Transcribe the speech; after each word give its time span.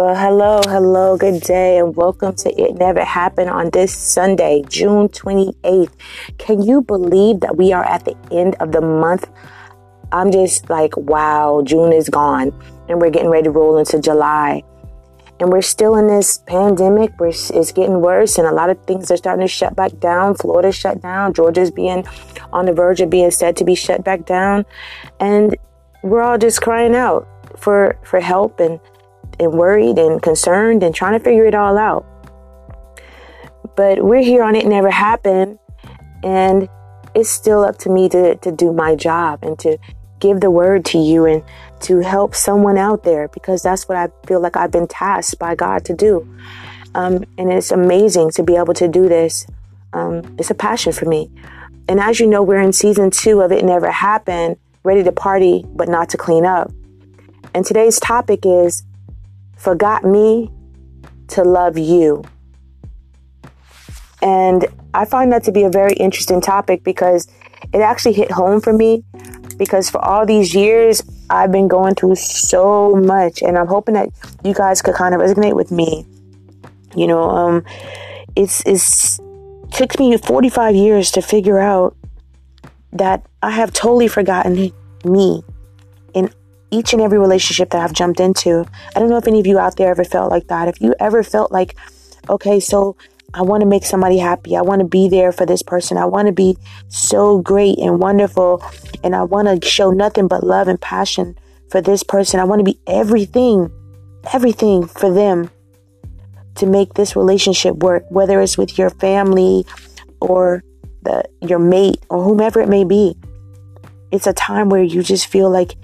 Well, 0.00 0.16
hello, 0.16 0.62
hello, 0.64 1.18
good 1.18 1.42
day, 1.42 1.76
and 1.76 1.94
welcome 1.94 2.34
to 2.36 2.48
It 2.58 2.76
Never 2.76 3.04
Happened 3.04 3.50
on 3.50 3.68
this 3.68 3.94
Sunday, 3.94 4.64
June 4.66 5.08
28th. 5.10 5.92
Can 6.38 6.62
you 6.62 6.80
believe 6.80 7.40
that 7.40 7.58
we 7.58 7.74
are 7.74 7.84
at 7.84 8.06
the 8.06 8.16
end 8.32 8.56
of 8.60 8.72
the 8.72 8.80
month? 8.80 9.28
I'm 10.10 10.32
just 10.32 10.70
like, 10.70 10.96
wow, 10.96 11.60
June 11.66 11.92
is 11.92 12.08
gone, 12.08 12.50
and 12.88 12.98
we're 12.98 13.10
getting 13.10 13.28
ready 13.28 13.44
to 13.44 13.50
roll 13.50 13.76
into 13.76 14.00
July. 14.00 14.62
And 15.38 15.52
we're 15.52 15.60
still 15.60 15.94
in 15.96 16.06
this 16.06 16.38
pandemic. 16.46 17.12
We're, 17.20 17.28
it's 17.28 17.70
getting 17.70 18.00
worse, 18.00 18.38
and 18.38 18.46
a 18.46 18.52
lot 18.52 18.70
of 18.70 18.82
things 18.86 19.10
are 19.10 19.18
starting 19.18 19.46
to 19.46 19.52
shut 19.52 19.76
back 19.76 20.00
down. 20.00 20.34
Florida's 20.34 20.76
shut 20.76 21.02
down. 21.02 21.34
Georgia's 21.34 21.70
being 21.70 22.06
on 22.54 22.64
the 22.64 22.72
verge 22.72 23.02
of 23.02 23.10
being 23.10 23.30
said 23.30 23.54
to 23.58 23.64
be 23.64 23.74
shut 23.74 24.02
back 24.02 24.24
down. 24.24 24.64
And 25.20 25.54
we're 26.02 26.22
all 26.22 26.38
just 26.38 26.62
crying 26.62 26.94
out 26.94 27.28
for, 27.58 27.98
for 28.02 28.18
help 28.18 28.60
and 28.60 28.80
and 29.38 29.52
worried 29.52 29.98
and 29.98 30.20
concerned 30.22 30.82
and 30.82 30.94
trying 30.94 31.18
to 31.18 31.24
figure 31.24 31.44
it 31.44 31.54
all 31.54 31.78
out. 31.78 32.06
But 33.76 34.04
we're 34.04 34.22
here 34.22 34.42
on 34.42 34.54
It 34.56 34.66
Never 34.66 34.90
Happened, 34.90 35.58
and 36.22 36.68
it's 37.14 37.30
still 37.30 37.62
up 37.62 37.78
to 37.78 37.90
me 37.90 38.08
to, 38.08 38.36
to 38.36 38.52
do 38.52 38.72
my 38.72 38.94
job 38.94 39.40
and 39.42 39.58
to 39.60 39.78
give 40.20 40.40
the 40.40 40.50
word 40.50 40.84
to 40.84 40.98
you 40.98 41.24
and 41.24 41.42
to 41.80 42.00
help 42.00 42.34
someone 42.34 42.76
out 42.76 43.04
there 43.04 43.28
because 43.28 43.62
that's 43.62 43.88
what 43.88 43.96
I 43.96 44.08
feel 44.26 44.40
like 44.40 44.56
I've 44.56 44.70
been 44.70 44.86
tasked 44.86 45.38
by 45.38 45.54
God 45.54 45.84
to 45.86 45.94
do. 45.94 46.28
Um, 46.94 47.24
and 47.38 47.52
it's 47.52 47.70
amazing 47.70 48.30
to 48.32 48.42
be 48.42 48.56
able 48.56 48.74
to 48.74 48.88
do 48.88 49.08
this. 49.08 49.46
Um, 49.92 50.36
it's 50.38 50.50
a 50.50 50.54
passion 50.54 50.92
for 50.92 51.06
me. 51.06 51.30
And 51.88 51.98
as 51.98 52.20
you 52.20 52.26
know, 52.26 52.42
we're 52.42 52.60
in 52.60 52.72
season 52.72 53.10
two 53.10 53.40
of 53.40 53.50
It 53.50 53.64
Never 53.64 53.90
Happened, 53.90 54.56
ready 54.84 55.02
to 55.02 55.12
party, 55.12 55.64
but 55.74 55.88
not 55.88 56.08
to 56.10 56.16
clean 56.16 56.44
up. 56.44 56.70
And 57.54 57.64
today's 57.64 57.98
topic 57.98 58.40
is 58.44 58.84
forgot 59.60 60.04
me 60.04 60.50
to 61.28 61.44
love 61.44 61.76
you. 61.76 62.24
And 64.22 64.66
I 64.94 65.04
find 65.04 65.32
that 65.32 65.44
to 65.44 65.52
be 65.52 65.62
a 65.62 65.70
very 65.70 65.92
interesting 65.94 66.40
topic 66.40 66.82
because 66.82 67.28
it 67.72 67.80
actually 67.80 68.14
hit 68.14 68.30
home 68.30 68.60
for 68.60 68.72
me 68.72 69.04
because 69.56 69.90
for 69.90 70.02
all 70.02 70.24
these 70.24 70.54
years 70.54 71.02
I've 71.28 71.52
been 71.52 71.68
going 71.68 71.94
through 71.94 72.16
so 72.16 72.96
much 72.96 73.42
and 73.42 73.56
I'm 73.58 73.66
hoping 73.66 73.94
that 73.94 74.08
you 74.42 74.54
guys 74.54 74.82
could 74.82 74.94
kind 74.94 75.14
of 75.14 75.20
resonate 75.20 75.54
with 75.54 75.70
me. 75.70 76.06
You 76.96 77.06
know, 77.06 77.30
um 77.30 77.64
it's 78.34 78.62
it's 78.66 79.20
took 79.70 79.98
me 80.00 80.16
45 80.16 80.74
years 80.74 81.10
to 81.12 81.22
figure 81.22 81.58
out 81.58 81.96
that 82.92 83.24
I 83.42 83.50
have 83.50 83.72
totally 83.72 84.08
forgotten 84.08 84.72
me 85.04 85.44
each 86.70 86.92
and 86.92 87.02
every 87.02 87.18
relationship 87.18 87.70
that 87.70 87.82
I've 87.82 87.92
jumped 87.92 88.20
into. 88.20 88.64
I 88.94 89.00
don't 89.00 89.08
know 89.08 89.16
if 89.16 89.26
any 89.26 89.40
of 89.40 89.46
you 89.46 89.58
out 89.58 89.76
there 89.76 89.90
ever 89.90 90.04
felt 90.04 90.30
like 90.30 90.46
that. 90.48 90.68
If 90.68 90.80
you 90.80 90.94
ever 91.00 91.22
felt 91.22 91.52
like, 91.52 91.76
okay, 92.28 92.60
so 92.60 92.96
I 93.32 93.42
want 93.42 93.60
to 93.60 93.66
make 93.66 93.84
somebody 93.84 94.18
happy. 94.18 94.56
I 94.56 94.62
want 94.62 94.80
to 94.80 94.86
be 94.86 95.08
there 95.08 95.32
for 95.32 95.46
this 95.46 95.62
person. 95.62 95.96
I 95.96 96.04
want 96.04 96.26
to 96.26 96.32
be 96.32 96.56
so 96.88 97.40
great 97.40 97.78
and 97.78 98.00
wonderful. 98.00 98.62
And 99.04 99.14
I 99.14 99.22
want 99.22 99.62
to 99.62 99.68
show 99.68 99.90
nothing 99.90 100.28
but 100.28 100.44
love 100.44 100.68
and 100.68 100.80
passion 100.80 101.38
for 101.70 101.80
this 101.80 102.02
person. 102.02 102.40
I 102.40 102.44
want 102.44 102.60
to 102.60 102.64
be 102.64 102.78
everything, 102.86 103.70
everything 104.32 104.86
for 104.86 105.12
them 105.12 105.50
to 106.56 106.66
make 106.66 106.94
this 106.94 107.14
relationship 107.14 107.76
work, 107.76 108.04
whether 108.10 108.40
it's 108.40 108.58
with 108.58 108.76
your 108.76 108.90
family 108.90 109.64
or 110.20 110.62
the, 111.02 111.24
your 111.40 111.58
mate 111.58 112.04
or 112.10 112.22
whomever 112.24 112.60
it 112.60 112.68
may 112.68 112.84
be. 112.84 113.16
It's 114.10 114.26
a 114.26 114.32
time 114.32 114.68
where 114.68 114.82
you 114.82 115.02
just 115.04 115.28
feel 115.28 115.50
like 115.50 115.76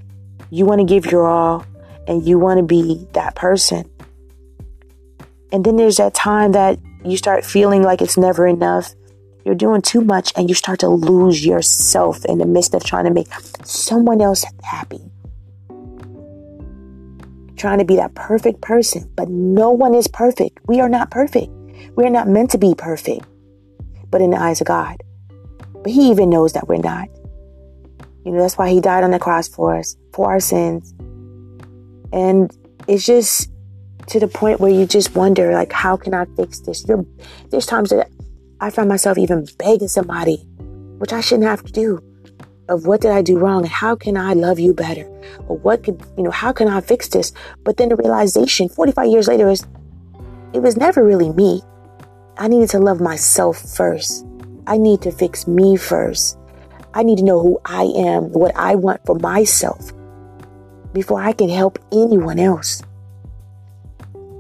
you 0.50 0.64
want 0.64 0.80
to 0.80 0.86
give 0.86 1.10
your 1.10 1.26
all 1.26 1.64
and 2.06 2.26
you 2.26 2.38
want 2.38 2.58
to 2.58 2.64
be 2.64 3.06
that 3.12 3.34
person. 3.34 3.88
And 5.52 5.64
then 5.64 5.76
there's 5.76 5.96
that 5.96 6.14
time 6.14 6.52
that 6.52 6.78
you 7.04 7.16
start 7.16 7.44
feeling 7.44 7.82
like 7.82 8.00
it's 8.00 8.16
never 8.16 8.46
enough. 8.46 8.94
You're 9.44 9.54
doing 9.54 9.80
too 9.80 10.00
much 10.00 10.32
and 10.36 10.48
you 10.48 10.54
start 10.54 10.80
to 10.80 10.88
lose 10.88 11.44
yourself 11.44 12.24
in 12.24 12.38
the 12.38 12.46
midst 12.46 12.74
of 12.74 12.84
trying 12.84 13.04
to 13.04 13.12
make 13.12 13.28
someone 13.64 14.20
else 14.20 14.44
happy. 14.62 15.00
Trying 17.56 17.78
to 17.78 17.84
be 17.84 17.96
that 17.96 18.14
perfect 18.14 18.60
person, 18.60 19.10
but 19.16 19.28
no 19.28 19.70
one 19.70 19.94
is 19.94 20.08
perfect. 20.08 20.58
We 20.66 20.80
are 20.80 20.88
not 20.88 21.10
perfect. 21.10 21.50
We 21.96 22.04
are 22.04 22.10
not 22.10 22.28
meant 22.28 22.50
to 22.50 22.58
be 22.58 22.74
perfect, 22.76 23.24
but 24.10 24.20
in 24.20 24.30
the 24.30 24.40
eyes 24.40 24.60
of 24.60 24.66
God. 24.66 25.02
But 25.72 25.92
He 25.92 26.10
even 26.10 26.28
knows 26.28 26.52
that 26.52 26.68
we're 26.68 26.78
not. 26.78 27.08
You 28.26 28.32
know, 28.32 28.41
that's 28.41 28.59
why 28.59 28.70
he 28.70 28.81
died 28.81 29.04
on 29.04 29.12
the 29.12 29.20
cross 29.20 29.47
for 29.47 29.76
us, 29.76 29.97
for 30.12 30.26
our 30.28 30.41
sins. 30.41 30.92
And 32.12 32.50
it's 32.88 33.06
just 33.06 33.53
to 34.09 34.19
the 34.19 34.26
point 34.26 34.59
where 34.59 34.70
you 34.70 34.84
just 34.84 35.14
wonder, 35.14 35.53
like, 35.53 35.70
how 35.70 35.97
can 35.97 36.12
I 36.12 36.25
fix 36.36 36.59
this? 36.59 36.84
You're, 36.88 37.06
there's 37.50 37.66
times 37.66 37.91
that 37.91 38.10
I 38.60 38.70
find 38.70 38.88
myself 38.88 39.16
even 39.16 39.47
begging 39.59 39.86
somebody, 39.86 40.38
which 40.98 41.12
I 41.12 41.20
shouldn't 41.20 41.47
have 41.47 41.62
to 41.66 41.72
do, 41.72 42.03
of 42.69 42.84
what 42.84 43.00
did 43.00 43.12
I 43.12 43.22
do 43.22 43.38
wrong 43.38 43.62
and 43.62 43.70
how 43.70 43.94
can 43.94 44.16
I 44.16 44.32
love 44.32 44.59
you 44.59 44.75
better? 44.75 45.06
Or 45.47 45.56
what 45.59 45.84
could, 45.84 46.03
you 46.16 46.25
know, 46.25 46.32
how 46.32 46.53
can 46.53 46.66
I 46.66 46.81
fix 46.81 47.06
this? 47.06 47.32
But 47.62 47.76
then 47.76 47.91
the 47.91 47.97
realization 47.97 48.69
45 48.69 49.06
years 49.06 49.28
later 49.28 49.48
is 49.48 49.65
it 50.53 50.62
was 50.62 50.76
never 50.76 51.04
really 51.04 51.31
me. 51.31 51.62
I 52.38 52.48
needed 52.48 52.70
to 52.70 52.81
love 52.81 53.00
myself 53.00 53.56
first. 53.76 54.26
I 54.66 54.78
need 54.78 55.00
to 55.03 55.12
fix 55.12 55.47
me 55.47 55.76
first. 55.76 56.36
I 56.96 57.02
need 57.02 57.18
to 57.18 57.24
know 57.24 57.42
who 57.42 57.60
I 57.66 57.82
am, 57.82 58.32
what 58.32 58.56
I 58.56 58.74
want 58.74 59.04
for 59.04 59.16
myself 59.16 59.92
before 60.94 61.20
I 61.20 61.32
can 61.32 61.50
help 61.50 61.78
anyone 61.92 62.38
else. 62.38 62.82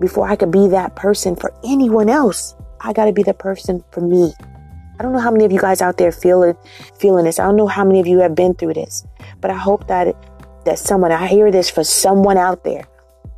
Before 0.00 0.26
I 0.26 0.36
can 0.36 0.50
be 0.50 0.66
that 0.68 0.96
person 0.96 1.36
for 1.36 1.52
anyone 1.62 2.08
else, 2.08 2.54
I 2.80 2.94
got 2.94 3.04
to 3.04 3.12
be 3.12 3.22
the 3.22 3.34
person 3.34 3.84
for 3.92 4.00
me. 4.00 4.32
I 4.98 5.02
don't 5.02 5.12
know 5.12 5.18
how 5.18 5.30
many 5.30 5.44
of 5.44 5.52
you 5.52 5.60
guys 5.60 5.82
out 5.82 5.98
there 5.98 6.10
feeling 6.10 6.56
feeling 6.98 7.26
this. 7.26 7.38
I 7.38 7.44
don't 7.44 7.56
know 7.56 7.66
how 7.66 7.84
many 7.84 8.00
of 8.00 8.06
you 8.06 8.20
have 8.20 8.34
been 8.34 8.54
through 8.54 8.72
this, 8.72 9.06
but 9.42 9.50
I 9.50 9.56
hope 9.56 9.86
that 9.88 10.16
that 10.64 10.78
someone 10.78 11.12
I 11.12 11.26
hear 11.26 11.50
this 11.50 11.68
for 11.68 11.84
someone 11.84 12.38
out 12.38 12.64
there 12.64 12.88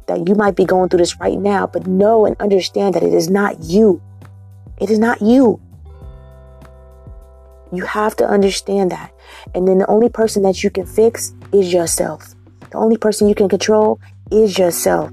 that 0.06 0.28
you 0.28 0.36
might 0.36 0.54
be 0.54 0.64
going 0.64 0.90
through 0.90 1.00
this 1.00 1.18
right 1.18 1.40
now, 1.40 1.66
but 1.66 1.88
know 1.88 2.24
and 2.24 2.36
understand 2.38 2.94
that 2.94 3.02
it 3.02 3.12
is 3.12 3.28
not 3.28 3.64
you. 3.64 4.00
It 4.80 4.90
is 4.90 5.00
not 5.00 5.20
you. 5.20 5.60
You 7.72 7.84
have 7.84 8.16
to 8.16 8.28
understand 8.28 8.90
that. 8.90 9.12
And 9.54 9.68
then 9.68 9.78
the 9.78 9.86
only 9.86 10.08
person 10.08 10.42
that 10.42 10.62
you 10.64 10.70
can 10.70 10.86
fix 10.86 11.32
is 11.52 11.72
yourself. 11.72 12.34
The 12.70 12.78
only 12.78 12.96
person 12.96 13.28
you 13.28 13.34
can 13.34 13.48
control 13.48 14.00
is 14.30 14.58
yourself. 14.58 15.10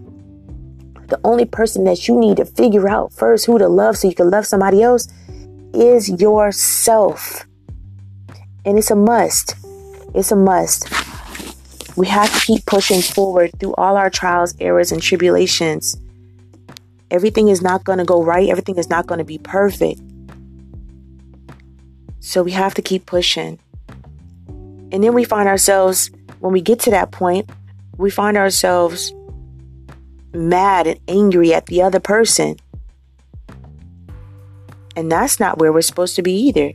The 1.07 1.19
only 1.23 1.45
person 1.45 1.83
that 1.83 2.07
you 2.07 2.19
need 2.19 2.37
to 2.37 2.45
figure 2.45 2.89
out 2.89 3.13
first 3.13 3.45
who 3.45 3.59
to 3.59 3.67
love 3.67 3.97
so 3.97 4.07
you 4.07 4.15
can 4.15 4.29
love 4.29 4.47
somebody 4.47 4.81
else 4.81 5.07
is 5.73 6.09
yourself. 6.09 7.45
And 8.65 8.77
it's 8.77 8.89
a 8.89 8.95
must. 8.95 9.55
It's 10.13 10.31
a 10.31 10.35
must. 10.35 10.89
We 11.95 12.07
have 12.07 12.33
to 12.33 12.45
keep 12.45 12.65
pushing 12.65 13.01
forward 13.01 13.51
through 13.59 13.75
all 13.75 13.95
our 13.95 14.09
trials, 14.09 14.55
errors, 14.59 14.91
and 14.91 15.01
tribulations. 15.01 15.97
Everything 17.11 17.49
is 17.49 17.61
not 17.61 17.83
going 17.83 17.99
to 17.99 18.05
go 18.05 18.23
right. 18.23 18.49
Everything 18.49 18.77
is 18.77 18.89
not 18.89 19.05
going 19.07 19.19
to 19.19 19.25
be 19.25 19.37
perfect. 19.37 20.01
So 22.25 22.41
we 22.41 22.51
have 22.53 22.73
to 22.73 22.81
keep 22.81 23.05
pushing. 23.05 23.59
And 24.47 25.03
then 25.03 25.13
we 25.13 25.23
find 25.23 25.47
ourselves, 25.47 26.09
when 26.39 26.53
we 26.53 26.59
get 26.59 26.79
to 26.81 26.89
that 26.89 27.11
point, 27.11 27.47
we 27.97 28.09
find 28.09 28.35
ourselves 28.35 29.13
mad 30.33 30.87
and 30.87 30.99
angry 31.07 31.53
at 31.53 31.67
the 31.67 31.83
other 31.83 31.99
person. 31.99 32.57
And 34.95 35.11
that's 35.11 35.39
not 35.39 35.59
where 35.59 35.71
we're 35.71 35.83
supposed 35.83 36.15
to 36.15 36.23
be 36.23 36.33
either, 36.33 36.73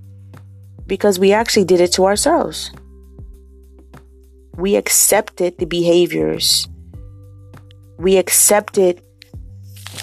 because 0.86 1.18
we 1.18 1.32
actually 1.32 1.64
did 1.64 1.80
it 1.80 1.92
to 1.94 2.04
ourselves. 2.04 2.70
We 4.56 4.76
accepted 4.76 5.58
the 5.58 5.66
behaviors, 5.66 6.68
we 7.98 8.18
accepted 8.18 9.02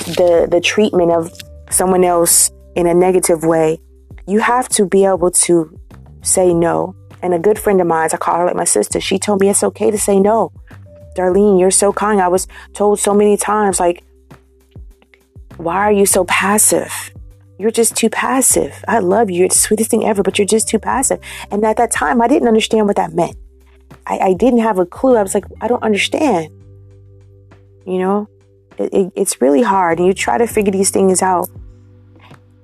the, 0.06 0.46
the 0.52 0.60
treatment 0.60 1.12
of 1.12 1.32
someone 1.70 2.04
else 2.04 2.52
in 2.76 2.86
a 2.86 2.94
negative 2.94 3.46
way 3.46 3.80
you 4.28 4.40
have 4.40 4.68
to 4.70 4.86
be 4.86 5.06
able 5.06 5.32
to 5.32 5.80
say 6.22 6.54
no. 6.54 6.96
And 7.22 7.34
a 7.34 7.40
good 7.40 7.58
friend 7.58 7.82
of 7.82 7.88
mine, 7.88 8.10
I 8.14 8.18
call 8.18 8.40
her 8.40 8.46
like 8.46 8.56
my 8.56 8.64
sister, 8.64 9.00
she 9.00 9.18
told 9.18 9.42
me 9.42 9.50
it's 9.50 9.64
okay 9.64 9.90
to 9.90 9.98
say 9.98 10.20
no. 10.20 10.52
Darlene, 11.16 11.60
you're 11.60 11.72
so 11.72 11.92
kind. 11.92 12.22
I 12.22 12.28
was 12.28 12.48
told 12.74 13.00
so 13.00 13.14
many 13.14 13.38
times, 13.38 13.80
like, 13.80 14.04
why 15.58 15.78
are 15.78 15.92
you 15.92 16.06
so 16.06 16.26
passive? 16.26 17.12
You're 17.58 17.72
just 17.72 17.96
too 17.96 18.10
passive. 18.10 18.84
I 18.88 19.00
love 19.00 19.32
you. 19.32 19.46
It's 19.46 19.56
the 19.56 19.62
sweetest 19.62 19.90
thing 19.90 20.06
ever, 20.06 20.22
but 20.22 20.38
you're 20.38 20.46
just 20.46 20.68
too 20.68 20.78
passive. 20.78 21.20
And 21.50 21.66
at 21.66 21.78
that 21.78 21.90
time, 21.90 22.22
I 22.22 22.28
didn't 22.28 22.48
understand 22.48 22.86
what 22.86 22.98
that 22.98 23.14
meant. 23.14 23.36
I, 24.06 24.20
I 24.20 24.34
didn't 24.34 24.60
have 24.60 24.78
a 24.78 24.86
clue. 24.86 25.16
I 25.16 25.24
was 25.24 25.34
like, 25.34 25.46
I 25.60 25.68
don't 25.68 25.82
understand. 25.82 26.50
You 27.86 27.98
know, 27.98 28.30
it, 28.78 28.94
it, 28.94 29.14
it's 29.16 29.42
really 29.42 29.64
hard. 29.64 29.98
And 29.98 30.06
you 30.08 30.14
try 30.14 30.38
to 30.38 30.46
figure 30.46 30.72
these 30.72 30.92
things 30.92 31.24
out. 31.24 31.50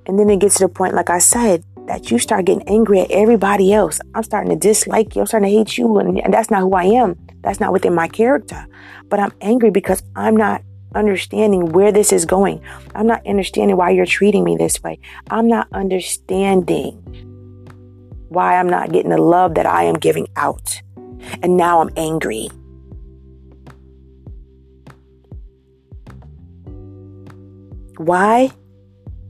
And 0.05 0.19
then 0.19 0.29
it 0.29 0.39
gets 0.39 0.55
to 0.55 0.65
the 0.65 0.69
point, 0.69 0.93
like 0.93 1.09
I 1.09 1.19
said, 1.19 1.63
that 1.87 2.11
you 2.11 2.19
start 2.19 2.45
getting 2.45 2.67
angry 2.67 3.01
at 3.01 3.11
everybody 3.11 3.73
else. 3.73 3.99
I'm 4.15 4.23
starting 4.23 4.49
to 4.51 4.55
dislike 4.55 5.15
you. 5.15 5.21
I'm 5.21 5.27
starting 5.27 5.49
to 5.49 5.57
hate 5.57 5.77
you. 5.77 5.97
And, 5.99 6.19
and 6.19 6.33
that's 6.33 6.49
not 6.49 6.61
who 6.61 6.73
I 6.73 6.85
am. 6.85 7.17
That's 7.41 7.59
not 7.59 7.73
within 7.73 7.93
my 7.93 8.07
character. 8.07 8.65
But 9.09 9.19
I'm 9.19 9.33
angry 9.41 9.69
because 9.69 10.01
I'm 10.15 10.35
not 10.35 10.63
understanding 10.95 11.71
where 11.71 11.91
this 11.91 12.13
is 12.13 12.25
going. 12.25 12.61
I'm 12.95 13.07
not 13.07 13.25
understanding 13.27 13.75
why 13.75 13.91
you're 13.91 14.05
treating 14.05 14.43
me 14.43 14.55
this 14.57 14.81
way. 14.81 14.99
I'm 15.29 15.47
not 15.47 15.67
understanding 15.73 16.93
why 18.29 18.57
I'm 18.57 18.69
not 18.69 18.91
getting 18.91 19.11
the 19.11 19.17
love 19.17 19.55
that 19.55 19.65
I 19.65 19.83
am 19.83 19.95
giving 19.95 20.27
out. 20.35 20.81
And 21.41 21.57
now 21.57 21.81
I'm 21.81 21.89
angry. 21.97 22.49
Why? 27.97 28.51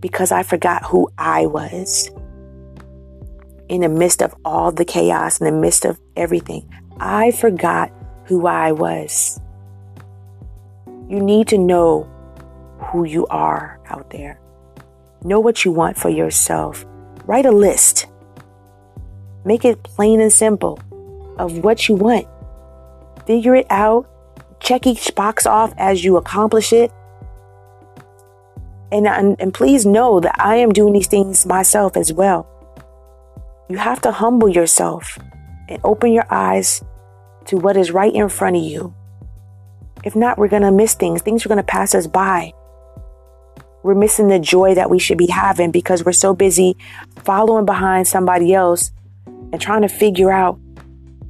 Because 0.03 0.33
I 0.33 0.43
forgot 0.43 0.83
who 0.83 1.09
I 1.17 1.45
was. 1.45 2.11
In 3.69 3.79
the 3.81 3.87
midst 3.87 4.21
of 4.21 4.35
all 4.43 4.69
the 4.69 4.83
chaos, 4.83 5.39
in 5.39 5.45
the 5.45 5.57
midst 5.57 5.85
of 5.85 5.97
everything, 6.17 6.69
I 6.99 7.31
forgot 7.31 7.89
who 8.25 8.45
I 8.45 8.73
was. 8.73 9.39
You 11.07 11.21
need 11.21 11.47
to 11.47 11.57
know 11.57 12.03
who 12.79 13.05
you 13.05 13.25
are 13.27 13.79
out 13.85 14.09
there. 14.09 14.41
Know 15.23 15.39
what 15.39 15.63
you 15.63 15.71
want 15.71 15.95
for 15.95 16.09
yourself. 16.09 16.85
Write 17.25 17.45
a 17.45 17.51
list. 17.51 18.07
Make 19.45 19.63
it 19.63 19.83
plain 19.83 20.19
and 20.19 20.33
simple 20.33 20.81
of 21.37 21.59
what 21.59 21.87
you 21.87 21.95
want. 21.95 22.27
Figure 23.25 23.55
it 23.55 23.67
out. 23.69 24.09
Check 24.59 24.85
each 24.85 25.15
box 25.15 25.45
off 25.45 25.73
as 25.77 26.03
you 26.03 26.17
accomplish 26.17 26.73
it. 26.73 26.91
And, 28.93 29.07
and, 29.07 29.35
and 29.39 29.51
please 29.51 29.87
know 29.87 30.19
that 30.19 30.35
I 30.39 30.57
am 30.57 30.71
doing 30.71 30.93
these 30.93 31.07
things 31.07 31.47
myself 31.47 31.97
as 31.97 32.13
well. 32.13 32.47
You 33.67 33.77
have 33.77 33.99
to 34.01 34.11
humble 34.11 34.49
yourself 34.49 35.17
and 35.67 35.79
open 35.83 36.13
your 36.13 36.31
eyes 36.31 36.83
to 37.45 37.57
what 37.57 37.75
is 37.75 37.89
right 37.89 38.13
in 38.13 38.29
front 38.29 38.55
of 38.55 38.61
you. 38.61 38.93
If 40.03 40.15
not, 40.15 40.37
we're 40.37 40.47
going 40.47 40.61
to 40.61 40.71
miss 40.71 40.93
things. 40.93 41.23
Things 41.23 41.43
are 41.43 41.49
going 41.49 41.57
to 41.57 41.63
pass 41.63 41.95
us 41.95 42.05
by. 42.05 42.53
We're 43.81 43.95
missing 43.95 44.27
the 44.27 44.37
joy 44.37 44.75
that 44.75 44.91
we 44.91 44.99
should 44.99 45.17
be 45.17 45.25
having 45.25 45.71
because 45.71 46.05
we're 46.05 46.11
so 46.11 46.35
busy 46.35 46.77
following 47.23 47.65
behind 47.65 48.07
somebody 48.07 48.53
else 48.53 48.91
and 49.25 49.59
trying 49.59 49.81
to 49.81 49.89
figure 49.89 50.31
out 50.31 50.59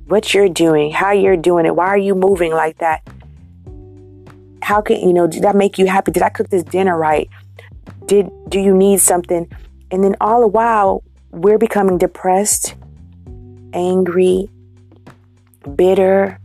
what 0.08 0.34
you're 0.34 0.50
doing, 0.50 0.92
how 0.92 1.12
you're 1.12 1.38
doing 1.38 1.66
it, 1.66 1.78
why 1.78 1.88
are 1.88 1.98
you 1.98 2.14
moving 2.14 2.52
like 2.52 2.80
that? 2.80 3.08
How 4.62 4.82
can, 4.82 5.00
you 5.00 5.14
know, 5.14 5.28
did 5.28 5.44
that 5.44 5.56
make 5.56 5.78
you 5.78 5.86
happy? 5.86 6.12
Did 6.12 6.24
I 6.24 6.30
cook 6.30 6.50
this 6.50 6.64
dinner 6.64 6.98
right? 6.98 7.30
Did 8.06 8.30
do 8.50 8.60
you 8.60 8.76
need 8.76 9.00
something? 9.00 9.50
And 9.92 10.04
then 10.04 10.16
all 10.20 10.42
the 10.42 10.48
while 10.48 11.04
we're 11.32 11.58
becoming 11.58 11.98
depressed, 11.98 12.76
angry, 13.74 14.50
bitter. 15.76 16.40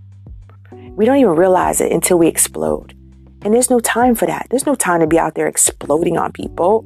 We 0.72 1.04
don't 1.04 1.18
even 1.18 1.36
realize 1.36 1.80
it 1.80 1.92
until 1.92 2.18
we 2.18 2.26
explode. 2.26 2.94
And 3.42 3.54
there's 3.54 3.70
no 3.70 3.80
time 3.80 4.14
for 4.14 4.26
that. 4.26 4.48
There's 4.50 4.66
no 4.66 4.74
time 4.74 5.00
to 5.00 5.06
be 5.06 5.18
out 5.18 5.34
there 5.34 5.46
exploding 5.46 6.16
on 6.16 6.32
people 6.32 6.82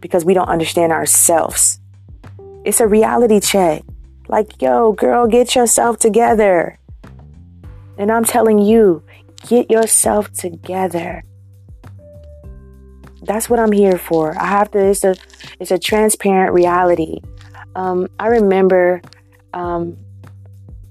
because 0.00 0.24
we 0.24 0.34
don't 0.34 0.48
understand 0.48 0.92
ourselves. 0.92 1.80
It's 2.64 2.80
a 2.80 2.86
reality 2.86 3.40
check. 3.40 3.82
Like, 4.28 4.60
yo, 4.60 4.92
girl, 4.92 5.26
get 5.26 5.54
yourself 5.54 5.98
together. 5.98 6.78
And 7.96 8.10
I'm 8.10 8.24
telling 8.24 8.58
you, 8.58 9.02
get 9.46 9.70
yourself 9.70 10.32
together 10.32 11.22
that's 13.22 13.50
what 13.50 13.60
I'm 13.60 13.72
here 13.72 13.98
for. 13.98 14.36
I 14.40 14.46
have 14.46 14.70
to. 14.72 14.78
It's 14.78 15.04
a 15.04 15.16
it's 15.58 15.70
a 15.70 15.78
transparent 15.78 16.52
reality. 16.52 17.20
Um, 17.74 18.08
I 18.18 18.28
remember. 18.28 19.02
Um, 19.52 19.96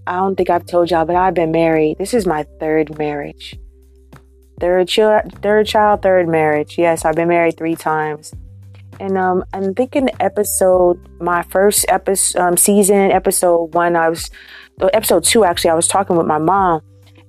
I 0.07 0.13
don't 0.13 0.35
think 0.35 0.49
I've 0.49 0.65
told 0.65 0.89
y'all, 0.89 1.05
but 1.05 1.15
I've 1.15 1.35
been 1.35 1.51
married. 1.51 1.99
This 1.99 2.15
is 2.15 2.25
my 2.25 2.43
third 2.59 2.97
marriage. 2.97 3.59
Third 4.59 4.87
child, 4.87 5.39
third 5.43 5.67
child, 5.67 6.01
third 6.01 6.27
marriage. 6.27 6.79
Yes, 6.79 7.05
I've 7.05 7.15
been 7.15 7.29
married 7.29 7.57
three 7.57 7.75
times. 7.75 8.33
And 8.99 9.17
um, 9.17 9.45
I'm 9.53 9.73
thinking 9.75 10.09
episode, 10.19 10.99
my 11.21 11.43
first 11.43 11.85
episode, 11.87 12.39
um, 12.41 12.57
season, 12.57 13.11
episode 13.11 13.73
one, 13.73 13.95
I 13.95 14.09
was, 14.09 14.29
episode 14.93 15.23
two, 15.23 15.45
actually, 15.45 15.69
I 15.69 15.75
was 15.75 15.87
talking 15.87 16.17
with 16.17 16.25
my 16.25 16.39
mom 16.39 16.81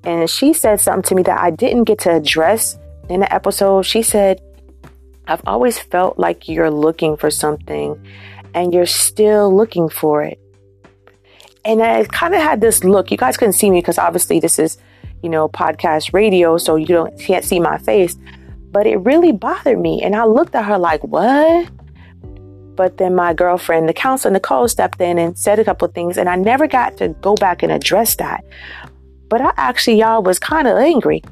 and 0.05 0.29
she 0.29 0.53
said 0.53 0.81
something 0.81 1.03
to 1.09 1.15
me 1.15 1.23
that 1.25 1.39
I 1.39 1.51
didn't 1.51 1.85
get 1.85 1.99
to 2.01 2.17
address 2.17 2.79
in 3.09 3.21
the 3.21 3.33
episode. 3.33 3.83
She 3.83 4.03
said, 4.03 4.41
I've 5.27 5.43
always 5.47 5.79
felt 5.79 6.19
like 6.19 6.49
you're 6.49 6.71
looking 6.71 7.17
for 7.17 7.31
something 7.31 8.01
and 8.55 8.75
you're 8.75 8.87
still 8.87 9.55
looking 9.55 9.89
for 9.89 10.23
it. 10.23 10.39
And 11.65 11.83
I 11.83 12.05
kind 12.05 12.35
of 12.35 12.41
had 12.41 12.61
this 12.61 12.85
look. 12.85 13.11
You 13.11 13.17
guys 13.17 13.37
couldn't 13.37 13.53
see 13.53 13.71
me 13.71 13.79
because 13.79 13.99
obviously 13.99 14.41
this 14.41 14.59
is, 14.59 14.79
you 15.23 15.29
know, 15.29 15.49
podcast 15.49 16.13
radio, 16.13 16.57
so 16.57 16.77
you 16.77 16.87
don't 16.87 17.19
can't 17.19 17.45
see 17.45 17.61
my 17.61 17.79
face. 17.79 18.17
But 18.73 18.87
it 18.87 18.97
really 18.97 19.33
bothered 19.33 19.79
me. 19.79 20.03
And 20.03 20.17
I 20.17 20.25
looked 20.25 20.55
at 20.55 20.65
her 20.65 20.79
like, 20.79 21.03
what? 21.05 21.71
But 22.77 22.97
then 22.97 23.15
my 23.15 23.35
girlfriend, 23.35 23.89
the 23.89 23.93
counselor, 23.93 24.33
Nicole, 24.33 24.69
stepped 24.69 25.01
in 25.01 25.19
and 25.19 25.37
said 25.37 25.59
a 25.59 25.65
couple 25.65 25.87
things, 25.89 26.17
and 26.17 26.29
I 26.29 26.37
never 26.37 26.67
got 26.67 26.97
to 26.97 27.09
go 27.21 27.35
back 27.35 27.63
and 27.63 27.71
address 27.71 28.15
that. 28.17 28.43
But 29.29 29.43
I 29.43 29.53
actually, 29.59 29.99
y'all, 29.99 30.23
was 30.23 30.39
kind 30.39 30.67
of 30.67 30.79
angry 30.79 31.23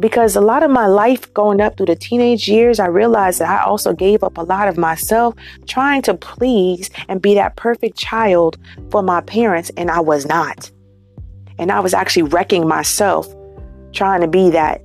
because 0.00 0.36
a 0.36 0.40
lot 0.40 0.62
of 0.62 0.70
my 0.70 0.86
life 0.86 1.32
going 1.34 1.60
up 1.60 1.76
through 1.76 1.86
the 1.86 1.96
teenage 1.96 2.48
years, 2.48 2.80
I 2.80 2.86
realized 2.86 3.40
that 3.40 3.48
I 3.48 3.64
also 3.64 3.92
gave 3.92 4.22
up 4.24 4.38
a 4.38 4.42
lot 4.42 4.68
of 4.68 4.76
myself 4.76 5.34
trying 5.66 6.02
to 6.02 6.14
please 6.14 6.90
and 7.08 7.22
be 7.22 7.34
that 7.34 7.56
perfect 7.56 7.96
child 7.96 8.58
for 8.90 9.02
my 9.02 9.20
parents, 9.20 9.70
and 9.76 9.90
I 9.90 10.00
was 10.00 10.26
not. 10.26 10.70
And 11.58 11.70
I 11.70 11.80
was 11.80 11.94
actually 11.94 12.24
wrecking 12.24 12.66
myself 12.66 13.32
trying 13.92 14.20
to 14.20 14.28
be 14.28 14.50
that. 14.50 14.82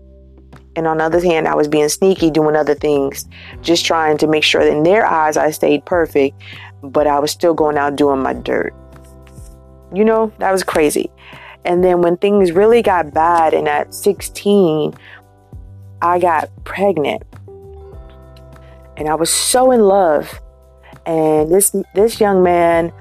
And 0.76 0.88
on 0.88 1.00
the 1.00 1.06
other 1.06 1.20
hand, 1.20 1.48
I 1.48 1.56
was 1.56 1.68
being 1.68 1.90
sneaky, 1.90 2.30
doing 2.30 2.56
other 2.56 2.76
things, 2.76 3.28
just 3.62 3.86
trying 3.86 4.18
to 4.20 4.28
make 4.28 4.44
sure 4.44 4.64
that 4.64 4.72
in 4.72 4.84
their 4.84 5.06
eyes 5.06 5.36
I 5.36 5.50
stayed 5.50 5.84
perfect, 5.86 6.40
but 6.84 7.08
I 7.08 7.20
was 7.20 7.32
still 7.32 7.54
going 7.54 7.78
out 7.78 7.96
doing 7.96 8.22
my 8.22 8.34
dirt. 8.34 8.74
You 9.94 10.06
know, 10.06 10.32
that 10.38 10.52
was 10.52 10.64
crazy. 10.64 11.10
And 11.66 11.84
then 11.84 12.02
when 12.02 12.18
things 12.18 12.52
really 12.52 12.82
got 12.82 13.14
bad, 13.14 13.54
and 13.54 13.68
at 13.68 13.94
16, 13.94 14.94
I 16.02 16.20
got 16.20 16.50
pregnant. 16.64 17.24
And 18.98 19.08
I 19.08 19.16
was 19.16 19.32
so 19.32 19.72
in 19.72 19.82
love. 19.82 20.42
And 21.06 21.52
this 21.52 21.76
this 21.96 22.20
young 22.20 22.44
man 22.44 22.92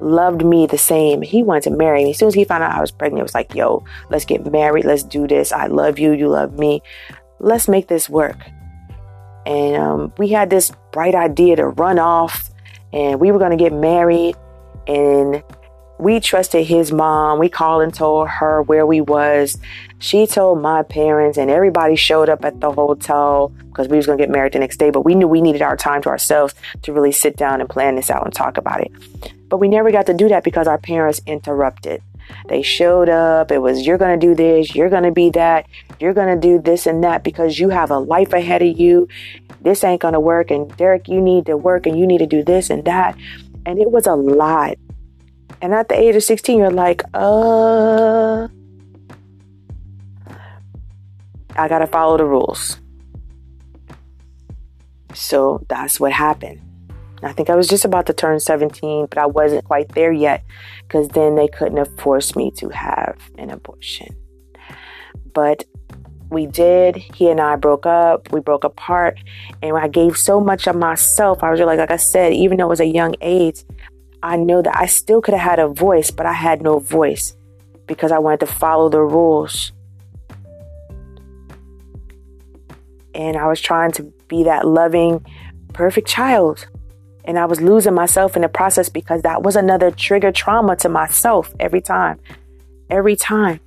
loved 0.00 0.44
me 0.44 0.66
the 0.66 0.78
same. 0.78 1.22
He 1.22 1.42
wanted 1.42 1.64
to 1.64 1.70
marry 1.70 2.04
me. 2.04 2.10
As 2.10 2.18
soon 2.18 2.28
as 2.28 2.34
he 2.34 2.44
found 2.44 2.62
out 2.62 2.72
I 2.72 2.80
was 2.80 2.90
pregnant, 2.90 3.20
it 3.20 3.22
was 3.22 3.34
like, 3.34 3.54
yo, 3.54 3.84
let's 4.10 4.24
get 4.24 4.50
married. 4.50 4.84
Let's 4.84 5.02
do 5.02 5.26
this. 5.26 5.52
I 5.52 5.66
love 5.66 5.98
you. 5.98 6.12
You 6.12 6.28
love 6.28 6.58
me. 6.58 6.82
Let's 7.38 7.68
make 7.68 7.88
this 7.88 8.08
work. 8.08 8.38
And 9.46 9.76
um, 9.76 10.12
we 10.18 10.28
had 10.28 10.50
this 10.50 10.72
bright 10.92 11.14
idea 11.14 11.56
to 11.56 11.68
run 11.68 11.98
off 11.98 12.50
and 12.92 13.20
we 13.20 13.30
were 13.30 13.38
going 13.38 13.56
to 13.56 13.62
get 13.62 13.72
married. 13.72 14.36
And 14.86 15.42
we 15.98 16.20
trusted 16.20 16.66
his 16.66 16.92
mom. 16.92 17.38
We 17.38 17.48
called 17.48 17.82
and 17.82 17.94
told 17.94 18.28
her 18.28 18.62
where 18.62 18.86
we 18.86 19.00
was. 19.00 19.58
She 19.98 20.26
told 20.26 20.60
my 20.60 20.82
parents 20.82 21.38
and 21.38 21.50
everybody 21.50 21.96
showed 21.96 22.28
up 22.28 22.44
at 22.44 22.60
the 22.60 22.70
hotel 22.70 23.48
because 23.68 23.88
we 23.88 23.96
was 23.96 24.06
going 24.06 24.18
to 24.18 24.22
get 24.22 24.30
married 24.30 24.52
the 24.52 24.58
next 24.58 24.76
day, 24.76 24.90
but 24.90 25.02
we 25.02 25.14
knew 25.14 25.26
we 25.26 25.40
needed 25.40 25.62
our 25.62 25.76
time 25.76 26.02
to 26.02 26.08
ourselves 26.08 26.54
to 26.82 26.92
really 26.92 27.12
sit 27.12 27.36
down 27.36 27.60
and 27.60 27.70
plan 27.70 27.96
this 27.96 28.10
out 28.10 28.24
and 28.24 28.34
talk 28.34 28.56
about 28.58 28.80
it. 28.80 28.92
But 29.48 29.58
we 29.58 29.68
never 29.68 29.90
got 29.90 30.06
to 30.06 30.14
do 30.14 30.28
that 30.28 30.44
because 30.44 30.66
our 30.66 30.78
parents 30.78 31.22
interrupted. 31.26 32.02
They 32.48 32.62
showed 32.62 33.08
up. 33.08 33.50
It 33.50 33.58
was, 33.58 33.86
you're 33.86 33.98
going 33.98 34.18
to 34.18 34.26
do 34.26 34.34
this. 34.34 34.74
You're 34.74 34.90
going 34.90 35.04
to 35.04 35.12
be 35.12 35.30
that. 35.30 35.66
You're 36.00 36.14
going 36.14 36.34
to 36.34 36.40
do 36.40 36.60
this 36.60 36.86
and 36.86 37.04
that 37.04 37.22
because 37.22 37.58
you 37.58 37.68
have 37.70 37.90
a 37.90 37.98
life 37.98 38.32
ahead 38.32 38.62
of 38.62 38.78
you. 38.78 39.08
This 39.62 39.84
ain't 39.84 40.02
going 40.02 40.14
to 40.14 40.20
work. 40.20 40.50
And 40.50 40.74
Derek, 40.76 41.08
you 41.08 41.20
need 41.20 41.46
to 41.46 41.56
work 41.56 41.86
and 41.86 41.98
you 41.98 42.06
need 42.06 42.18
to 42.18 42.26
do 42.26 42.42
this 42.42 42.68
and 42.68 42.84
that. 42.84 43.16
And 43.64 43.78
it 43.78 43.90
was 43.90 44.06
a 44.06 44.14
lot. 44.14 44.76
And 45.60 45.72
at 45.72 45.88
the 45.88 45.98
age 45.98 46.14
of 46.16 46.22
16, 46.22 46.58
you're 46.58 46.70
like, 46.70 47.02
uh, 47.14 48.48
I 51.56 51.68
got 51.68 51.78
to 51.78 51.86
follow 51.86 52.16
the 52.18 52.24
rules. 52.24 52.78
So 55.14 55.64
that's 55.68 55.98
what 55.98 56.12
happened. 56.12 56.60
I 57.22 57.32
think 57.32 57.48
I 57.48 57.56
was 57.56 57.66
just 57.66 57.84
about 57.84 58.06
to 58.06 58.12
turn 58.12 58.38
17, 58.38 59.06
but 59.06 59.18
I 59.18 59.26
wasn't 59.26 59.64
quite 59.64 59.88
there 59.94 60.12
yet 60.12 60.44
because 60.82 61.08
then 61.08 61.34
they 61.34 61.48
couldn't 61.48 61.78
have 61.78 61.98
forced 61.98 62.36
me 62.36 62.50
to 62.52 62.68
have 62.68 63.18
an 63.38 63.50
abortion. 63.50 64.14
But 65.32 65.64
we 66.30 66.46
did. 66.46 66.96
He 66.96 67.30
and 67.30 67.40
I 67.40 67.56
broke 67.56 67.86
up. 67.86 68.30
We 68.32 68.40
broke 68.40 68.64
apart. 68.64 69.18
And 69.62 69.76
I 69.76 69.88
gave 69.88 70.16
so 70.18 70.40
much 70.40 70.66
of 70.66 70.76
myself. 70.76 71.42
I 71.42 71.50
was 71.50 71.60
like, 71.60 71.78
like 71.78 71.90
I 71.90 71.96
said, 71.96 72.32
even 72.32 72.58
though 72.58 72.66
it 72.66 72.70
was 72.70 72.80
a 72.80 72.86
young 72.86 73.14
age, 73.20 73.64
I 74.22 74.36
know 74.36 74.62
that 74.62 74.76
I 74.76 74.86
still 74.86 75.20
could 75.20 75.34
have 75.34 75.42
had 75.42 75.58
a 75.58 75.68
voice, 75.68 76.10
but 76.10 76.26
I 76.26 76.32
had 76.32 76.62
no 76.62 76.78
voice 76.78 77.36
because 77.86 78.12
I 78.12 78.18
wanted 78.18 78.40
to 78.40 78.46
follow 78.46 78.88
the 78.88 79.00
rules. 79.00 79.72
And 83.14 83.36
I 83.36 83.46
was 83.46 83.60
trying 83.60 83.92
to 83.92 84.02
be 84.28 84.44
that 84.44 84.66
loving, 84.66 85.24
perfect 85.72 86.08
child. 86.08 86.66
And 87.24 87.38
I 87.38 87.46
was 87.46 87.60
losing 87.60 87.94
myself 87.94 88.36
in 88.36 88.42
the 88.42 88.48
process 88.48 88.88
because 88.88 89.22
that 89.22 89.42
was 89.42 89.56
another 89.56 89.90
trigger 89.90 90.32
trauma 90.32 90.76
to 90.76 90.88
myself 90.88 91.54
every 91.58 91.80
time. 91.80 92.20
Every 92.90 93.16
time. 93.16 93.60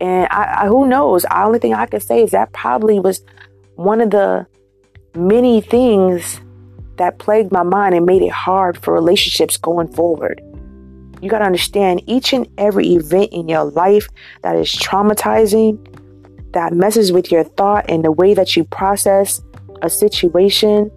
And 0.00 0.26
I, 0.30 0.62
I, 0.62 0.66
who 0.66 0.88
knows? 0.88 1.22
The 1.22 1.42
only 1.42 1.58
thing 1.58 1.74
I 1.74 1.86
can 1.86 2.00
say 2.00 2.22
is 2.22 2.30
that 2.30 2.52
probably 2.52 2.98
was 2.98 3.22
one 3.76 4.00
of 4.00 4.10
the 4.10 4.46
many 5.14 5.60
things 5.60 6.40
that 7.00 7.18
plagued 7.18 7.50
my 7.50 7.62
mind 7.62 7.94
and 7.94 8.04
made 8.04 8.20
it 8.20 8.30
hard 8.30 8.76
for 8.76 8.92
relationships 8.92 9.56
going 9.56 9.90
forward. 9.90 10.38
You 11.22 11.30
got 11.30 11.38
to 11.38 11.46
understand 11.46 12.02
each 12.06 12.34
and 12.34 12.46
every 12.58 12.88
event 12.88 13.32
in 13.32 13.48
your 13.48 13.64
life 13.64 14.06
that 14.42 14.54
is 14.54 14.70
traumatizing, 14.70 15.78
that 16.52 16.74
messes 16.74 17.10
with 17.10 17.32
your 17.32 17.42
thought 17.42 17.86
and 17.88 18.04
the 18.04 18.12
way 18.12 18.34
that 18.34 18.54
you 18.54 18.64
process 18.64 19.40
a 19.80 19.88
situation. 19.88 20.90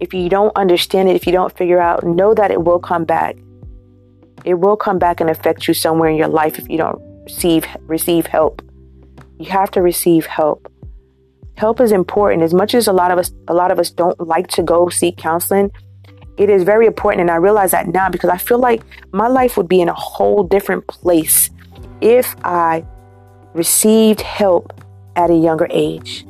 If 0.00 0.14
you 0.14 0.30
don't 0.30 0.56
understand 0.56 1.10
it, 1.10 1.16
if 1.16 1.26
you 1.26 1.32
don't 1.34 1.54
figure 1.54 1.78
out, 1.78 2.02
know 2.02 2.32
that 2.32 2.50
it 2.50 2.64
will 2.64 2.78
come 2.78 3.04
back. 3.04 3.36
It 4.46 4.54
will 4.54 4.78
come 4.78 4.98
back 4.98 5.20
and 5.20 5.28
affect 5.28 5.68
you 5.68 5.74
somewhere 5.74 6.08
in 6.08 6.16
your 6.16 6.28
life 6.28 6.58
if 6.58 6.70
you 6.70 6.78
don't 6.78 7.02
receive 7.24 7.66
receive 7.82 8.24
help. 8.26 8.62
You 9.38 9.50
have 9.50 9.70
to 9.72 9.82
receive 9.82 10.24
help. 10.24 10.72
Help 11.56 11.80
is 11.80 11.92
important. 11.92 12.42
As 12.42 12.52
much 12.52 12.74
as 12.74 12.86
a 12.86 12.92
lot 12.92 13.10
of 13.10 13.18
us 13.18 13.32
a 13.48 13.54
lot 13.54 13.70
of 13.70 13.78
us 13.78 13.90
don't 13.90 14.18
like 14.26 14.48
to 14.48 14.62
go 14.62 14.88
seek 14.88 15.16
counseling, 15.16 15.70
it 16.36 16.50
is 16.50 16.64
very 16.64 16.86
important 16.86 17.20
and 17.20 17.30
I 17.30 17.36
realize 17.36 17.70
that 17.70 17.88
now 17.88 18.08
because 18.08 18.30
I 18.30 18.38
feel 18.38 18.58
like 18.58 18.82
my 19.12 19.28
life 19.28 19.56
would 19.56 19.68
be 19.68 19.80
in 19.80 19.88
a 19.88 19.94
whole 19.94 20.42
different 20.42 20.86
place 20.88 21.50
if 22.00 22.34
I 22.44 22.84
received 23.54 24.20
help 24.20 24.72
at 25.16 25.30
a 25.30 25.34
younger 25.34 25.68
age. 25.70 26.26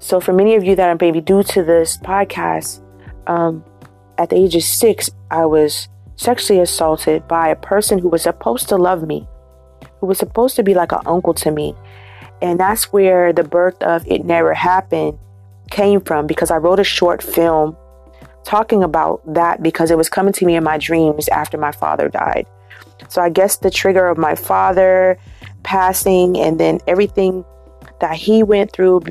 So, 0.00 0.20
for 0.20 0.32
many 0.32 0.54
of 0.54 0.64
you 0.64 0.74
that 0.74 0.88
are 0.88 0.96
maybe 1.00 1.20
due 1.20 1.42
to 1.42 1.62
this 1.62 1.98
podcast, 1.98 2.80
um, 3.26 3.64
at 4.16 4.30
the 4.30 4.36
age 4.36 4.56
of 4.56 4.62
six, 4.62 5.10
I 5.30 5.46
was 5.46 5.88
sexually 6.16 6.60
assaulted 6.60 7.28
by 7.28 7.48
a 7.48 7.56
person 7.56 7.98
who 7.98 8.08
was 8.08 8.22
supposed 8.22 8.68
to 8.70 8.76
love 8.76 9.06
me, 9.06 9.28
who 10.00 10.06
was 10.06 10.18
supposed 10.18 10.56
to 10.56 10.62
be 10.62 10.74
like 10.74 10.92
an 10.92 11.00
uncle 11.06 11.34
to 11.34 11.50
me. 11.50 11.74
And 12.40 12.58
that's 12.58 12.92
where 12.92 13.32
the 13.32 13.44
birth 13.44 13.82
of 13.82 14.06
It 14.06 14.24
Never 14.24 14.54
Happened 14.54 15.18
came 15.70 16.00
from 16.00 16.26
because 16.26 16.50
I 16.50 16.56
wrote 16.56 16.80
a 16.80 16.84
short 16.84 17.22
film 17.22 17.76
talking 18.44 18.82
about 18.82 19.20
that 19.34 19.62
because 19.62 19.90
it 19.90 19.98
was 19.98 20.08
coming 20.08 20.32
to 20.32 20.46
me 20.46 20.56
in 20.56 20.64
my 20.64 20.78
dreams 20.78 21.28
after 21.28 21.58
my 21.58 21.72
father 21.72 22.08
died. 22.08 22.46
So 23.08 23.22
I 23.22 23.28
guess 23.28 23.58
the 23.58 23.70
trigger 23.70 24.06
of 24.08 24.18
my 24.18 24.34
father 24.34 25.18
passing 25.62 26.38
and 26.38 26.58
then 26.58 26.80
everything 26.86 27.44
that 28.00 28.14
he 28.14 28.42
went 28.42 28.72
through 28.72 29.02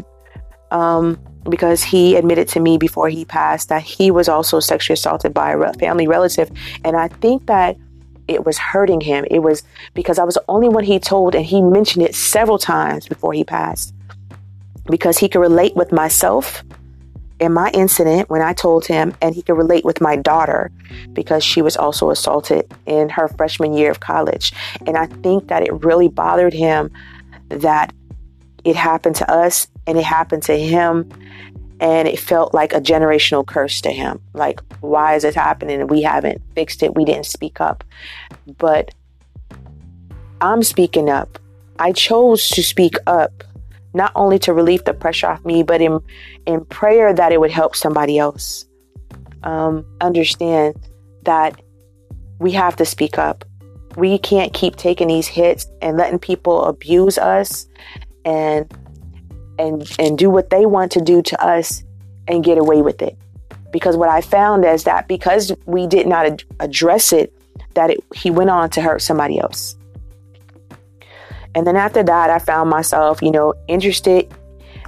um, 0.72 1.20
because 1.50 1.84
he 1.84 2.16
admitted 2.16 2.48
to 2.50 2.60
me 2.60 2.78
before 2.78 3.10
he 3.10 3.26
passed 3.26 3.70
that 3.70 3.82
he 3.82 4.12
was 4.12 4.28
also 4.28 4.60
sexually 4.60 4.96
assaulted 4.96 5.34
by 5.34 5.52
a 5.52 5.74
family 5.74 6.08
relative. 6.08 6.52
And 6.84 6.98
I 6.98 7.08
think 7.08 7.48
that 7.48 7.78
it 8.28 8.46
was 8.46 8.58
hurting 8.58 9.02
him. 9.02 9.26
It 9.30 9.40
was 9.40 9.64
because 9.94 10.20
I 10.20 10.24
was 10.24 10.36
the 10.36 10.44
only 10.48 10.70
one 10.70 10.84
he 10.84 11.00
told, 11.00 11.36
and 11.36 11.46
he 11.46 11.62
mentioned 11.62 12.06
it 12.06 12.16
several 12.16 12.58
times 12.58 13.08
before 13.08 13.34
he 13.34 13.44
passed 13.44 13.94
because 14.90 15.18
he 15.18 15.30
could 15.30 15.40
relate 15.40 15.76
with 15.76 15.92
myself 15.92 16.64
in 17.40 17.54
my 17.54 17.70
incident 17.72 18.30
when 18.30 18.42
I 18.42 18.54
told 18.54 18.86
him, 18.88 19.14
and 19.22 19.36
he 19.36 19.42
could 19.42 19.54
relate 19.54 19.86
with 19.86 20.02
my 20.02 20.16
daughter 20.16 20.72
because 21.14 21.44
she 21.44 21.62
was 21.62 21.78
also 21.78 22.10
assaulted 22.10 22.72
in 22.86 23.10
her 23.10 23.28
freshman 23.28 23.74
year 23.74 23.92
of 23.92 24.00
college. 24.00 24.54
And 24.86 24.98
I 24.98 25.06
think 25.06 25.48
that 25.50 25.64
it 25.64 25.72
really 25.84 26.08
bothered 26.08 26.54
him 26.54 26.92
that 27.50 27.94
it 28.64 28.76
happened 28.76 29.16
to 29.18 29.32
us 29.32 29.68
and 29.86 29.98
it 29.98 30.04
happened 30.04 30.44
to 30.44 30.58
him. 30.58 31.10
And 31.80 32.08
it 32.08 32.20
felt 32.20 32.54
like 32.54 32.74
a 32.74 32.82
generational 32.82 33.46
curse 33.46 33.82
to 33.82 33.92
him. 33.92 34.20
Like, 34.34 34.62
why 34.82 35.16
is 35.16 35.24
this 35.24 35.36
happening? 35.36 35.86
We 35.88 36.02
haven't 36.02 36.42
fixed 36.56 36.82
it. 36.82 36.96
We 36.96 37.06
didn't 37.06 37.28
speak 37.28 37.62
up. 37.62 37.84
But 38.58 38.94
I'm 40.42 40.64
speaking 40.64 41.10
up. 41.10 41.40
I 41.80 41.92
chose 41.92 42.50
to 42.50 42.64
speak 42.64 42.96
up 43.06 43.44
not 43.94 44.12
only 44.16 44.40
to 44.40 44.54
relieve 44.54 44.84
the 44.86 44.94
pressure 44.94 45.28
off 45.28 45.44
me, 45.46 45.64
but 45.64 45.82
in 45.82 46.00
in 46.46 46.66
prayer 46.66 47.14
that 47.14 47.32
it 47.32 47.40
would 47.40 47.52
help 47.52 47.76
somebody 47.76 48.18
else. 48.18 48.66
Um, 49.44 49.86
understand 50.02 50.76
that 51.24 51.62
we 52.40 52.52
have 52.52 52.76
to 52.78 52.86
speak 52.86 53.18
up. 53.18 53.46
We 53.96 54.18
can't 54.20 54.54
keep 54.54 54.76
taking 54.76 55.08
these 55.08 55.28
hits 55.28 55.66
and 55.82 55.98
letting 55.98 56.20
people 56.20 56.66
abuse 56.66 57.18
us 57.18 57.68
and 58.26 58.72
and 59.60 59.90
and 60.00 60.18
do 60.18 60.30
what 60.30 60.50
they 60.50 60.66
want 60.66 60.92
to 60.94 61.02
do 61.02 61.22
to 61.22 61.44
us 61.44 61.84
and 62.28 62.44
get 62.44 62.58
away 62.58 62.82
with 62.82 63.02
it. 63.02 63.18
Because 63.72 63.98
what 63.98 64.10
I 64.10 64.22
found 64.22 64.66
is 64.66 64.84
that 64.86 65.08
because 65.08 65.52
we 65.66 65.88
did 65.88 66.08
not 66.08 66.26
ad- 66.26 66.44
address 66.60 67.12
it, 67.12 67.34
that 67.74 67.90
it, 67.90 68.00
he 68.16 68.32
went 68.32 68.50
on 68.50 68.70
to 68.72 68.82
hurt 68.82 69.02
somebody 69.02 69.40
else. 69.40 69.76
And 71.56 71.66
then 71.66 71.76
after 71.76 72.04
that, 72.04 72.30
I 72.30 72.40
found 72.40 72.70
myself, 72.70 73.22
you 73.22 73.32
know, 73.32 73.54
interested 73.68 74.32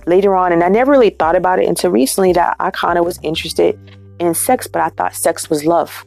later 0.05 0.35
on. 0.35 0.51
And 0.51 0.63
I 0.63 0.69
never 0.69 0.91
really 0.91 1.09
thought 1.09 1.35
about 1.35 1.59
it 1.59 1.67
until 1.67 1.91
recently 1.91 2.33
that 2.33 2.55
I 2.59 2.71
kind 2.71 2.97
of 2.97 3.05
was 3.05 3.19
interested 3.23 3.77
in 4.19 4.33
sex, 4.33 4.67
but 4.67 4.81
I 4.81 4.89
thought 4.89 5.15
sex 5.15 5.49
was 5.49 5.65
love. 5.65 6.05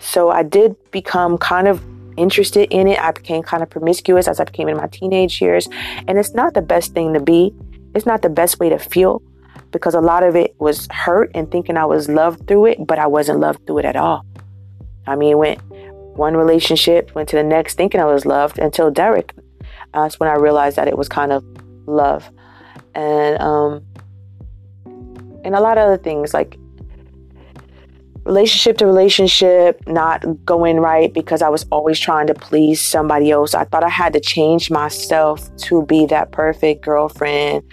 So 0.00 0.30
I 0.30 0.42
did 0.42 0.74
become 0.90 1.38
kind 1.38 1.68
of 1.68 1.82
interested 2.16 2.68
in 2.70 2.88
it. 2.88 2.98
I 2.98 3.12
became 3.12 3.42
kind 3.42 3.62
of 3.62 3.70
promiscuous 3.70 4.28
as 4.28 4.40
I 4.40 4.44
became 4.44 4.68
in 4.68 4.76
my 4.76 4.86
teenage 4.88 5.40
years. 5.40 5.68
And 6.08 6.18
it's 6.18 6.34
not 6.34 6.54
the 6.54 6.62
best 6.62 6.92
thing 6.94 7.14
to 7.14 7.20
be, 7.20 7.54
it's 7.94 8.06
not 8.06 8.22
the 8.22 8.30
best 8.30 8.58
way 8.58 8.68
to 8.68 8.78
feel 8.78 9.22
because 9.70 9.94
a 9.94 10.00
lot 10.00 10.22
of 10.22 10.36
it 10.36 10.54
was 10.58 10.88
hurt 10.90 11.30
and 11.34 11.50
thinking 11.50 11.76
I 11.76 11.84
was 11.84 12.08
loved 12.08 12.46
through 12.46 12.66
it, 12.66 12.86
but 12.86 12.98
I 12.98 13.06
wasn't 13.06 13.40
loved 13.40 13.66
through 13.66 13.78
it 13.78 13.84
at 13.84 13.96
all. 13.96 14.24
I 15.06 15.16
mean, 15.16 15.38
went 15.38 15.60
one 16.16 16.36
relationship, 16.36 17.14
went 17.14 17.28
to 17.30 17.36
the 17.36 17.42
next 17.42 17.76
thinking 17.76 18.00
I 18.00 18.04
was 18.04 18.26
loved 18.26 18.58
until 18.58 18.90
Derek 18.90 19.32
that's 19.92 20.18
when 20.18 20.28
I 20.28 20.34
realized 20.34 20.76
that 20.76 20.88
it 20.88 20.96
was 20.96 21.08
kind 21.08 21.32
of 21.32 21.44
love. 21.86 22.30
And 22.94 23.40
um 23.40 23.84
and 25.44 25.54
a 25.54 25.60
lot 25.60 25.78
of 25.78 25.84
other 25.84 25.98
things 25.98 26.32
like 26.32 26.56
relationship 28.24 28.78
to 28.78 28.86
relationship 28.86 29.82
not 29.86 30.24
going 30.44 30.78
right 30.78 31.12
because 31.12 31.42
I 31.42 31.48
was 31.48 31.66
always 31.70 31.98
trying 31.98 32.28
to 32.28 32.34
please 32.34 32.80
somebody 32.80 33.30
else. 33.30 33.54
I 33.54 33.64
thought 33.64 33.82
I 33.82 33.88
had 33.88 34.12
to 34.12 34.20
change 34.20 34.70
myself 34.70 35.54
to 35.56 35.84
be 35.86 36.06
that 36.06 36.30
perfect 36.30 36.84
girlfriend 36.84 37.64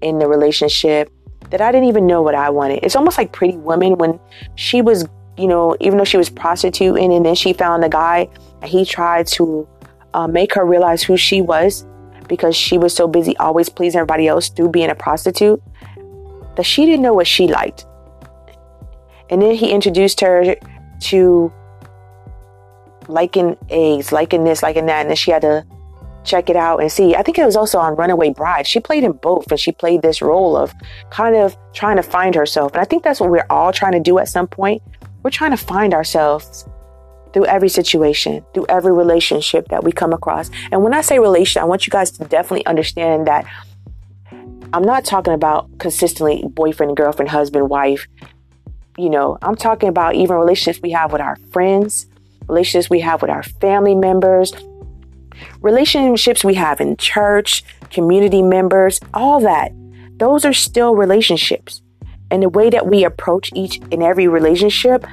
in 0.00 0.18
the 0.18 0.26
relationship 0.26 1.10
that 1.50 1.60
I 1.60 1.72
didn't 1.72 1.88
even 1.88 2.06
know 2.06 2.22
what 2.22 2.34
I 2.34 2.50
wanted. 2.50 2.80
It's 2.82 2.96
almost 2.96 3.18
like 3.18 3.32
Pretty 3.32 3.56
Woman 3.58 3.96
when 3.98 4.18
she 4.54 4.82
was, 4.82 5.06
you 5.36 5.46
know, 5.46 5.76
even 5.80 5.98
though 5.98 6.04
she 6.04 6.16
was 6.16 6.30
prostituting 6.30 7.12
and 7.12 7.24
then 7.24 7.34
she 7.34 7.52
found 7.52 7.84
a 7.84 7.88
guy 7.88 8.28
and 8.62 8.70
he 8.70 8.84
tried 8.84 9.26
to 9.28 9.68
uh, 10.14 10.26
make 10.26 10.54
her 10.54 10.64
realize 10.64 11.02
who 11.02 11.16
she 11.16 11.40
was 11.40 11.86
because 12.28 12.56
she 12.56 12.78
was 12.78 12.94
so 12.94 13.08
busy 13.08 13.36
always 13.38 13.68
pleasing 13.68 13.98
everybody 13.98 14.26
else 14.26 14.48
through 14.48 14.68
being 14.68 14.90
a 14.90 14.94
prostitute 14.94 15.62
that 16.56 16.64
she 16.64 16.84
didn't 16.86 17.02
know 17.02 17.14
what 17.14 17.26
she 17.26 17.46
liked. 17.46 17.86
And 19.30 19.42
then 19.42 19.54
he 19.54 19.70
introduced 19.70 20.20
her 20.20 20.56
to 21.00 21.52
liking 23.08 23.56
eggs, 23.70 24.12
liking 24.12 24.44
this, 24.44 24.62
liking 24.62 24.86
that, 24.86 25.00
and 25.00 25.10
then 25.10 25.16
she 25.16 25.30
had 25.30 25.42
to 25.42 25.66
check 26.24 26.50
it 26.50 26.56
out 26.56 26.80
and 26.80 26.92
see. 26.92 27.14
I 27.14 27.22
think 27.22 27.38
it 27.38 27.44
was 27.44 27.56
also 27.56 27.78
on 27.78 27.96
Runaway 27.96 28.30
Bride. 28.30 28.66
She 28.66 28.80
played 28.80 29.02
in 29.02 29.12
both 29.12 29.50
and 29.50 29.58
she 29.58 29.72
played 29.72 30.02
this 30.02 30.20
role 30.20 30.56
of 30.56 30.74
kind 31.10 31.34
of 31.34 31.56
trying 31.72 31.96
to 31.96 32.02
find 32.02 32.34
herself. 32.34 32.72
And 32.72 32.80
I 32.80 32.84
think 32.84 33.02
that's 33.02 33.20
what 33.20 33.30
we're 33.30 33.46
all 33.48 33.72
trying 33.72 33.92
to 33.92 34.00
do 34.00 34.18
at 34.18 34.28
some 34.28 34.46
point. 34.46 34.82
We're 35.22 35.30
trying 35.30 35.52
to 35.52 35.56
find 35.56 35.94
ourselves 35.94 36.66
through 37.32 37.46
every 37.46 37.68
situation, 37.68 38.44
through 38.54 38.66
every 38.68 38.92
relationship 38.92 39.68
that 39.68 39.84
we 39.84 39.92
come 39.92 40.12
across. 40.12 40.50
And 40.70 40.82
when 40.82 40.94
I 40.94 41.00
say 41.00 41.18
relation, 41.18 41.62
I 41.62 41.64
want 41.64 41.86
you 41.86 41.90
guys 41.90 42.10
to 42.12 42.24
definitely 42.24 42.66
understand 42.66 43.26
that 43.26 43.46
I'm 44.72 44.82
not 44.82 45.04
talking 45.04 45.32
about 45.32 45.78
consistently 45.78 46.44
boyfriend, 46.46 46.96
girlfriend, 46.96 47.30
husband, 47.30 47.70
wife. 47.70 48.06
You 48.98 49.10
know, 49.10 49.38
I'm 49.42 49.54
talking 49.54 49.88
about 49.88 50.16
even 50.16 50.34
relationships 50.34 50.82
we 50.82 50.90
have 50.90 51.12
with 51.12 51.20
our 51.20 51.36
friends, 51.52 52.06
relationships 52.48 52.90
we 52.90 52.98
have 52.98 53.22
with 53.22 53.30
our 53.30 53.44
family 53.44 53.94
members, 53.94 54.52
relationships 55.60 56.42
we 56.42 56.54
have 56.54 56.80
in 56.80 56.96
church, 56.96 57.62
community 57.90 58.42
members, 58.42 58.98
all 59.14 59.38
that. 59.38 59.70
Those 60.18 60.44
are 60.44 60.52
still 60.52 60.96
relationships. 60.96 61.80
And 62.32 62.42
the 62.42 62.48
way 62.48 62.70
that 62.70 62.88
we 62.88 63.04
approach 63.04 63.52
each 63.54 63.78
and 63.92 64.02
every 64.02 64.26
relationship 64.26 65.06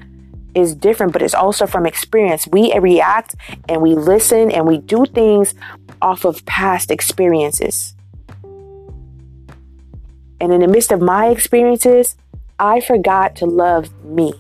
is 0.56 0.74
different, 0.74 1.14
but 1.14 1.22
it's 1.22 1.36
also 1.36 1.68
from 1.68 1.86
experience. 1.86 2.48
We 2.48 2.76
react 2.80 3.36
and 3.70 3.84
we 3.84 3.94
listen 3.94 4.50
and 4.50 4.66
we 4.66 4.80
do 4.80 5.06
things 5.06 5.54
off 6.02 6.26
of 6.26 6.44
past 6.48 6.90
experiences. 6.90 7.94
And 10.42 10.52
in 10.52 10.62
the 10.62 10.68
midst 10.68 10.92
of 10.92 11.02
my 11.02 11.28
experiences, 11.28 12.16
I 12.60 12.80
forgot 12.80 13.36
to 13.38 13.46
love 13.46 13.92
me, 14.04 14.34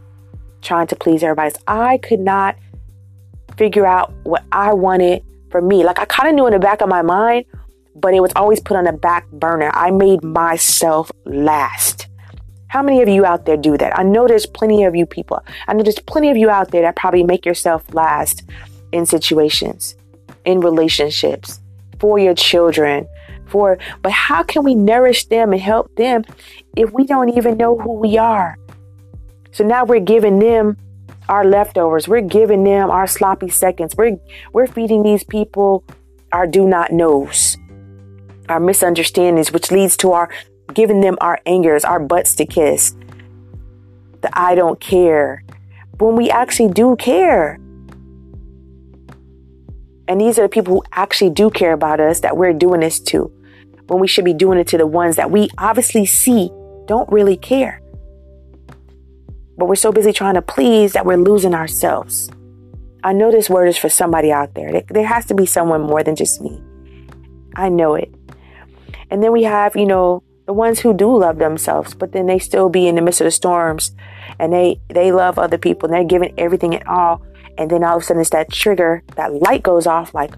trying 0.61 0.87
to 0.87 0.95
please 0.95 1.23
everybody. 1.23 1.53
I 1.67 1.97
could 1.97 2.19
not 2.19 2.55
figure 3.57 3.85
out 3.85 4.13
what 4.23 4.43
I 4.51 4.73
wanted 4.73 5.23
for 5.51 5.61
me. 5.61 5.83
Like 5.83 5.99
I 5.99 6.05
kind 6.05 6.29
of 6.29 6.35
knew 6.35 6.47
in 6.47 6.53
the 6.53 6.59
back 6.59 6.81
of 6.81 6.89
my 6.89 7.01
mind, 7.01 7.45
but 7.95 8.13
it 8.13 8.21
was 8.21 8.31
always 8.35 8.59
put 8.59 8.77
on 8.77 8.85
the 8.85 8.93
back 8.93 9.29
burner. 9.31 9.71
I 9.73 9.91
made 9.91 10.23
myself 10.23 11.11
last. 11.25 12.07
How 12.67 12.83
many 12.83 13.01
of 13.01 13.07
you 13.07 13.25
out 13.25 13.45
there 13.45 13.57
do 13.57 13.77
that? 13.77 13.97
I 13.97 14.03
know 14.03 14.27
there's 14.27 14.45
plenty 14.45 14.83
of 14.83 14.95
you 14.95 15.05
people. 15.05 15.41
I 15.67 15.73
know 15.73 15.83
there's 15.83 15.99
plenty 15.99 16.29
of 16.29 16.37
you 16.37 16.49
out 16.49 16.71
there 16.71 16.81
that 16.81 16.95
probably 16.95 17.23
make 17.23 17.45
yourself 17.45 17.93
last 17.93 18.43
in 18.91 19.05
situations, 19.05 19.95
in 20.43 20.59
relationships, 20.59 21.61
for 21.99 22.19
your 22.19 22.35
children, 22.35 23.07
for 23.47 23.77
but 24.01 24.11
how 24.11 24.43
can 24.43 24.63
we 24.63 24.75
nourish 24.75 25.25
them 25.25 25.53
and 25.53 25.61
help 25.61 25.95
them 25.95 26.23
if 26.75 26.91
we 26.91 27.05
don't 27.05 27.29
even 27.37 27.57
know 27.57 27.77
who 27.77 27.93
we 27.93 28.17
are? 28.17 28.57
So 29.51 29.63
now 29.63 29.85
we're 29.85 29.99
giving 30.01 30.39
them 30.39 30.77
our 31.29 31.45
leftovers. 31.45 32.07
We're 32.07 32.21
giving 32.21 32.63
them 32.63 32.89
our 32.91 33.07
sloppy 33.07 33.49
seconds. 33.49 33.95
We're 33.95 34.17
we're 34.53 34.67
feeding 34.67 35.03
these 35.03 35.23
people 35.23 35.83
our 36.31 36.45
do 36.45 36.67
not 36.67 36.91
knows, 36.91 37.57
our 38.49 38.59
misunderstandings, 38.59 39.51
which 39.51 39.71
leads 39.71 39.95
to 39.97 40.11
our 40.11 40.29
giving 40.73 41.01
them 41.01 41.17
our 41.21 41.39
angers, 41.45 41.85
our 41.85 41.99
butts 41.99 42.35
to 42.35 42.45
kiss, 42.45 42.95
the 44.21 44.29
I 44.33 44.55
don't 44.55 44.79
care. 44.79 45.43
When 45.99 46.15
we 46.15 46.29
actually 46.29 46.73
do 46.73 46.95
care. 46.97 47.59
And 50.07 50.21
these 50.21 50.37
are 50.37 50.43
the 50.43 50.49
people 50.49 50.75
who 50.75 50.83
actually 50.91 51.31
do 51.31 51.49
care 51.49 51.73
about 51.73 51.99
us 51.99 52.19
that 52.19 52.37
we're 52.37 52.53
doing 52.53 52.81
this 52.81 52.99
to. 52.99 53.31
When 53.87 53.99
we 53.99 54.07
should 54.07 54.25
be 54.25 54.33
doing 54.33 54.59
it 54.59 54.67
to 54.67 54.77
the 54.77 54.85
ones 54.85 55.15
that 55.15 55.31
we 55.31 55.49
obviously 55.57 56.05
see 56.05 56.51
don't 56.87 57.11
really 57.11 57.37
care. 57.37 57.81
But 59.57 59.67
we're 59.67 59.75
so 59.75 59.91
busy 59.91 60.11
trying 60.11 60.35
to 60.35 60.41
please 60.41 60.93
that 60.93 61.05
we're 61.05 61.17
losing 61.17 61.53
ourselves. 61.53 62.29
I 63.03 63.13
know 63.13 63.31
this 63.31 63.49
word 63.49 63.67
is 63.67 63.77
for 63.77 63.89
somebody 63.89 64.31
out 64.31 64.55
there. 64.55 64.81
There 64.89 65.05
has 65.05 65.25
to 65.27 65.35
be 65.35 65.45
someone 65.45 65.81
more 65.81 66.03
than 66.03 66.15
just 66.15 66.41
me. 66.41 66.61
I 67.55 67.69
know 67.69 67.95
it. 67.95 68.13
And 69.09 69.23
then 69.23 69.31
we 69.31 69.43
have, 69.43 69.75
you 69.75 69.85
know, 69.85 70.23
the 70.45 70.53
ones 70.53 70.79
who 70.79 70.93
do 70.93 71.15
love 71.15 71.37
themselves, 71.37 71.93
but 71.93 72.11
then 72.11 72.27
they 72.27 72.39
still 72.39 72.69
be 72.69 72.87
in 72.87 72.95
the 72.95 73.01
midst 73.01 73.21
of 73.21 73.25
the 73.25 73.31
storms 73.31 73.95
and 74.39 74.51
they 74.51 74.79
they 74.89 75.11
love 75.11 75.39
other 75.39 75.57
people 75.57 75.87
and 75.87 75.95
they're 75.95 76.03
giving 76.03 76.33
everything 76.37 76.75
and 76.75 76.83
all. 76.87 77.21
And 77.57 77.69
then 77.69 77.83
all 77.83 77.97
of 77.97 78.03
a 78.03 78.05
sudden 78.05 78.21
it's 78.21 78.31
that 78.31 78.51
trigger, 78.51 79.03
that 79.15 79.33
light 79.33 79.63
goes 79.63 79.87
off 79.87 80.13
like, 80.13 80.33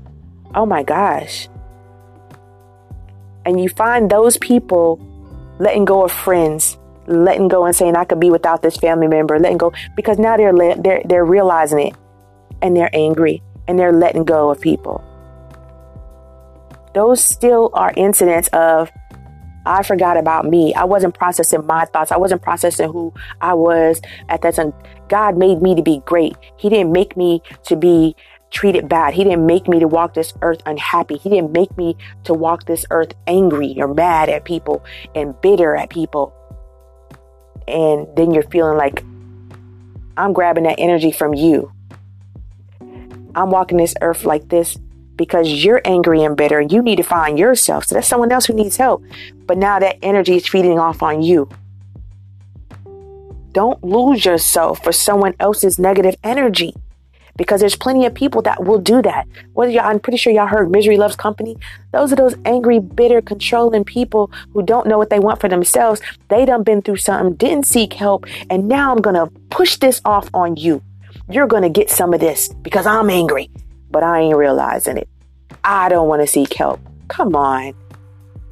oh 0.55 0.65
my 0.65 0.83
gosh. 0.83 1.49
And 3.45 3.61
you 3.61 3.69
find 3.69 4.09
those 4.09 4.37
people 4.37 4.99
letting 5.59 5.85
go 5.85 6.03
of 6.03 6.11
friends, 6.11 6.77
letting 7.07 7.47
go 7.47 7.65
and 7.65 7.75
saying 7.75 7.95
I 7.95 8.05
could 8.05 8.19
be 8.19 8.29
without 8.29 8.61
this 8.61 8.77
family 8.77 9.07
member, 9.07 9.39
letting 9.39 9.57
go 9.57 9.73
because 9.95 10.19
now 10.19 10.37
they're 10.37 10.53
they're 10.75 11.01
they're 11.05 11.25
realizing 11.25 11.79
it 11.79 11.95
and 12.61 12.75
they're 12.75 12.89
angry 12.93 13.41
and 13.67 13.77
they're 13.77 13.93
letting 13.93 14.23
go 14.23 14.49
of 14.49 14.61
people. 14.61 15.03
Those 16.93 17.23
still 17.23 17.69
are 17.73 17.93
incidents 17.95 18.47
of 18.49 18.91
I 19.67 19.83
forgot 19.83 20.15
about 20.17 20.45
me. 20.45 20.73
I 20.73 20.85
wasn't 20.85 21.13
processing 21.13 21.65
my 21.65 21.85
thoughts. 21.85 22.11
I 22.11 22.17
wasn't 22.17 22.41
processing 22.41 22.89
who 22.89 23.13
I 23.41 23.53
was 23.53 24.01
at 24.29 24.41
that 24.41 24.55
time. 24.55 24.73
God 25.09 25.37
made 25.37 25.61
me 25.61 25.75
to 25.75 25.81
be 25.81 26.01
great. 26.05 26.35
He 26.55 26.69
didn't 26.69 26.91
make 26.91 27.17
me 27.17 27.41
to 27.65 27.75
be 27.75 28.15
treated 28.51 28.87
bad. 28.87 29.13
He 29.13 29.23
didn't 29.23 29.45
make 29.45 29.67
me 29.67 29.79
to 29.79 29.87
walk 29.87 30.13
this 30.13 30.33
earth 30.41 30.61
unhappy. 30.65 31.17
He 31.17 31.29
didn't 31.29 31.51
make 31.51 31.75
me 31.77 31.95
to 32.23 32.33
walk 32.33 32.65
this 32.65 32.85
earth 32.91 33.13
angry 33.27 33.75
or 33.77 33.93
mad 33.93 34.29
at 34.29 34.45
people 34.45 34.83
and 35.15 35.39
bitter 35.41 35.75
at 35.75 35.89
people 35.89 36.33
and 37.67 38.07
then 38.15 38.33
you're 38.33 38.43
feeling 38.43 38.77
like 38.77 39.03
I'm 40.15 40.33
grabbing 40.33 40.63
that 40.63 40.79
energy 40.79 41.12
from 41.12 41.33
you. 41.33 41.71
I'm 43.36 43.51
walking 43.51 43.77
this 43.77 43.93
earth 44.01 44.23
like 44.23 44.49
this 44.49 44.77
because 45.15 45.63
you're 45.63 45.81
angry 45.86 46.23
and 46.23 46.36
bitter 46.36 46.60
and 46.60 46.71
you 46.71 46.81
need 46.81 46.95
to 46.95 47.03
find 47.03 47.38
yourself. 47.38 47.86
So 47.86 47.95
that's 47.95 48.07
someone 48.07 48.31
else 48.31 48.45
who 48.45 48.53
needs 48.53 48.77
help. 48.77 49.03
But 49.45 49.57
now 49.57 49.79
that 49.79 49.97
energy 50.01 50.38
is 50.38 50.47
feeding 50.47 50.79
off 50.79 51.03
on 51.03 51.21
you. 51.21 51.49
Don't 53.51 53.83
lose 53.83 54.25
yourself 54.25 54.83
for 54.83 54.91
someone 54.91 55.36
else's 55.39 55.77
negative 55.77 56.15
energy 56.23 56.75
because 57.38 57.62
there's 57.62 57.76
plenty 57.76 58.06
of 58.06 58.13
people 58.13 58.41
that 58.41 58.65
will 58.65 58.80
do 58.80 59.02
that. 59.04 59.28
Whether 59.54 59.71
y'all, 59.71 59.86
I'm 59.86 60.00
pretty 60.00 60.17
sure 60.17 60.34
y'all 60.34 60.47
heard 60.47 60.71
misery 60.71 60.97
loves 60.97 61.15
company. 61.15 61.56
Those 61.93 62.12
are 62.12 62.15
those 62.15 62.36
angry, 62.45 62.80
bitter, 62.80 63.21
controlling 63.21 63.84
people 63.86 64.32
who 64.54 64.63
don't 64.63 64.88
know 64.88 64.97
what 64.97 65.10
they 65.10 65.19
want 65.19 65.39
for 65.39 65.47
themselves. 65.47 66.02
They 66.30 66.45
done 66.45 66.63
been 66.63 66.82
through 66.82 66.97
something, 66.97 67.36
didn't 67.36 67.67
seek 67.67 67.93
help, 67.93 68.26
and 68.50 68.67
now 68.67 68.91
I'm 68.91 69.02
gonna 69.02 69.28
push 69.50 69.78
this 69.78 70.02
off 70.04 70.30
on 70.34 70.58
you. 70.58 70.82
You're 71.30 71.47
gonna 71.47 71.69
get 71.69 71.89
some 71.89 72.13
of 72.13 72.19
this 72.19 72.50
because 72.62 72.86
I'm 72.86 73.10
angry, 73.10 73.50
but 73.91 74.04
I 74.04 74.21
ain't 74.21 74.38
realizing 74.38 74.97
it. 74.97 75.08
I 75.63 75.89
don't 75.89 76.08
want 76.08 76.21
to 76.21 76.28
seek 76.28 76.54
help. 76.54 76.80
Come 77.08 77.36
on. 77.36 77.73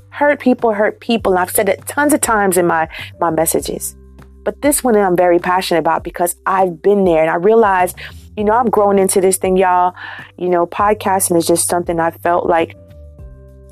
Hurt 0.10 0.39
people 0.39 0.74
hurt 0.74 1.00
people. 1.00 1.34
And 1.34 1.39
I've 1.39 1.52
said 1.52 1.69
it 1.69 1.86
tons 1.88 2.13
of 2.13 2.21
times 2.21 2.58
in 2.58 2.67
my, 2.67 2.88
my 3.19 3.30
messages. 3.30 3.95
But 4.43 4.62
this 4.62 4.84
one 4.84 4.95
I'm 4.95 5.15
very 5.15 5.39
passionate 5.39 5.80
about 5.80 6.04
because 6.04 6.36
I've 6.45 6.82
been 6.82 7.04
there 7.04 7.21
and 7.21 7.30
I 7.30 7.36
realized 7.36 7.98
you 8.38 8.43
know, 8.43 8.54
I'm 8.54 8.69
growing 8.69 9.00
into 9.00 9.21
this 9.21 9.38
thing, 9.38 9.58
y'all. 9.58 9.95
You 10.38 10.50
know, 10.50 10.65
podcasting 10.67 11.38
is 11.38 11.48
just 11.48 11.67
something 11.67 12.00
I 12.00 12.12
felt 12.12 12.45
like 12.48 12.76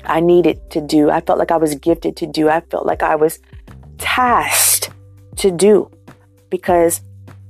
I 0.04 0.20
needed 0.20 0.70
to 0.70 0.80
do. 0.80 1.10
I 1.10 1.20
felt 1.20 1.38
like 1.38 1.50
I 1.50 1.56
was 1.56 1.74
gifted 1.74 2.16
to 2.16 2.26
do. 2.26 2.48
I 2.48 2.60
felt 2.60 2.86
like 2.86 3.02
I 3.02 3.16
was 3.16 3.38
tasked 3.98 4.90
to 5.36 5.50
do 5.50 5.90
because 6.50 7.00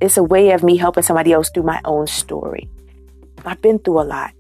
it's 0.01 0.17
a 0.17 0.25
way 0.25 0.51
of 0.51 0.63
me 0.63 0.77
helping 0.77 1.03
somebody 1.03 1.33
else 1.33 1.51
through 1.51 1.63
my 1.65 1.81
own 1.85 2.07
story. 2.07 2.69
I've 3.45 3.61
been 3.61 3.79
through 3.79 4.01
a 4.01 4.03
lot. 4.05 4.33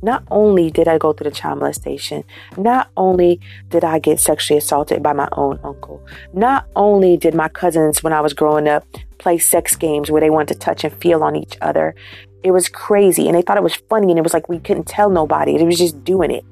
Not 0.00 0.22
only 0.30 0.70
did 0.70 0.86
I 0.86 0.96
go 0.96 1.12
through 1.12 1.30
the 1.30 1.36
child 1.36 1.58
molestation, 1.58 2.22
not 2.56 2.90
only 2.96 3.40
did 3.68 3.82
I 3.82 3.98
get 3.98 4.20
sexually 4.20 4.58
assaulted 4.58 5.02
by 5.02 5.12
my 5.12 5.28
own 5.32 5.58
uncle, 5.64 6.04
not 6.32 6.68
only 6.76 7.16
did 7.16 7.34
my 7.34 7.48
cousins, 7.48 8.02
when 8.02 8.12
I 8.12 8.20
was 8.20 8.32
growing 8.32 8.68
up, 8.68 8.84
play 9.18 9.38
sex 9.38 9.76
games 9.76 10.10
where 10.10 10.20
they 10.20 10.30
wanted 10.30 10.54
to 10.54 10.58
touch 10.58 10.84
and 10.84 10.94
feel 11.00 11.22
on 11.22 11.36
each 11.36 11.56
other. 11.60 11.94
It 12.42 12.52
was 12.52 12.68
crazy 12.68 13.26
and 13.26 13.36
they 13.36 13.42
thought 13.42 13.56
it 13.56 13.62
was 13.62 13.74
funny 13.74 14.10
and 14.10 14.18
it 14.18 14.22
was 14.22 14.32
like 14.32 14.48
we 14.48 14.58
couldn't 14.60 14.86
tell 14.86 15.10
nobody. 15.10 15.56
It 15.56 15.64
was 15.64 15.78
just 15.78 16.04
doing 16.04 16.30
it. 16.30 16.44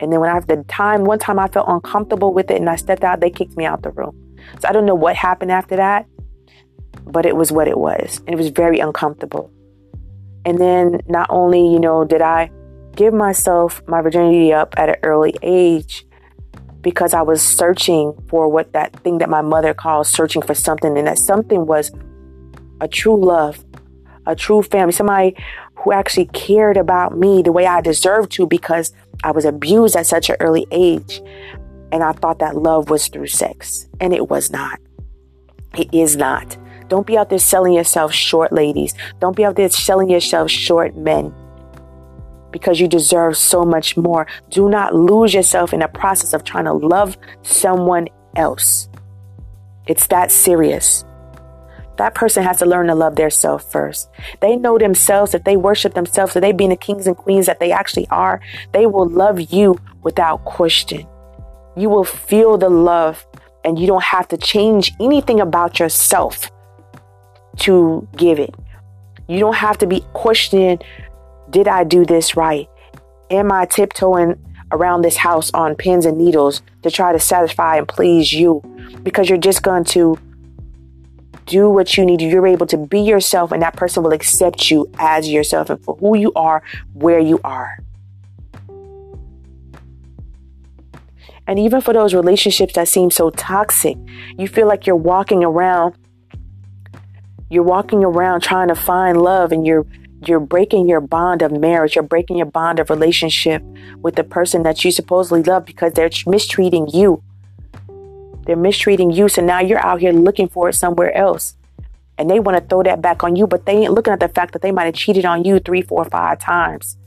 And 0.00 0.10
then 0.10 0.20
when 0.20 0.30
I 0.30 0.34
have 0.34 0.46
the 0.46 0.64
time, 0.64 1.04
one 1.04 1.18
time 1.18 1.38
I 1.38 1.48
felt 1.48 1.68
uncomfortable 1.68 2.32
with 2.32 2.50
it 2.50 2.56
and 2.56 2.70
I 2.70 2.76
stepped 2.76 3.04
out, 3.04 3.20
they 3.20 3.30
kicked 3.30 3.56
me 3.56 3.66
out 3.66 3.82
the 3.82 3.90
room. 3.90 4.16
So 4.58 4.68
I 4.68 4.72
don't 4.72 4.86
know 4.86 4.94
what 4.94 5.14
happened 5.14 5.52
after 5.52 5.76
that, 5.76 6.06
but 7.04 7.26
it 7.26 7.36
was 7.36 7.52
what 7.52 7.68
it 7.68 7.78
was. 7.78 8.18
And 8.26 8.30
it 8.30 8.36
was 8.36 8.48
very 8.48 8.80
uncomfortable. 8.80 9.50
And 10.46 10.58
then 10.58 11.00
not 11.06 11.28
only, 11.28 11.60
you 11.60 11.78
know, 11.78 12.04
did 12.04 12.22
I 12.22 12.50
give 12.96 13.12
myself 13.12 13.82
my 13.86 14.00
virginity 14.00 14.52
up 14.52 14.74
at 14.78 14.88
an 14.88 14.96
early 15.02 15.34
age 15.42 16.06
because 16.82 17.14
I 17.14 17.22
was 17.22 17.42
searching 17.42 18.14
for 18.28 18.48
what 18.48 18.72
that 18.72 18.94
thing 19.00 19.18
that 19.18 19.28
my 19.28 19.42
mother 19.42 19.74
calls 19.74 20.08
searching 20.08 20.42
for 20.42 20.54
something, 20.54 20.96
and 20.96 21.06
that 21.06 21.18
something 21.18 21.66
was 21.66 21.90
a 22.80 22.88
true 22.88 23.22
love, 23.22 23.64
a 24.26 24.34
true 24.34 24.62
family, 24.62 24.92
somebody 24.92 25.36
who 25.74 25.92
actually 25.92 26.26
cared 26.26 26.76
about 26.76 27.16
me 27.16 27.42
the 27.42 27.52
way 27.52 27.66
I 27.66 27.80
deserved 27.80 28.32
to 28.32 28.46
because 28.46 28.92
I 29.24 29.30
was 29.30 29.44
abused 29.44 29.96
at 29.96 30.06
such 30.06 30.30
an 30.30 30.36
early 30.40 30.66
age. 30.70 31.22
And 31.92 32.04
I 32.04 32.12
thought 32.12 32.38
that 32.38 32.56
love 32.56 32.88
was 32.88 33.08
through 33.08 33.26
sex, 33.26 33.88
and 34.00 34.14
it 34.14 34.28
was 34.28 34.50
not. 34.50 34.78
It 35.76 35.92
is 35.92 36.16
not. 36.16 36.56
Don't 36.88 37.06
be 37.06 37.18
out 37.18 37.30
there 37.30 37.38
selling 37.38 37.72
yourself 37.72 38.12
short, 38.12 38.52
ladies. 38.52 38.94
Don't 39.20 39.36
be 39.36 39.44
out 39.44 39.56
there 39.56 39.68
selling 39.68 40.08
yourself 40.08 40.50
short, 40.50 40.96
men 40.96 41.34
because 42.50 42.80
you 42.80 42.88
deserve 42.88 43.36
so 43.36 43.64
much 43.64 43.96
more. 43.96 44.26
Do 44.50 44.68
not 44.68 44.94
lose 44.94 45.34
yourself 45.34 45.72
in 45.72 45.80
the 45.80 45.88
process 45.88 46.32
of 46.32 46.44
trying 46.44 46.64
to 46.64 46.72
love 46.72 47.16
someone 47.42 48.08
else. 48.36 48.88
It's 49.86 50.06
that 50.08 50.30
serious. 50.30 51.04
That 51.96 52.14
person 52.14 52.42
has 52.44 52.58
to 52.60 52.66
learn 52.66 52.86
to 52.86 52.94
love 52.94 53.16
their 53.16 53.28
self 53.28 53.70
first. 53.70 54.08
They 54.40 54.56
know 54.56 54.78
themselves. 54.78 55.34
If 55.34 55.44
they 55.44 55.56
worship 55.56 55.94
themselves, 55.94 56.34
if 56.34 56.40
they 56.40 56.52
being 56.52 56.70
the 56.70 56.76
kings 56.76 57.06
and 57.06 57.16
queens 57.16 57.46
that 57.46 57.60
they 57.60 57.72
actually 57.72 58.08
are, 58.08 58.40
they 58.72 58.86
will 58.86 59.08
love 59.08 59.52
you 59.52 59.78
without 60.02 60.44
question. 60.44 61.06
You 61.76 61.90
will 61.90 62.04
feel 62.04 62.56
the 62.56 62.70
love 62.70 63.26
and 63.64 63.78
you 63.78 63.86
don't 63.86 64.02
have 64.02 64.28
to 64.28 64.36
change 64.36 64.94
anything 64.98 65.40
about 65.40 65.78
yourself 65.78 66.50
to 67.58 68.08
give 68.16 68.38
it. 68.38 68.54
You 69.28 69.38
don't 69.38 69.56
have 69.56 69.78
to 69.78 69.86
be 69.86 70.00
questioning 70.12 70.80
did 71.50 71.68
I 71.68 71.84
do 71.84 72.04
this 72.04 72.36
right? 72.36 72.68
Am 73.30 73.52
I 73.52 73.66
tiptoeing 73.66 74.36
around 74.72 75.02
this 75.02 75.16
house 75.16 75.50
on 75.52 75.74
pins 75.74 76.06
and 76.06 76.16
needles 76.16 76.62
to 76.82 76.90
try 76.90 77.12
to 77.12 77.18
satisfy 77.18 77.76
and 77.76 77.86
please 77.86 78.32
you? 78.32 78.60
Because 79.02 79.28
you're 79.28 79.38
just 79.38 79.62
going 79.62 79.84
to 79.84 80.18
do 81.46 81.68
what 81.68 81.96
you 81.96 82.04
need. 82.04 82.20
You're 82.20 82.46
able 82.46 82.66
to 82.66 82.76
be 82.76 83.00
yourself, 83.00 83.50
and 83.52 83.62
that 83.62 83.76
person 83.76 84.02
will 84.02 84.12
accept 84.12 84.70
you 84.70 84.90
as 84.98 85.28
yourself 85.28 85.70
and 85.70 85.82
for 85.82 85.96
who 85.96 86.16
you 86.16 86.32
are, 86.34 86.62
where 86.92 87.18
you 87.18 87.40
are. 87.42 87.78
And 91.46 91.58
even 91.58 91.80
for 91.80 91.92
those 91.92 92.14
relationships 92.14 92.74
that 92.74 92.86
seem 92.86 93.10
so 93.10 93.30
toxic, 93.30 93.96
you 94.38 94.46
feel 94.46 94.68
like 94.68 94.86
you're 94.86 94.94
walking 94.94 95.42
around 95.42 95.96
you're 97.50 97.64
walking 97.64 98.04
around 98.04 98.42
trying 98.42 98.68
to 98.68 98.76
find 98.76 99.20
love 99.20 99.50
and 99.50 99.66
you're 99.66 99.84
you're 100.26 100.40
breaking 100.40 100.88
your 100.88 101.00
bond 101.00 101.42
of 101.42 101.52
marriage, 101.52 101.94
you're 101.94 102.04
breaking 102.04 102.36
your 102.36 102.46
bond 102.46 102.78
of 102.78 102.90
relationship 102.90 103.62
with 103.98 104.16
the 104.16 104.24
person 104.24 104.62
that 104.64 104.84
you 104.84 104.90
supposedly 104.90 105.42
love 105.42 105.64
because 105.64 105.92
they're 105.94 106.10
mistreating 106.26 106.88
you. 106.88 107.22
They're 108.46 108.56
mistreating 108.56 109.10
you. 109.10 109.28
So 109.28 109.42
now 109.42 109.60
you're 109.60 109.84
out 109.84 110.00
here 110.00 110.12
looking 110.12 110.48
for 110.48 110.68
it 110.68 110.74
somewhere 110.74 111.14
else. 111.16 111.54
and 112.20 112.28
they 112.28 112.38
want 112.38 112.58
to 112.58 112.62
throw 112.62 112.82
that 112.82 113.00
back 113.00 113.24
on 113.24 113.34
you, 113.34 113.46
but 113.46 113.64
they 113.64 113.72
ain't 113.72 113.94
looking 113.94 114.12
at 114.12 114.20
the 114.20 114.28
fact 114.28 114.52
that 114.52 114.60
they 114.60 114.70
might 114.70 114.84
have 114.84 114.94
cheated 114.94 115.24
on 115.24 115.42
you 115.42 115.58
three, 115.58 115.80
four, 115.80 116.04
five 116.04 116.38
times. 116.38 116.98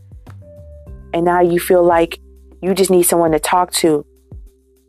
And 1.13 1.23
now 1.23 1.39
you 1.39 1.59
feel 1.59 1.83
like 1.83 2.19
you 2.63 2.73
just 2.73 2.89
need 2.89 3.03
someone 3.03 3.31
to 3.31 3.39
talk 3.39 3.71
to 3.73 4.03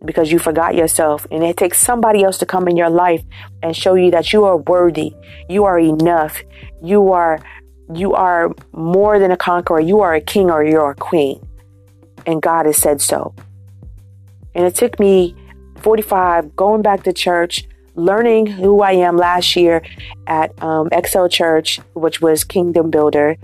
because 0.03 0.33
you 0.33 0.39
forgot 0.39 0.75
yourself. 0.75 1.27
And 1.31 1.45
it 1.45 1.59
takes 1.59 1.79
somebody 1.79 2.25
else 2.25 2.39
to 2.39 2.47
come 2.47 2.69
in 2.69 2.77
your 2.77 2.89
life 2.89 3.23
and 3.63 3.77
show 3.77 3.97
you 3.97 4.11
that 4.13 4.33
you 4.33 4.45
are 4.45 4.57
worthy, 4.57 5.15
you 5.51 5.65
are 5.65 5.79
enough, 5.79 6.43
you 6.83 7.13
are 7.13 7.39
you 7.93 8.15
are 8.15 8.55
more 8.73 9.19
than 9.19 9.31
a 9.31 9.37
conqueror, 9.37 9.81
you 9.81 10.01
are 10.01 10.15
a 10.15 10.21
king 10.21 10.51
or 10.51 10.65
you're 10.65 10.91
a 10.91 10.95
queen. 10.95 11.47
And 12.27 12.41
God 12.41 12.67
has 12.67 12.77
said 12.77 13.01
so. 13.01 13.35
And 14.55 14.65
it 14.65 14.75
took 14.75 14.99
me 14.99 15.35
45 15.85 16.57
going 16.57 16.83
back 16.83 17.03
to 17.03 17.13
church, 17.13 17.67
learning 17.95 18.47
who 18.47 18.81
I 18.81 18.93
am 18.93 19.17
last 19.17 19.55
year 19.57 19.83
at 20.27 20.61
um, 20.63 20.89
Excel 20.93 21.29
Church, 21.29 21.79
which 21.93 22.21
was 22.21 22.45
Kingdom 22.45 22.91
Builder 22.91 23.37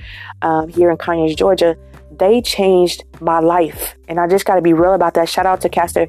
um, 0.43 0.69
here 0.69 0.91
in 0.91 0.97
Conyers, 0.97 1.35
Georgia. 1.35 1.77
They 2.11 2.43
changed 2.43 3.05
my 3.21 3.41
life. 3.41 3.95
And 4.09 4.21
I 4.21 4.27
just 4.27 4.45
got 4.45 4.57
to 4.57 4.63
be 4.63 4.73
real 4.73 4.95
about 4.95 5.15
that. 5.15 5.29
Shout 5.29 5.47
out 5.47 5.61
to 5.63 5.69
Pastor, 5.69 6.09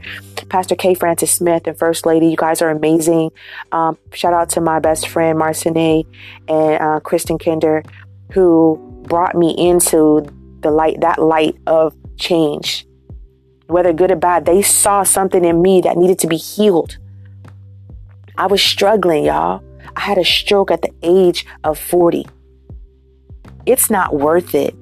Pastor 0.49 0.75
K. 0.75 0.93
Francis 0.93 1.31
Smith 1.31 1.67
and 1.67 1.77
First 1.77 2.05
Lady. 2.05 2.27
You 2.27 2.35
guys 2.35 2.61
are 2.61 2.69
amazing. 2.69 3.31
Um, 3.71 3.97
shout 4.13 4.33
out 4.33 4.49
to 4.51 4.61
my 4.61 4.79
best 4.79 5.07
friend, 5.07 5.37
Marcine 5.37 6.05
and 6.47 6.81
uh, 6.81 6.99
Kristen 7.01 7.37
Kinder, 7.37 7.83
who 8.31 8.79
brought 9.03 9.35
me 9.35 9.55
into 9.57 10.25
the 10.61 10.71
light, 10.71 11.01
that 11.01 11.21
light 11.21 11.57
of 11.67 11.95
change. 12.17 12.85
Whether 13.67 13.93
good 13.93 14.11
or 14.11 14.15
bad, 14.15 14.45
they 14.45 14.61
saw 14.61 15.03
something 15.03 15.43
in 15.43 15.61
me 15.61 15.81
that 15.81 15.97
needed 15.97 16.19
to 16.19 16.27
be 16.27 16.37
healed. 16.37 16.97
I 18.37 18.47
was 18.47 18.61
struggling, 18.61 19.25
y'all. 19.25 19.63
I 19.95 20.01
had 20.01 20.17
a 20.17 20.25
stroke 20.25 20.71
at 20.71 20.81
the 20.81 20.93
age 21.01 21.45
of 21.63 21.77
40. 21.77 22.25
It's 23.65 23.89
not 23.89 24.15
worth 24.15 24.55
it. 24.55 24.75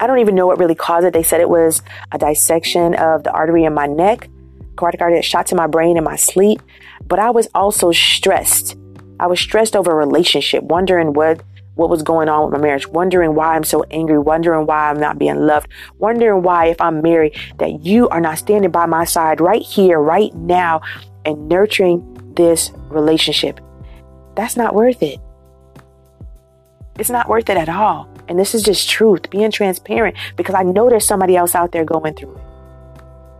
I 0.00 0.06
don't 0.06 0.18
even 0.18 0.34
know 0.34 0.46
what 0.46 0.58
really 0.58 0.74
caused 0.74 1.06
it. 1.06 1.12
They 1.12 1.22
said 1.22 1.40
it 1.40 1.48
was 1.48 1.82
a 2.10 2.18
dissection 2.18 2.94
of 2.94 3.24
the 3.24 3.30
artery 3.32 3.64
in 3.64 3.74
my 3.74 3.86
neck, 3.86 4.28
cardiac 4.76 5.02
artery 5.02 5.22
shot 5.22 5.46
to 5.48 5.54
my 5.54 5.66
brain 5.66 5.96
in 5.96 6.04
my 6.04 6.16
sleep. 6.16 6.60
But 7.06 7.18
I 7.18 7.30
was 7.30 7.48
also 7.54 7.92
stressed. 7.92 8.76
I 9.20 9.26
was 9.26 9.38
stressed 9.38 9.76
over 9.76 9.92
a 9.92 9.94
relationship, 9.94 10.64
wondering 10.64 11.12
what 11.12 11.42
what 11.74 11.88
was 11.88 12.02
going 12.02 12.28
on 12.28 12.44
with 12.44 12.52
my 12.52 12.66
marriage, 12.66 12.86
wondering 12.88 13.34
why 13.34 13.54
I'm 13.56 13.64
so 13.64 13.84
angry, 13.90 14.18
wondering 14.18 14.66
why 14.66 14.90
I'm 14.90 15.00
not 15.00 15.18
being 15.18 15.36
loved, 15.36 15.68
wondering 15.98 16.42
why 16.42 16.66
if 16.66 16.80
I'm 16.80 17.00
married 17.02 17.36
that 17.58 17.84
you 17.84 18.08
are 18.10 18.20
not 18.20 18.38
standing 18.38 18.70
by 18.70 18.86
my 18.86 19.04
side 19.04 19.40
right 19.40 19.62
here, 19.62 19.98
right 19.98 20.34
now, 20.34 20.82
and 21.24 21.48
nurturing 21.48 22.34
this 22.36 22.70
relationship. 22.88 23.60
That's 24.34 24.56
not 24.56 24.74
worth 24.74 25.02
it. 25.02 25.18
It's 26.98 27.10
not 27.10 27.28
worth 27.28 27.48
it 27.48 27.56
at 27.56 27.68
all. 27.68 28.08
And 28.28 28.38
this 28.38 28.54
is 28.54 28.62
just 28.62 28.88
truth, 28.88 29.30
being 29.30 29.50
transparent, 29.50 30.16
because 30.36 30.54
I 30.54 30.62
know 30.62 30.88
there's 30.88 31.06
somebody 31.06 31.36
else 31.36 31.54
out 31.54 31.72
there 31.72 31.84
going 31.84 32.14
through 32.14 32.36
it. 32.36 32.42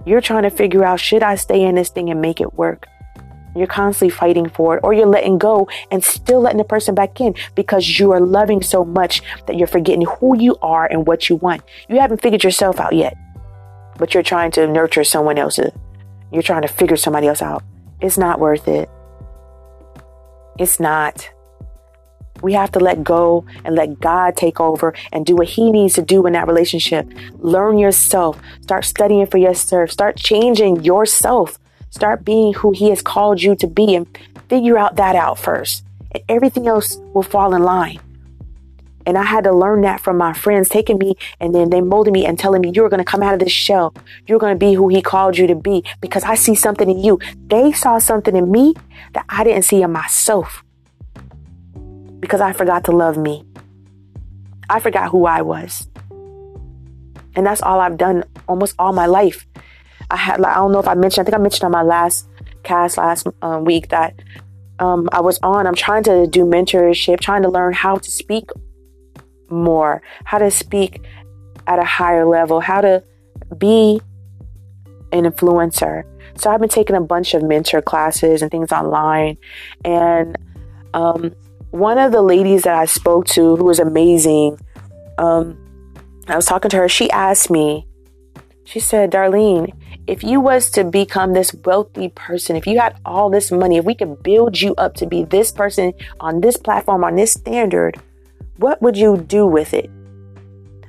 You're 0.05 0.21
trying 0.21 0.43
to 0.43 0.51
figure 0.51 0.85
out 0.85 1.01
should 1.01 1.23
I 1.23 1.37
stay 1.37 1.63
in 1.63 1.77
this 1.77 1.91
thing 1.91 2.11
and 2.11 2.21
make 2.21 2.41
it 2.41 2.55
work? 2.55 2.89
You're 3.55 3.67
constantly 3.67 4.11
fighting 4.11 4.49
for 4.49 4.77
it, 4.77 4.81
or 4.83 4.95
you're 4.95 5.07
letting 5.07 5.39
go 5.39 5.69
and 5.91 6.03
still 6.03 6.41
letting 6.41 6.59
the 6.59 6.65
person 6.65 6.95
back 6.95 7.21
in 7.21 7.35
because 7.55 7.99
you 7.99 8.13
are 8.13 8.21
loving 8.21 8.63
so 8.63 8.85
much 8.85 9.23
that 9.47 9.57
you're 9.57 9.67
forgetting 9.67 10.07
who 10.07 10.39
you 10.39 10.57
are 10.63 10.87
and 10.87 11.07
what 11.07 11.29
you 11.29 11.37
want. 11.37 11.63
You 11.89 12.01
haven't 12.01 12.23
figured 12.23 12.45
yourself 12.45 12.81
out 12.81 12.95
yet, 12.95 13.17
but 13.99 14.15
you're 14.15 14.23
trying 14.23 14.51
to 14.53 14.67
nurture 14.67 15.05
someone 15.05 15.39
else. 15.39 15.59
You're 16.33 16.43
trying 16.43 16.63
to 16.63 16.69
figure 16.69 16.97
somebody 16.97 17.27
else 17.27 17.43
out. 17.43 17.63
It's 18.01 18.19
not 18.19 18.41
worth 18.41 18.69
it. 18.69 18.89
It's 20.59 20.81
not. 20.81 21.31
We 22.43 22.55
have 22.55 22.73
to 22.73 22.81
let 22.81 23.05
go 23.05 23.45
and 23.65 23.77
let 23.77 24.01
God 24.01 24.37
take 24.37 24.59
over 24.59 24.95
and 25.13 25.25
do 25.25 25.37
what 25.37 25.47
He 25.47 25.71
needs 25.71 25.95
to 25.95 26.03
do 26.03 26.27
in 26.27 26.33
that 26.33 26.49
relationship. 26.49 27.09
Learn 27.35 27.79
yourself. 27.79 28.41
Start 28.63 28.85
studying 28.85 29.27
for 29.27 29.39
yourself. 29.39 29.91
Start 29.91 30.17
changing 30.17 30.83
yourself. 30.83 31.59
Start 31.93 32.25
being 32.25 32.55
who 32.55 32.73
He 32.73 32.89
has 32.89 33.03
called 33.03 33.43
you 33.43 33.55
to 33.57 33.67
be 33.67 33.95
and 33.95 34.07
figure 34.49 34.79
out 34.79 34.97
that 34.97 35.15
out 35.15 35.39
first. 35.39 35.85
And 36.13 36.25
everything 36.27 36.67
else 36.67 36.97
will 37.13 37.23
fall 37.23 37.55
in 37.55 37.63
line. 37.63 38.01
And 39.05 39.19
I 39.19 39.25
had 39.25 39.45
to 39.45 39.53
learn 39.53 39.83
that 39.83 40.01
from 40.01 40.17
my 40.17 40.33
friends 40.33 40.71
taking 40.71 40.97
me 40.97 41.17
and 41.39 41.55
then 41.55 41.69
they 41.69 41.83
molded 41.83 42.15
me 42.15 42.25
and 42.25 42.39
telling 42.39 42.63
me, 42.63 42.73
you're 42.75 42.89
going 42.89 43.05
to 43.05 43.05
come 43.05 43.23
out 43.23 43.35
of 43.35 43.41
this 43.41 43.53
shell. 43.53 43.93
You're 44.27 44.39
going 44.39 44.55
to 44.55 44.59
be 44.59 44.73
who 44.73 44.89
he 44.89 45.03
called 45.03 45.37
you 45.37 45.47
to 45.49 45.55
be 45.55 45.85
because 46.01 46.25
I 46.25 46.35
see 46.35 46.55
something 46.55 46.89
in 46.89 46.99
you. 46.99 47.19
They 47.49 47.73
saw 47.73 47.99
something 47.99 48.35
in 48.35 48.51
me 48.51 48.75
that 49.13 49.27
I 49.29 49.45
didn't 49.45 49.65
see 49.65 49.83
in 49.83 49.93
myself 49.93 50.65
because 52.21 52.41
I 52.41 52.53
forgot 52.53 52.85
to 52.85 52.93
love 52.93 53.19
me. 53.19 53.45
I 54.71 54.81
forgot 54.81 55.11
who 55.11 55.27
I 55.27 55.43
was. 55.43 55.87
And 57.35 57.45
that's 57.45 57.61
all 57.61 57.81
I've 57.81 57.99
done 57.99 58.25
almost 58.49 58.77
all 58.79 58.93
my 58.93 59.07
life. 59.07 59.47
I 60.13 60.17
had, 60.17 60.41
like, 60.41 60.53
I 60.53 60.57
don't 60.57 60.73
know 60.73 60.79
if 60.79 60.87
I 60.87 60.95
mentioned, 60.95 61.23
I 61.23 61.25
think 61.25 61.35
I 61.35 61.43
mentioned 61.43 61.65
on 61.65 61.73
my 61.73 61.83
last 61.83 62.29
cast 62.63 62.99
last 62.99 63.27
um, 63.41 63.65
week 63.65 63.89
that 63.89 64.15
um, 64.79 65.09
I 65.11 65.21
was 65.21 65.39
on. 65.43 65.67
I'm 65.67 65.75
trying 65.75 66.05
to 66.05 66.27
do 66.27 66.45
mentorship, 66.45 67.19
trying 67.21 67.43
to 67.43 67.49
learn 67.49 67.73
how 67.73 67.97
to 67.97 68.11
speak 68.11 68.51
more, 69.49 70.03
how 70.25 70.39
to 70.39 70.51
speak 70.51 71.03
at 71.67 71.79
a 71.79 71.85
higher 71.85 72.27
level, 72.27 72.61
how 72.61 72.83
to 72.83 73.03
be 73.57 74.01
an 75.13 75.25
influencer. 75.25 76.05
So 76.37 76.51
I've 76.51 76.61
been 76.61 76.69
taking 76.69 76.97
a 76.97 77.01
bunch 77.01 77.35
of 77.35 77.43
mentor 77.43 77.81
classes 77.83 78.43
and 78.43 78.51
things 78.51 78.71
online. 78.71 79.39
And 79.85 80.37
um, 80.95 81.35
one 81.71 81.99
of 81.99 82.13
the 82.13 82.23
ladies 82.23 82.63
that 82.63 82.75
I 82.75 82.85
spoke 82.85 83.27
to, 83.29 83.57
who 83.57 83.65
was 83.65 83.79
amazing, 83.79 84.59
um, 85.19 85.59
I 86.29 86.37
was 86.37 86.47
talking 86.47 86.71
to 86.71 86.77
her. 86.79 86.89
She 86.89 87.11
asked 87.11 87.51
me, 87.51 87.87
she 88.65 88.81
said, 88.81 89.11
Darlene, 89.11 89.73
if 90.07 90.25
you 90.25 90.41
was 90.41 90.71
to 90.71 90.85
become 90.85 91.33
this 91.33 91.55
wealthy 91.65 92.09
person, 92.09 92.57
if 92.57 92.67
you 92.67 92.79
had 92.79 92.97
all 93.05 93.31
this 93.31 93.53
money, 93.53 93.77
if 93.77 93.85
we 93.85 93.95
could 93.95 94.23
build 94.23 94.61
you 94.61 94.75
up 94.77 94.95
to 94.95 95.07
be 95.07 95.25
this 95.25 95.53
person 95.53 95.93
on 96.21 96.41
this 96.41 96.57
platform, 96.57 97.05
on 97.05 97.17
this 97.17 97.33
standard, 97.33 98.01
what 98.57 98.83
would 98.83 98.97
you 98.97 99.17
do 99.17 99.47
with 99.47 99.73
it? 99.75 99.91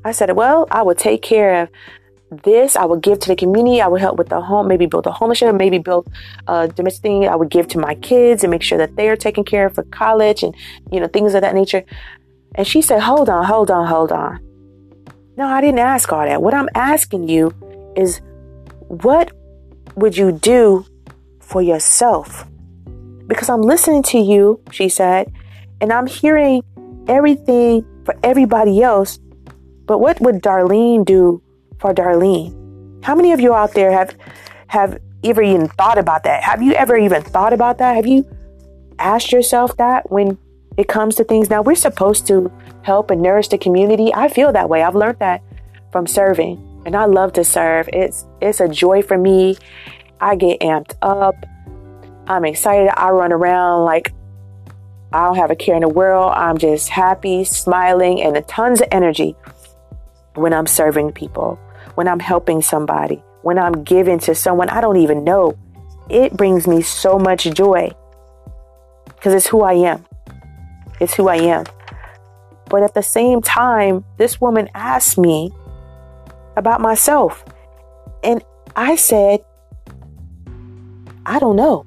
I 0.04 0.12
said, 0.12 0.32
well, 0.32 0.68
I 0.72 0.82
would 0.82 0.98
take 0.98 1.22
care 1.22 1.64
of 1.64 1.70
this. 2.44 2.76
I 2.76 2.86
would 2.86 3.02
give 3.02 3.20
to 3.20 3.30
the 3.30 3.36
community. 3.36 3.82
I 3.82 3.88
would 3.88 4.02
help 4.02 4.18
with 4.18 4.30
the 4.30 4.42
home, 4.42 4.68
maybe 4.68 4.88
build 4.88 5.06
a 5.06 5.12
homeless 5.12 5.38
shelter, 5.38 5.56
maybe 5.56 5.78
build 5.78 6.08
a 6.48 6.68
domestic 6.68 7.04
thing. 7.04 7.28
I 7.28 7.36
would 7.36 7.50
give 7.50 7.68
to 7.70 7.80
my 7.80 7.96
kids 7.96 8.44
and 8.44 8.52
make 8.52 8.64
sure 8.64 8.80
that 8.80 8.96
they 8.96 9.10
are 9.10 9.16
taken 9.16 9.44
care 9.44 9.68
of 9.68 9.76
for 9.76 9.84
college 9.84 10.44
and, 10.44 10.56
you 10.92 11.00
know, 11.00 11.08
things 11.08 11.36
of 11.36 11.42
that 11.42 11.54
nature. 11.54 11.84
And 12.56 12.68
she 12.68 12.82
said, 12.82 13.02
hold 13.02 13.30
on, 13.30 13.46
hold 13.46 13.70
on, 13.70 13.88
hold 13.88 14.12
on. 14.12 14.40
No, 15.38 15.48
I 15.48 15.62
didn't 15.62 15.80
ask 15.80 16.12
all 16.12 16.26
that. 16.26 16.42
What 16.42 16.54
I'm 16.54 16.70
asking 16.76 17.30
you 17.30 17.54
is 17.96 18.22
what 19.02 19.32
would 19.96 20.16
you 20.16 20.32
do 20.32 20.86
for 21.40 21.62
yourself? 21.62 22.46
Because 23.28 23.50
I'm 23.50 23.62
listening 23.62 24.04
to 24.04 24.20
you, 24.20 24.62
she 24.72 24.90
said, 24.90 25.34
and 25.82 25.92
I'm 25.92 26.08
hearing 26.08 26.62
everything 27.08 27.86
for 28.06 28.16
everybody 28.24 28.82
else. 28.82 29.20
But 29.86 30.00
what 30.00 30.22
would 30.22 30.42
Darlene 30.42 31.06
do 31.06 31.42
for 31.80 31.94
Darlene? 31.94 33.04
How 33.04 33.16
many 33.16 33.32
of 33.32 33.40
you 33.40 33.54
out 33.54 33.74
there 33.74 33.92
have 33.92 34.16
have 34.68 35.00
ever 35.24 35.42
even 35.42 35.68
thought 35.68 35.98
about 35.98 36.24
that? 36.24 36.44
Have 36.44 36.62
you 36.62 36.74
ever 36.74 36.98
even 36.98 37.22
thought 37.22 37.54
about 37.54 37.78
that? 37.80 37.96
Have 37.96 38.08
you 38.08 38.26
asked 39.00 39.32
yourself 39.32 39.76
that 39.78 40.10
when 40.12 40.38
it 40.78 40.88
comes 40.88 41.16
to 41.16 41.24
things? 41.24 41.50
Now 41.50 41.62
we're 41.62 41.76
supposed 41.76 42.28
to 42.28 42.52
help 42.84 43.12
and 43.12 43.22
nourish 43.22 43.50
the 43.50 43.58
community. 43.58 44.14
I 44.14 44.28
feel 44.28 44.52
that 44.52 44.70
way. 44.70 44.84
I've 44.84 44.96
learned 44.96 45.20
that 45.20 45.42
from 45.92 46.08
serving. 46.08 46.73
And 46.86 46.96
I 46.96 47.06
love 47.06 47.34
to 47.34 47.44
serve. 47.44 47.90
It's 47.94 48.26
it's 48.42 48.60
a 48.60 48.68
joy 48.68 49.02
for 49.02 49.18
me. 49.18 49.58
I 50.20 50.36
get 50.36 50.60
amped 50.62 50.96
up. 51.02 51.36
I'm 52.28 52.46
excited. 52.46 52.90
I 52.98 53.10
run 53.10 53.32
around 53.32 53.86
like 53.86 54.14
I 55.12 55.26
don't 55.26 55.36
have 55.36 55.52
a 55.52 55.56
care 55.56 55.76
in 55.76 55.82
the 55.82 55.90
world. 55.90 56.34
I'm 56.36 56.58
just 56.58 56.90
happy, 56.90 57.44
smiling, 57.44 58.22
and 58.22 58.48
tons 58.48 58.82
of 58.82 58.88
energy 58.92 59.36
when 60.36 60.54
I'm 60.54 60.66
serving 60.66 61.12
people, 61.12 61.60
when 61.96 62.08
I'm 62.08 62.20
helping 62.20 62.62
somebody, 62.62 63.24
when 63.44 63.60
I'm 63.60 63.84
giving 63.84 64.20
to 64.20 64.34
someone 64.34 64.70
I 64.70 64.82
don't 64.82 64.98
even 64.98 65.24
know. 65.24 65.58
It 66.10 66.36
brings 66.36 66.68
me 66.68 66.82
so 66.82 67.18
much 67.18 67.44
joy 67.54 67.92
because 69.06 69.34
it's 69.34 69.48
who 69.48 69.62
I 69.62 69.74
am. 69.74 70.06
It's 71.00 71.14
who 71.14 71.28
I 71.28 71.38
am. 71.38 71.66
But 72.70 72.84
at 72.84 72.94
the 72.94 73.04
same 73.04 73.42
time, 73.42 74.04
this 74.18 74.42
woman 74.42 74.70
asked 74.74 75.18
me 75.18 75.52
about 76.56 76.82
myself. 76.82 77.44
And 78.24 78.44
I 78.76 78.96
said, 78.96 79.44
I 81.26 81.40
don't 81.40 81.56
know. 81.56 81.86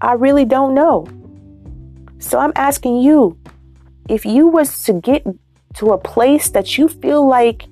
I 0.00 0.12
really 0.14 0.44
don't 0.44 0.74
know. 0.74 1.06
So 2.18 2.38
I'm 2.38 2.52
asking 2.56 2.98
you, 2.98 3.38
if 4.08 4.24
you 4.24 4.46
was 4.46 4.82
to 4.84 4.94
get 4.94 5.24
to 5.74 5.92
a 5.92 5.98
place 5.98 6.50
that 6.50 6.76
you 6.76 6.88
feel 6.88 7.26
like 7.26 7.66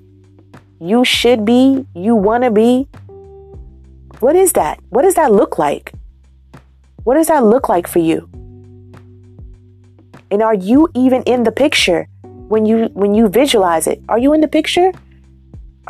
you 0.81 1.05
should 1.05 1.45
be, 1.45 1.87
you 1.95 2.15
want 2.15 2.45
to 2.45 2.51
be, 2.51 2.89
what 4.21 4.37
is 4.37 4.53
that? 4.53 4.81
What 4.91 5.03
does 5.03 5.15
that 5.15 5.33
look 5.33 5.59
like? 5.59 5.93
What 7.05 7.15
does 7.15 7.29
that 7.29 7.45
look 7.45 7.69
like 7.69 7.87
for 7.87 7.99
you? 7.99 8.29
And 10.31 10.43
are 10.43 10.55
you 10.55 10.89
even 10.95 11.23
in 11.25 11.43
the 11.43 11.53
picture 11.53 12.07
when 12.49 12.67
you 12.67 12.91
when 12.93 13.15
you 13.15 13.29
visualize 13.29 13.87
it? 13.87 14.03
Are 14.09 14.19
you 14.19 14.33
in 14.33 14.41
the 14.41 14.49
picture? 14.49 14.93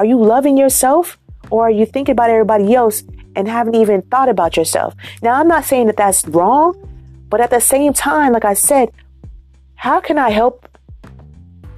Are 0.01 0.07
you 0.07 0.19
loving 0.19 0.57
yourself 0.57 1.19
or 1.51 1.67
are 1.67 1.71
you 1.71 1.85
thinking 1.85 2.15
about 2.15 2.31
everybody 2.31 2.75
else 2.75 3.03
and 3.37 3.47
haven't 3.47 3.75
even 3.75 4.01
thought 4.01 4.31
about 4.31 4.57
yourself? 4.57 4.95
Now, 5.21 5.35
I'm 5.35 5.47
not 5.47 5.67
saying 5.67 5.89
that 5.89 5.99
that's 5.99 6.27
wrong, 6.27 6.73
but 7.29 7.43
at 7.43 7.51
the 7.51 7.61
same 7.61 7.93
time, 7.93 8.33
like 8.33 8.47
I 8.47 8.55
said, 8.55 8.89
how 9.75 10.01
can 10.01 10.17
I 10.17 10.31
help 10.31 10.67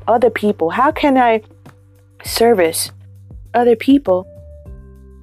other 0.06 0.30
people? 0.30 0.70
How 0.70 0.92
can 0.92 1.18
I 1.18 1.42
service 2.22 2.92
other 3.54 3.74
people 3.74 4.24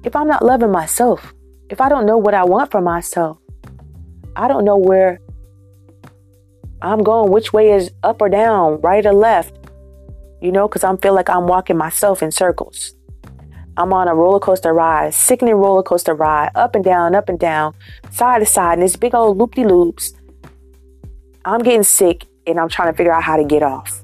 if 0.04 0.14
I'm 0.14 0.28
not 0.28 0.44
loving 0.44 0.70
myself? 0.70 1.32
If 1.70 1.80
I 1.80 1.88
don't 1.88 2.04
know 2.04 2.18
what 2.18 2.34
I 2.34 2.44
want 2.44 2.70
for 2.70 2.82
myself? 2.82 3.38
I 4.36 4.46
don't 4.46 4.66
know 4.66 4.76
where 4.76 5.20
I'm 6.82 7.02
going, 7.02 7.32
which 7.32 7.54
way 7.54 7.72
is 7.72 7.92
up 8.02 8.20
or 8.20 8.28
down, 8.28 8.78
right 8.82 9.06
or 9.06 9.14
left, 9.14 9.56
you 10.40 10.52
know, 10.52 10.68
because 10.68 10.84
I 10.84 10.94
feel 10.96 11.14
like 11.14 11.30
I'm 11.30 11.46
walking 11.46 11.76
myself 11.76 12.22
in 12.22 12.30
circles. 12.30 12.94
I'm 13.76 13.92
on 13.92 14.08
a 14.08 14.14
roller 14.14 14.40
coaster 14.40 14.74
ride, 14.74 15.14
sickening 15.14 15.54
roller 15.54 15.82
coaster 15.82 16.14
ride, 16.14 16.50
up 16.54 16.74
and 16.74 16.84
down, 16.84 17.14
up 17.14 17.28
and 17.28 17.38
down, 17.38 17.74
side 18.10 18.40
to 18.40 18.46
side, 18.46 18.74
and 18.74 18.82
this 18.82 18.96
big 18.96 19.14
old 19.14 19.38
loop 19.38 19.54
de 19.54 19.64
loops. 19.64 20.12
I'm 21.44 21.62
getting 21.62 21.84
sick 21.84 22.26
and 22.46 22.60
I'm 22.60 22.68
trying 22.68 22.92
to 22.92 22.96
figure 22.96 23.12
out 23.12 23.22
how 23.22 23.36
to 23.36 23.44
get 23.44 23.62
off 23.62 24.02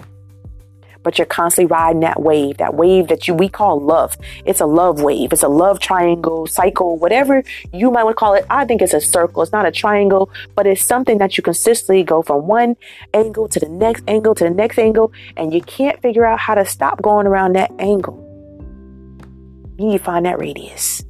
but 1.07 1.19
you're 1.19 1.25
constantly 1.25 1.73
riding 1.73 2.01
that 2.01 2.21
wave, 2.21 2.57
that 2.57 2.75
wave 2.75 3.07
that 3.07 3.29
you 3.29 3.35
we 3.35 3.49
call 3.49 3.79
love. 3.81 4.19
It's 4.45 4.61
a 4.61 4.67
love 4.67 5.03
wave. 5.03 5.33
It's 5.33 5.45
a 5.45 5.49
love 5.49 5.79
triangle, 5.79 6.49
cycle, 6.49 6.97
whatever 6.99 7.45
you 7.73 7.93
might 7.93 8.03
want 8.03 8.17
to 8.17 8.19
call 8.19 8.35
it. 8.35 8.45
I 8.51 8.65
think 8.65 8.83
it's 8.83 8.93
a 8.93 9.01
circle. 9.01 9.41
It's 9.45 9.53
not 9.53 9.65
a 9.67 9.71
triangle, 9.71 10.33
but 10.57 10.67
it's 10.67 10.83
something 10.83 11.19
that 11.19 11.39
you 11.39 11.45
consistently 11.45 12.03
go 12.03 12.23
from 12.23 12.49
one 12.49 12.75
angle 13.15 13.47
to 13.51 13.61
the 13.61 13.69
next 13.69 14.03
angle 14.09 14.35
to 14.35 14.43
the 14.43 14.51
next 14.51 14.81
angle, 14.81 15.13
and 15.37 15.55
you 15.55 15.61
can't 15.61 16.03
figure 16.03 16.25
out 16.25 16.41
how 16.41 16.57
to 16.57 16.65
stop 16.65 17.01
going 17.01 17.29
around 17.29 17.53
that 17.53 17.71
angle. 17.79 18.19
You 19.79 19.87
need 19.87 19.99
to 19.99 20.03
find 20.03 20.27
that 20.27 20.41
radius. 20.41 21.05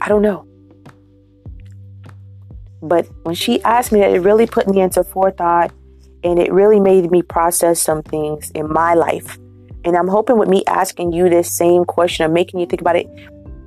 I 0.00 0.08
don't 0.08 0.22
know. 0.22 0.46
But 2.80 3.06
when 3.24 3.34
she 3.34 3.62
asked 3.62 3.92
me 3.92 4.00
that, 4.00 4.10
it 4.10 4.20
really 4.20 4.46
put 4.46 4.66
me 4.66 4.80
into 4.80 5.04
forethought 5.04 5.70
and 6.24 6.38
it 6.38 6.52
really 6.52 6.80
made 6.80 7.10
me 7.10 7.22
process 7.22 7.80
some 7.80 8.02
things 8.02 8.50
in 8.52 8.72
my 8.72 8.94
life. 8.94 9.38
And 9.84 9.96
I'm 9.96 10.08
hoping 10.08 10.38
with 10.38 10.48
me 10.48 10.62
asking 10.66 11.12
you 11.12 11.28
this 11.28 11.50
same 11.50 11.84
question 11.84 12.24
of 12.24 12.30
making 12.30 12.60
you 12.60 12.66
think 12.66 12.80
about 12.80 12.96
it 12.96 13.08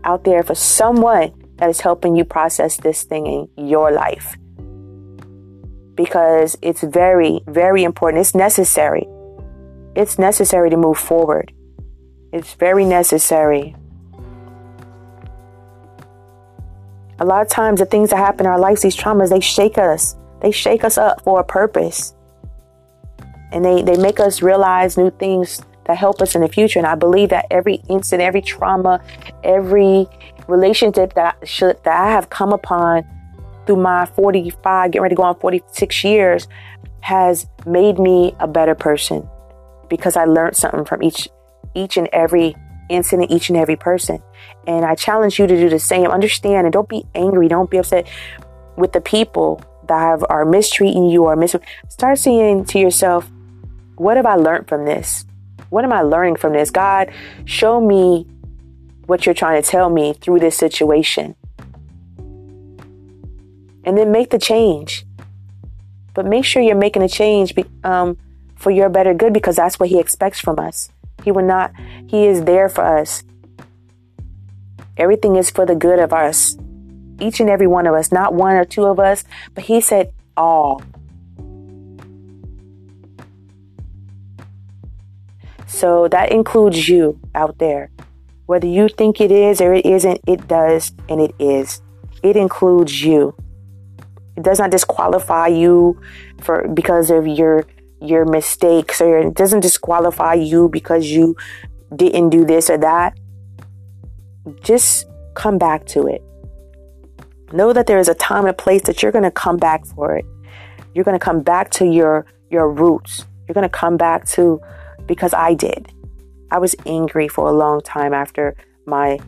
out 0.04 0.24
there 0.24 0.44
for 0.44 0.56
someone 0.56 1.34
that 1.58 1.70
is 1.70 1.82
helping 1.82 2.16
you 2.16 2.24
process 2.24 2.78
this 2.78 3.04
thing 3.04 3.28
in 3.28 3.68
your 3.68 3.92
life. 3.92 4.38
Because 5.96 6.58
it's 6.62 6.82
very, 6.82 7.42
very 7.48 7.84
important. 7.84 8.22
It's 8.22 8.36
necessary. 8.36 9.06
It's 9.96 10.20
necessary 10.20 10.70
to 10.70 10.78
move 10.78 10.98
forward. 10.98 11.54
It's 12.32 12.54
very 12.54 12.86
necessary. 12.86 13.76
A 17.20 17.26
lot 17.26 17.42
of 17.42 17.48
times, 17.48 17.80
the 17.80 17.86
things 17.86 18.10
that 18.10 18.18
happen 18.18 18.46
in 18.46 18.52
our 18.52 18.60
lives, 18.60 18.82
these 18.82 18.96
traumas, 18.96 19.30
they 19.30 19.40
shake 19.40 19.78
us. 19.78 20.18
They 20.42 20.52
shake 20.52 20.84
us 20.84 20.98
up 20.98 21.24
for 21.24 21.40
a 21.40 21.46
purpose 21.46 22.14
and 23.52 23.64
they, 23.64 23.82
they 23.82 23.98
make 23.98 24.20
us 24.20 24.42
realize 24.42 24.98
new 24.98 25.12
things 25.12 25.62
that 25.86 25.98
help 25.98 26.22
us 26.22 26.36
in 26.36 26.42
the 26.42 26.48
future. 26.48 26.80
And 26.80 26.88
I 26.88 26.96
believe 26.96 27.30
that 27.30 27.46
every 27.52 27.76
incident, 27.90 28.28
every 28.28 28.42
trauma, 28.42 29.02
every 29.44 30.08
relationship 30.48 31.14
that 31.14 31.38
I, 31.42 31.46
should, 31.46 31.84
that 31.84 32.00
I 32.00 32.12
have 32.12 32.30
come 32.30 32.52
upon 32.52 33.04
through 33.66 33.78
my 33.78 34.06
45, 34.08 34.92
getting 34.92 35.02
ready 35.02 35.16
to 35.16 35.18
go 35.18 35.24
on 35.24 35.40
46 35.40 36.04
years, 36.04 36.48
has 37.02 37.48
made 37.66 38.00
me 38.00 38.36
a 38.40 38.48
better 38.48 38.76
person 38.76 39.28
because 39.90 40.18
I 40.18 40.26
learned 40.26 40.56
something 40.56 40.86
from 40.86 41.04
each 41.04 41.30
each 41.76 41.98
and 41.98 42.08
every 42.14 42.56
incident, 42.90 43.30
each 43.32 43.50
and 43.50 43.58
every 43.58 43.76
person. 43.76 44.20
And 44.66 44.86
I 44.86 44.96
challenge 44.96 45.38
you 45.38 45.46
to 45.46 45.56
do 45.56 45.70
the 45.70 45.80
same. 45.80 46.08
Understand 46.08 46.66
and 46.66 46.74
don't 46.74 46.90
be 46.90 47.06
angry. 47.14 47.48
Don't 47.48 47.70
be 47.70 47.78
upset 47.78 48.08
with 48.78 48.94
the 48.94 49.02
people 49.02 49.62
that 49.88 50.00
have, 50.00 50.24
are 50.30 50.46
mistreating 50.46 51.10
you 51.10 51.26
or 51.26 51.36
mis. 51.36 51.56
Start 51.90 52.18
saying 52.18 52.66
to 52.66 52.80
yourself, 52.80 53.30
what 53.96 54.18
have 54.18 54.26
I 54.26 54.36
learned 54.36 54.68
from 54.68 54.86
this? 54.86 55.26
What 55.70 55.84
am 55.84 55.94
I 55.94 56.02
learning 56.02 56.36
from 56.38 56.54
this? 56.54 56.72
God, 56.72 57.12
show 57.46 57.82
me 57.82 58.28
what 59.06 59.26
you're 59.26 59.36
trying 59.36 59.62
to 59.62 59.68
tell 59.68 59.90
me 59.90 60.14
through 60.14 60.40
this 60.40 60.58
situation. 60.58 61.36
And 63.84 63.98
then 63.98 64.12
make 64.12 64.32
the 64.32 64.40
change. 64.40 65.06
But 66.14 66.26
make 66.26 66.46
sure 66.46 66.62
you're 66.62 66.76
making 66.76 67.04
a 67.04 67.10
change 67.10 67.54
um, 67.84 68.18
for 68.56 68.72
your 68.72 68.90
better 68.90 69.14
good 69.14 69.34
because 69.34 69.58
that's 69.58 69.80
what 69.80 69.90
He 69.90 70.00
expects 70.00 70.40
from 70.40 70.60
us. 70.60 70.90
He 71.24 71.32
will 71.32 71.46
not, 71.46 71.72
He 72.08 72.26
is 72.26 72.44
there 72.46 72.70
for 72.70 72.84
us. 72.84 73.24
Everything 74.98 75.36
is 75.36 75.50
for 75.50 75.66
the 75.66 75.76
good 75.76 76.00
of 76.00 76.14
us. 76.14 76.58
Each 77.20 77.40
and 77.40 77.50
every 77.50 77.68
one 77.68 77.86
of 77.86 77.94
us, 77.94 78.12
not 78.12 78.34
one 78.34 78.56
or 78.56 78.66
two 78.66 78.86
of 78.86 79.00
us, 79.00 79.24
but 79.54 79.66
He 79.66 79.82
said 79.82 80.14
all. 80.36 80.82
So 85.76 86.08
that 86.08 86.32
includes 86.32 86.88
you 86.88 87.20
out 87.36 87.58
there. 87.58 87.92
Whether 88.46 88.68
you 88.68 88.88
think 88.88 89.20
it 89.20 89.30
is 89.30 89.60
or 89.60 89.74
it 89.74 89.86
isn't, 89.86 90.22
it 90.26 90.48
does 90.48 90.94
and 91.10 91.20
it 91.20 91.36
is. 91.38 91.82
It 92.24 92.38
includes 92.38 93.04
you. 93.04 93.36
It 94.38 94.44
does 94.44 94.58
not 94.58 94.72
disqualify 94.72 95.48
you 95.48 96.00
for 96.40 96.66
because 96.74 97.12
of 97.12 97.28
your 97.28 97.66
your 98.00 98.24
mistakes 98.24 99.02
or 99.02 99.18
it 99.18 99.34
doesn't 99.34 99.60
disqualify 99.60 100.36
you 100.36 100.70
because 100.70 101.08
you 101.08 101.36
didn't 101.94 102.30
do 102.30 102.46
this 102.46 102.70
or 102.70 102.78
that. 102.78 103.18
Just 104.62 105.08
come 105.34 105.58
back 105.58 105.86
to 105.88 106.08
it. 106.08 106.24
Know 107.52 107.74
that 107.74 107.86
there 107.86 108.00
is 108.00 108.08
a 108.08 108.16
time 108.16 108.46
and 108.46 108.58
place 108.58 108.84
that 108.84 109.04
you're 109.04 109.12
going 109.12 109.28
to 109.28 109.40
come 109.46 109.58
back 109.58 109.86
for 109.86 110.16
it. 110.16 110.26
You're 110.94 111.04
going 111.04 111.20
to 111.20 111.26
come 111.26 111.42
back 111.42 111.70
to 111.72 111.86
your 111.86 112.26
your 112.50 112.72
roots. 112.72 113.26
You're 113.46 113.56
going 113.56 113.70
to 113.70 113.78
come 113.84 113.98
back 113.98 114.26
to 114.36 114.62
because 115.08 115.34
I 115.34 115.54
did. 115.54 115.92
I 116.52 116.60
was 116.60 116.76
angry 116.86 117.28
for 117.28 117.48
a 117.48 117.52
long 117.52 117.82
time 117.82 118.14
after 118.14 118.56
my 118.86 119.20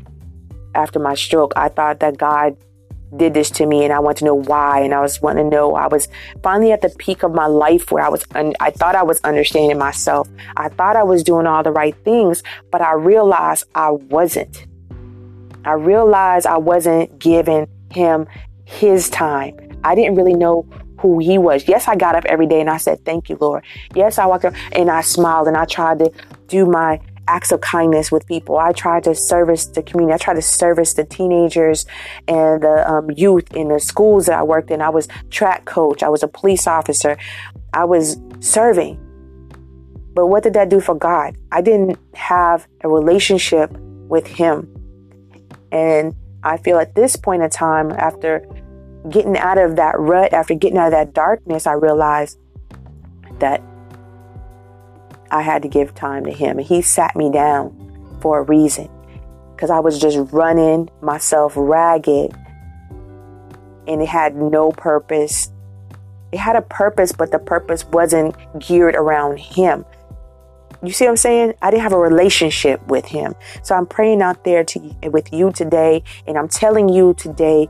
after 0.76 1.00
my 1.00 1.16
stroke. 1.16 1.54
I 1.56 1.70
thought 1.70 2.00
that 2.00 2.18
God 2.18 2.56
did 3.16 3.34
this 3.34 3.50
to 3.50 3.66
me 3.66 3.86
and 3.86 3.94
I 3.94 4.00
want 4.00 4.18
to 4.18 4.26
know 4.26 4.36
why 4.36 4.82
and 4.82 4.94
I 4.94 5.00
was 5.00 5.22
wanting 5.22 5.50
to 5.50 5.56
know 5.56 5.76
I 5.76 5.88
was 5.88 6.10
finally 6.44 6.74
at 6.74 6.82
the 6.82 6.90
peak 6.90 7.24
of 7.24 7.34
my 7.34 7.46
life 7.46 7.90
where 7.90 8.04
I 8.04 8.10
was 8.10 8.26
un- 8.36 8.56
I 8.60 8.70
thought 8.70 8.96
I 8.96 9.04
was 9.04 9.22
understanding 9.24 9.78
myself. 9.78 10.28
I 10.58 10.70
thought 10.70 10.98
I 10.98 11.04
was 11.04 11.24
doing 11.24 11.48
all 11.48 11.64
the 11.64 11.72
right 11.72 11.96
things, 12.04 12.44
but 12.70 12.82
I 12.82 12.94
realized 12.94 13.66
I 13.76 13.92
wasn't. 13.92 14.66
I 15.64 15.72
realized 15.72 16.46
I 16.46 16.58
wasn't 16.58 17.18
giving 17.18 17.68
him 17.92 18.28
his 18.66 19.10
time. 19.10 19.56
I 19.84 19.96
didn't 19.96 20.16
really 20.16 20.34
know 20.34 20.68
who 21.00 21.20
he 21.20 21.38
was. 21.38 21.68
Yes, 21.68 21.88
I 21.88 21.96
got 21.96 22.16
up 22.16 22.26
every 22.26 22.48
day 22.48 22.62
and 22.62 22.70
I 22.70 22.78
said, 22.78 23.04
Thank 23.06 23.30
you, 23.30 23.38
Lord. 23.40 23.64
Yes, 23.96 24.18
I 24.18 24.26
walked 24.26 24.46
up 24.46 24.54
and 24.72 24.90
I 24.90 25.02
smiled 25.02 25.48
and 25.48 25.58
I 25.58 25.66
tried 25.66 26.00
to 26.00 26.12
do 26.48 26.66
my 26.66 27.00
acts 27.28 27.52
of 27.52 27.62
kindness 27.62 28.12
with 28.12 28.26
people. 28.26 28.58
I 28.58 28.72
tried 28.72 29.04
to 29.04 29.14
service 29.14 29.66
the 29.66 29.84
community. 29.84 30.14
I 30.14 30.18
tried 30.18 30.36
to 30.36 30.42
service 30.42 30.94
the 30.94 31.04
teenagers 31.04 31.86
and 32.28 32.64
the 32.64 32.90
um, 32.90 33.12
youth 33.12 33.54
in 33.54 33.68
the 33.68 33.80
schools 33.80 34.28
that 34.28 34.40
I 34.40 34.44
worked 34.44 34.72
in. 34.72 34.82
I 34.82 34.90
was 34.90 35.08
track 35.30 35.66
coach. 35.66 36.04
I 36.04 36.10
was 36.10 36.24
a 36.24 36.28
police 36.28 36.68
officer. 36.68 37.18
I 37.74 37.86
was 37.86 38.18
serving. 38.40 39.04
But 40.14 40.28
what 40.28 40.44
did 40.44 40.54
that 40.54 40.70
do 40.70 40.80
for 40.80 40.96
God? 40.96 41.38
I 41.52 41.62
didn't 41.62 42.00
have 42.16 42.68
a 42.82 42.90
relationship 42.90 43.72
with 43.78 44.26
Him. 44.26 44.74
And 45.72 46.16
I 46.44 46.58
feel 46.58 46.80
at 46.80 46.96
this 46.96 47.16
point 47.16 47.44
in 47.44 47.50
time, 47.50 47.92
after 47.92 48.48
getting 49.10 49.38
out 49.38 49.58
of 49.58 49.76
that 49.78 50.00
rut, 50.00 50.34
after 50.34 50.54
getting 50.54 50.78
out 50.78 50.88
of 50.88 50.92
that 50.92 51.14
darkness, 51.14 51.68
I 51.68 51.74
realized 51.74 52.38
that 53.40 53.62
I 55.32 55.42
had 55.42 55.62
to 55.64 55.68
give 55.68 55.94
time 55.96 56.26
to 56.26 56.32
him. 56.32 56.58
And 56.58 56.68
he 56.68 56.82
sat 56.82 57.16
me 57.16 57.32
down 57.32 58.18
for 58.22 58.40
a 58.40 58.44
reason 58.44 58.90
because 59.56 59.70
I 59.70 59.80
was 59.80 60.00
just 60.00 60.18
running 60.32 60.90
myself 61.02 61.54
ragged 61.56 62.36
and 63.88 64.02
it 64.02 64.08
had 64.08 64.36
no 64.36 64.72
purpose. 64.72 65.52
It 66.32 66.40
had 66.40 66.56
a 66.56 66.62
purpose, 66.62 67.12
but 67.12 67.32
the 67.32 67.40
purpose 67.40 67.86
wasn't 67.86 68.36
geared 68.60 68.96
around 68.96 69.40
him. 69.40 69.86
You 70.84 70.92
see 70.92 71.06
what 71.06 71.12
I'm 71.12 71.18
saying? 71.18 71.54
I 71.62 71.72
didn't 71.72 71.84
have 71.84 71.94
a 71.94 71.98
relationship 71.98 72.86
with 72.88 73.06
him. 73.06 73.34
So 73.64 73.74
I'm 73.74 73.88
praying 73.88 74.22
out 74.22 74.44
there 74.44 74.64
to 74.64 74.96
with 75.10 75.34
you 75.34 75.52
today 75.52 76.04
and 76.28 76.38
I'm 76.38 76.48
telling 76.48 76.90
you 76.90 77.16
today 77.16 77.68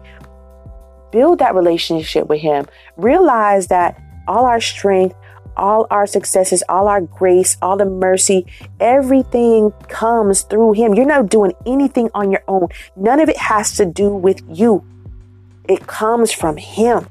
build 1.12 1.40
that 1.40 1.56
relationship 1.56 2.28
with 2.28 2.42
Him. 2.42 2.66
Realize 2.98 3.68
that 3.68 4.02
all 4.28 4.46
our 4.46 4.62
strength, 4.62 5.16
all 5.56 5.88
our 5.90 6.06
successes, 6.06 6.64
all 6.70 6.88
our 6.88 7.02
grace, 7.02 7.58
all 7.62 7.78
the 7.78 7.86
mercy, 7.86 8.46
everything 8.80 9.72
comes 9.90 10.44
through 10.44 10.74
Him. 10.74 10.94
You're 10.94 11.06
not 11.06 11.30
doing 11.30 11.54
anything 11.66 12.10
on 12.14 12.32
your 12.32 12.44
own. 12.48 12.68
None 12.96 13.20
of 13.20 13.30
it 13.30 13.38
has 13.38 13.76
to 13.78 13.86
do 13.86 14.10
with 14.10 14.42
you, 14.48 14.86
it 15.68 15.88
comes 15.88 16.32
from 16.32 16.58
Him. 16.58 17.08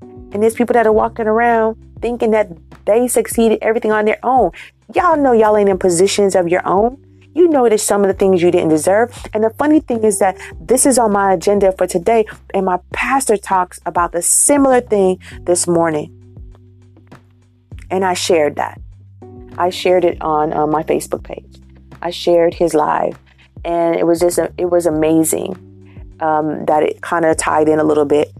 And 0.00 0.42
there's 0.42 0.54
people 0.54 0.74
that 0.74 0.86
are 0.86 0.92
walking 0.92 1.26
around 1.26 1.76
thinking 2.00 2.30
that 2.32 2.48
they 2.84 3.08
succeeded 3.08 3.58
everything 3.62 3.92
on 3.92 4.04
their 4.04 4.18
own. 4.22 4.50
Y'all 4.94 5.16
know 5.16 5.32
y'all 5.32 5.56
ain't 5.56 5.68
in 5.68 5.78
positions 5.78 6.34
of 6.34 6.48
your 6.48 6.66
own. 6.66 7.02
You 7.38 7.48
there's 7.68 7.84
some 7.84 8.02
of 8.02 8.08
the 8.08 8.14
things 8.14 8.42
you 8.42 8.50
didn't 8.50 8.70
deserve. 8.70 9.16
And 9.32 9.44
the 9.44 9.50
funny 9.50 9.78
thing 9.78 10.02
is 10.02 10.18
that 10.18 10.36
this 10.60 10.84
is 10.84 10.98
on 10.98 11.12
my 11.12 11.34
agenda 11.34 11.70
for 11.70 11.86
today. 11.86 12.26
And 12.52 12.66
my 12.66 12.80
pastor 12.92 13.36
talks 13.36 13.78
about 13.86 14.10
the 14.10 14.22
similar 14.22 14.80
thing 14.80 15.20
this 15.42 15.68
morning. 15.68 16.12
And 17.92 18.04
I 18.04 18.14
shared 18.14 18.56
that. 18.56 18.80
I 19.56 19.70
shared 19.70 20.04
it 20.04 20.20
on 20.20 20.52
uh, 20.52 20.66
my 20.66 20.82
Facebook 20.82 21.22
page. 21.22 21.60
I 22.02 22.10
shared 22.10 22.54
his 22.54 22.74
live. 22.74 23.16
And 23.64 23.94
it 23.94 24.04
was 24.04 24.18
just, 24.18 24.40
it 24.58 24.70
was 24.70 24.86
amazing 24.86 26.16
um, 26.18 26.64
that 26.64 26.82
it 26.82 27.02
kind 27.02 27.24
of 27.24 27.36
tied 27.36 27.68
in 27.68 27.78
a 27.78 27.84
little 27.84 28.04
bit 28.04 28.32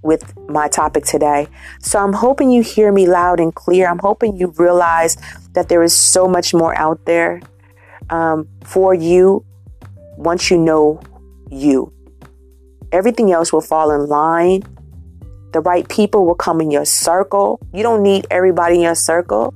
with 0.00 0.34
my 0.48 0.68
topic 0.68 1.04
today. 1.04 1.48
So 1.80 1.98
I'm 1.98 2.14
hoping 2.14 2.50
you 2.50 2.62
hear 2.62 2.92
me 2.92 3.06
loud 3.06 3.40
and 3.40 3.54
clear. 3.54 3.88
I'm 3.88 3.98
hoping 3.98 4.38
you 4.38 4.54
realize 4.56 5.18
that 5.52 5.68
there 5.68 5.82
is 5.82 5.92
so 5.92 6.26
much 6.26 6.54
more 6.54 6.74
out 6.76 7.04
there 7.04 7.42
um, 8.10 8.48
for 8.64 8.94
you 8.94 9.44
once 10.16 10.50
you 10.50 10.58
know 10.58 11.00
you. 11.50 11.92
Everything 12.92 13.32
else 13.32 13.52
will 13.52 13.60
fall 13.60 13.90
in 13.90 14.06
line. 14.06 14.62
The 15.52 15.60
right 15.60 15.88
people 15.88 16.26
will 16.26 16.34
come 16.34 16.60
in 16.60 16.70
your 16.70 16.84
circle. 16.84 17.60
You 17.72 17.82
don't 17.82 18.02
need 18.02 18.26
everybody 18.30 18.76
in 18.76 18.80
your 18.82 18.94
circle. 18.94 19.54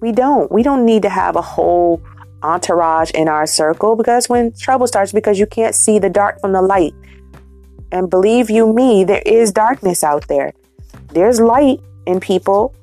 We 0.00 0.12
don't. 0.12 0.50
We 0.50 0.62
don't 0.62 0.84
need 0.86 1.02
to 1.02 1.10
have 1.10 1.36
a 1.36 1.42
whole 1.42 2.02
entourage 2.42 3.10
in 3.10 3.28
our 3.28 3.46
circle 3.46 3.96
because 3.96 4.28
when 4.28 4.52
trouble 4.52 4.86
starts 4.86 5.12
because 5.12 5.38
you 5.38 5.46
can't 5.46 5.74
see 5.74 5.98
the 5.98 6.08
dark 6.08 6.40
from 6.40 6.52
the 6.52 6.62
light. 6.62 6.94
And 7.92 8.08
believe 8.08 8.50
you 8.50 8.72
me, 8.72 9.04
there 9.04 9.22
is 9.26 9.52
darkness 9.52 10.02
out 10.04 10.28
there. 10.28 10.52
There's 11.08 11.40
light 11.40 11.80
in 12.06 12.20
people, 12.20 12.74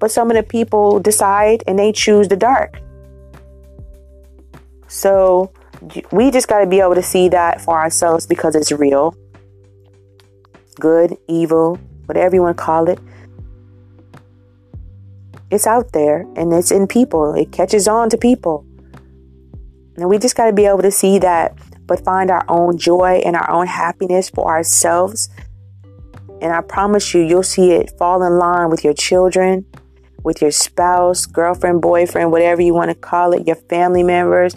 but 0.00 0.10
some 0.10 0.30
of 0.30 0.36
the 0.36 0.42
people 0.42 0.98
decide 0.98 1.62
and 1.66 1.78
they 1.78 1.92
choose 1.92 2.26
the 2.26 2.36
dark. 2.36 2.80
So 4.88 5.52
we 6.10 6.30
just 6.30 6.48
got 6.48 6.60
to 6.60 6.66
be 6.66 6.80
able 6.80 6.96
to 6.96 7.02
see 7.02 7.28
that 7.28 7.60
for 7.60 7.78
ourselves 7.78 8.26
because 8.26 8.56
it's 8.56 8.72
real. 8.72 9.14
Good, 10.80 11.16
evil, 11.28 11.76
whatever 12.06 12.34
you 12.34 12.42
want 12.42 12.56
to 12.56 12.62
call 12.62 12.88
it. 12.88 12.98
It's 15.50 15.66
out 15.66 15.92
there 15.92 16.22
and 16.34 16.52
it's 16.52 16.72
in 16.72 16.86
people. 16.86 17.34
It 17.34 17.52
catches 17.52 17.86
on 17.86 18.10
to 18.10 18.16
people. 18.16 18.64
And 19.96 20.08
we 20.08 20.18
just 20.18 20.34
got 20.34 20.46
to 20.46 20.52
be 20.52 20.64
able 20.64 20.82
to 20.82 20.90
see 20.90 21.18
that, 21.18 21.58
but 21.86 22.04
find 22.04 22.30
our 22.30 22.44
own 22.48 22.78
joy 22.78 23.20
and 23.24 23.36
our 23.36 23.50
own 23.50 23.66
happiness 23.66 24.30
for 24.30 24.48
ourselves. 24.48 25.28
And 26.40 26.52
I 26.52 26.62
promise 26.62 27.12
you, 27.12 27.20
you'll 27.20 27.42
see 27.42 27.72
it 27.72 27.92
fall 27.98 28.22
in 28.22 28.38
line 28.38 28.70
with 28.70 28.82
your 28.82 28.94
children, 28.94 29.66
with 30.22 30.42
your 30.42 30.50
spouse, 30.50 31.26
girlfriend, 31.26 31.82
boyfriend, 31.82 32.32
whatever 32.32 32.62
you 32.62 32.74
want 32.74 32.90
to 32.90 32.94
call 32.94 33.32
it, 33.32 33.46
your 33.46 33.56
family 33.56 34.02
members. 34.02 34.54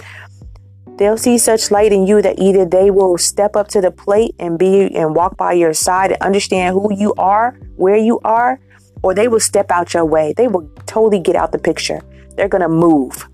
They'll 0.97 1.17
see 1.17 1.38
such 1.38 1.71
light 1.71 1.91
in 1.91 2.06
you 2.06 2.21
that 2.21 2.39
either 2.39 2.65
they 2.65 2.91
will 2.91 3.17
step 3.17 3.56
up 3.56 3.67
to 3.69 3.82
the 3.82 3.91
plate 3.91 4.36
and 4.39 4.60
be 4.60 4.93
and 4.95 5.15
walk 5.15 5.38
by 5.38 5.54
your 5.54 5.73
side 5.73 6.12
and 6.12 6.21
understand 6.21 6.73
who 6.73 6.93
you 6.93 7.13
are, 7.15 7.58
where 7.76 7.97
you 7.97 8.19
are, 8.23 8.60
or 9.02 9.15
they 9.15 9.28
will 9.28 9.39
step 9.39 9.71
out 9.71 9.93
your 9.93 10.06
way. 10.06 10.34
They 10.38 10.47
will 10.47 10.69
totally 10.86 11.19
get 11.19 11.36
out 11.36 11.52
the 11.52 11.60
picture. 11.60 12.02
They're 12.36 12.47
going 12.47 12.62
to 12.62 12.69
move 12.69 13.28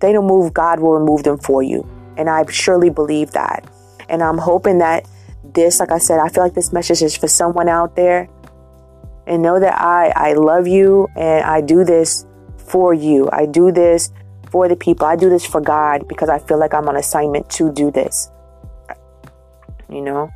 they 0.00 0.12
don't 0.12 0.26
move, 0.26 0.52
God 0.52 0.80
will 0.80 0.98
remove 0.98 1.22
them 1.22 1.38
for 1.38 1.62
you. 1.62 1.86
And 2.16 2.28
I 2.28 2.44
surely 2.50 2.90
believe 2.90 3.30
that. 3.32 3.70
And 4.08 4.22
I'm 4.22 4.38
hoping 4.38 4.78
that 4.78 5.06
this, 5.54 5.78
like 5.78 5.92
I 5.92 5.98
said, 5.98 6.18
I 6.18 6.28
feel 6.28 6.42
like 6.42 6.54
this 6.54 6.72
message 6.72 7.02
is 7.02 7.16
for 7.16 7.28
someone 7.28 7.68
out 7.68 7.96
there. 7.96 8.28
And 9.30 9.42
know 9.42 9.60
that 9.60 9.80
I, 9.80 10.08
I 10.16 10.32
love 10.32 10.66
you 10.66 11.08
and 11.14 11.44
I 11.44 11.60
do 11.60 11.84
this 11.84 12.26
for 12.58 12.92
you. 12.92 13.30
I 13.32 13.46
do 13.46 13.70
this 13.70 14.10
for 14.50 14.66
the 14.66 14.74
people. 14.74 15.06
I 15.06 15.14
do 15.14 15.30
this 15.30 15.46
for 15.46 15.60
God 15.60 16.08
because 16.08 16.28
I 16.28 16.40
feel 16.40 16.58
like 16.58 16.74
I'm 16.74 16.88
on 16.88 16.96
assignment 16.96 17.48
to 17.50 17.72
do 17.72 17.92
this. 17.92 18.28
You 19.88 20.02
know? 20.02 20.32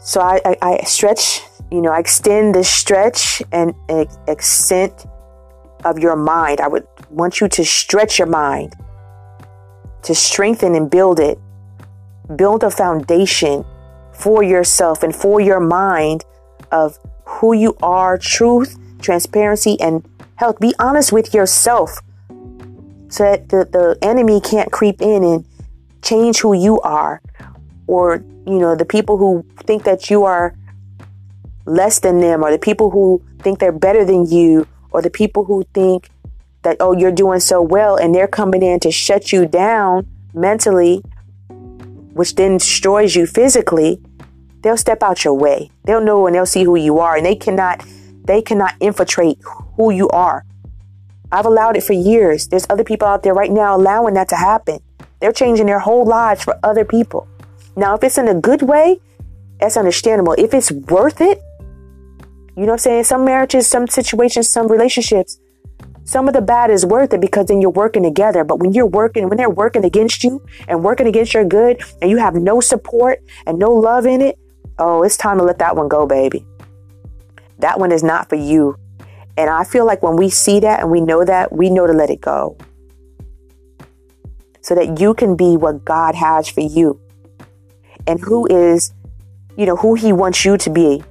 So 0.00 0.20
I, 0.20 0.40
I, 0.44 0.56
I 0.60 0.84
stretch, 0.84 1.40
you 1.70 1.80
know, 1.80 1.92
I 1.92 2.00
extend 2.00 2.52
this 2.52 2.68
stretch 2.68 3.40
and, 3.52 3.74
and 3.88 4.08
extent 4.26 5.06
of 5.84 6.00
your 6.00 6.16
mind. 6.16 6.60
I 6.60 6.66
would 6.66 6.88
want 7.10 7.40
you 7.40 7.48
to 7.48 7.64
stretch 7.64 8.18
your 8.18 8.26
mind, 8.26 8.74
to 10.02 10.16
strengthen 10.16 10.74
and 10.74 10.90
build 10.90 11.20
it. 11.20 11.38
Build 12.34 12.64
a 12.64 12.72
foundation 12.72 13.64
for 14.12 14.42
yourself 14.42 15.04
and 15.04 15.14
for 15.14 15.40
your 15.40 15.60
mind 15.60 16.24
of 16.72 16.98
who 17.26 17.52
you 17.52 17.76
are, 17.82 18.16
truth, 18.16 18.78
transparency, 19.00 19.78
and 19.80 20.08
health. 20.36 20.58
Be 20.60 20.74
honest 20.78 21.12
with 21.12 21.34
yourself 21.34 22.00
so 23.08 23.24
that 23.24 23.48
the, 23.48 23.64
the 23.70 23.98
enemy 24.02 24.40
can't 24.40 24.70
creep 24.72 25.00
in 25.00 25.22
and 25.22 25.44
change 26.02 26.40
who 26.40 26.54
you 26.54 26.80
are. 26.80 27.20
Or, 27.86 28.24
you 28.46 28.58
know, 28.58 28.74
the 28.74 28.84
people 28.84 29.16
who 29.16 29.44
think 29.58 29.84
that 29.84 30.10
you 30.10 30.24
are 30.24 30.54
less 31.66 31.98
than 31.98 32.20
them, 32.20 32.42
or 32.42 32.50
the 32.50 32.58
people 32.58 32.90
who 32.90 33.22
think 33.40 33.58
they're 33.58 33.72
better 33.72 34.04
than 34.04 34.26
you, 34.26 34.66
or 34.90 35.02
the 35.02 35.10
people 35.10 35.44
who 35.44 35.64
think 35.74 36.10
that, 36.62 36.76
oh, 36.80 36.96
you're 36.96 37.12
doing 37.12 37.40
so 37.40 37.60
well 37.60 37.96
and 37.96 38.14
they're 38.14 38.28
coming 38.28 38.62
in 38.62 38.80
to 38.80 38.90
shut 38.90 39.32
you 39.32 39.46
down 39.46 40.06
mentally, 40.32 41.02
which 42.12 42.34
then 42.34 42.58
destroys 42.58 43.14
you 43.14 43.26
physically, 43.26 44.00
they'll 44.66 44.76
step 44.76 45.02
out 45.02 45.24
your 45.24 45.34
way. 45.34 45.70
They'll 45.84 46.00
know 46.00 46.26
and 46.26 46.34
they'll 46.34 46.44
see 46.44 46.64
who 46.64 46.74
you 46.74 46.98
are 46.98 47.16
and 47.16 47.24
they 47.24 47.36
cannot 47.36 47.84
they 48.24 48.42
cannot 48.42 48.74
infiltrate 48.80 49.38
who 49.76 49.92
you 49.92 50.08
are. 50.08 50.44
I've 51.30 51.46
allowed 51.46 51.76
it 51.76 51.84
for 51.84 51.92
years. 51.92 52.48
There's 52.48 52.66
other 52.68 52.82
people 52.82 53.06
out 53.06 53.22
there 53.22 53.34
right 53.34 53.50
now 53.50 53.76
allowing 53.76 54.14
that 54.14 54.28
to 54.30 54.36
happen. 54.36 54.80
They're 55.20 55.32
changing 55.32 55.66
their 55.66 55.78
whole 55.78 56.04
lives 56.04 56.42
for 56.42 56.58
other 56.64 56.84
people. 56.84 57.28
Now, 57.76 57.94
if 57.94 58.02
it's 58.02 58.18
in 58.18 58.26
a 58.26 58.34
good 58.34 58.62
way, 58.62 59.00
that's 59.60 59.76
understandable. 59.76 60.34
If 60.36 60.52
it's 60.52 60.72
worth 60.72 61.20
it, 61.20 61.40
you 62.56 62.62
know 62.62 62.68
what 62.68 62.72
I'm 62.72 62.78
saying? 62.78 63.04
Some 63.04 63.24
marriages, 63.24 63.68
some 63.68 63.86
situations, 63.86 64.50
some 64.50 64.66
relationships, 64.66 65.38
some 66.04 66.28
of 66.28 66.34
the 66.34 66.40
bad 66.40 66.70
is 66.70 66.86
worth 66.86 67.12
it 67.12 67.20
because 67.20 67.46
then 67.46 67.60
you're 67.60 67.70
working 67.70 68.02
together. 68.02 68.44
But 68.44 68.60
when 68.60 68.72
you're 68.72 68.86
working, 68.86 69.28
when 69.28 69.36
they're 69.36 69.50
working 69.50 69.84
against 69.84 70.24
you 70.24 70.44
and 70.68 70.82
working 70.82 71.06
against 71.06 71.34
your 71.34 71.44
good 71.44 71.80
and 72.00 72.10
you 72.10 72.16
have 72.16 72.34
no 72.34 72.60
support 72.60 73.20
and 73.46 73.58
no 73.58 73.72
love 73.72 74.06
in 74.06 74.20
it, 74.20 74.38
oh, 74.78 75.02
it's 75.02 75.16
time 75.16 75.38
to 75.38 75.44
let 75.44 75.58
that 75.58 75.76
one 75.76 75.88
go, 75.88 76.06
baby. 76.06 76.44
That 77.58 77.78
one 77.80 77.92
is 77.92 78.02
not 78.02 78.28
for 78.28 78.36
you. 78.36 78.76
And 79.36 79.50
I 79.50 79.64
feel 79.64 79.86
like 79.86 80.02
when 80.02 80.16
we 80.16 80.30
see 80.30 80.60
that 80.60 80.80
and 80.80 80.90
we 80.90 81.00
know 81.00 81.24
that, 81.24 81.52
we 81.52 81.70
know 81.70 81.86
to 81.86 81.92
let 81.92 82.10
it 82.10 82.20
go. 82.20 82.56
So 84.60 84.74
that 84.74 84.98
you 84.98 85.14
can 85.14 85.36
be 85.36 85.56
what 85.56 85.84
God 85.84 86.14
has 86.14 86.48
for 86.48 86.60
you 86.60 87.00
and 88.06 88.20
who 88.20 88.46
is, 88.46 88.92
you 89.56 89.66
know, 89.66 89.76
who 89.76 89.94
He 89.94 90.12
wants 90.12 90.44
you 90.44 90.56
to 90.58 90.70
be 90.70 91.02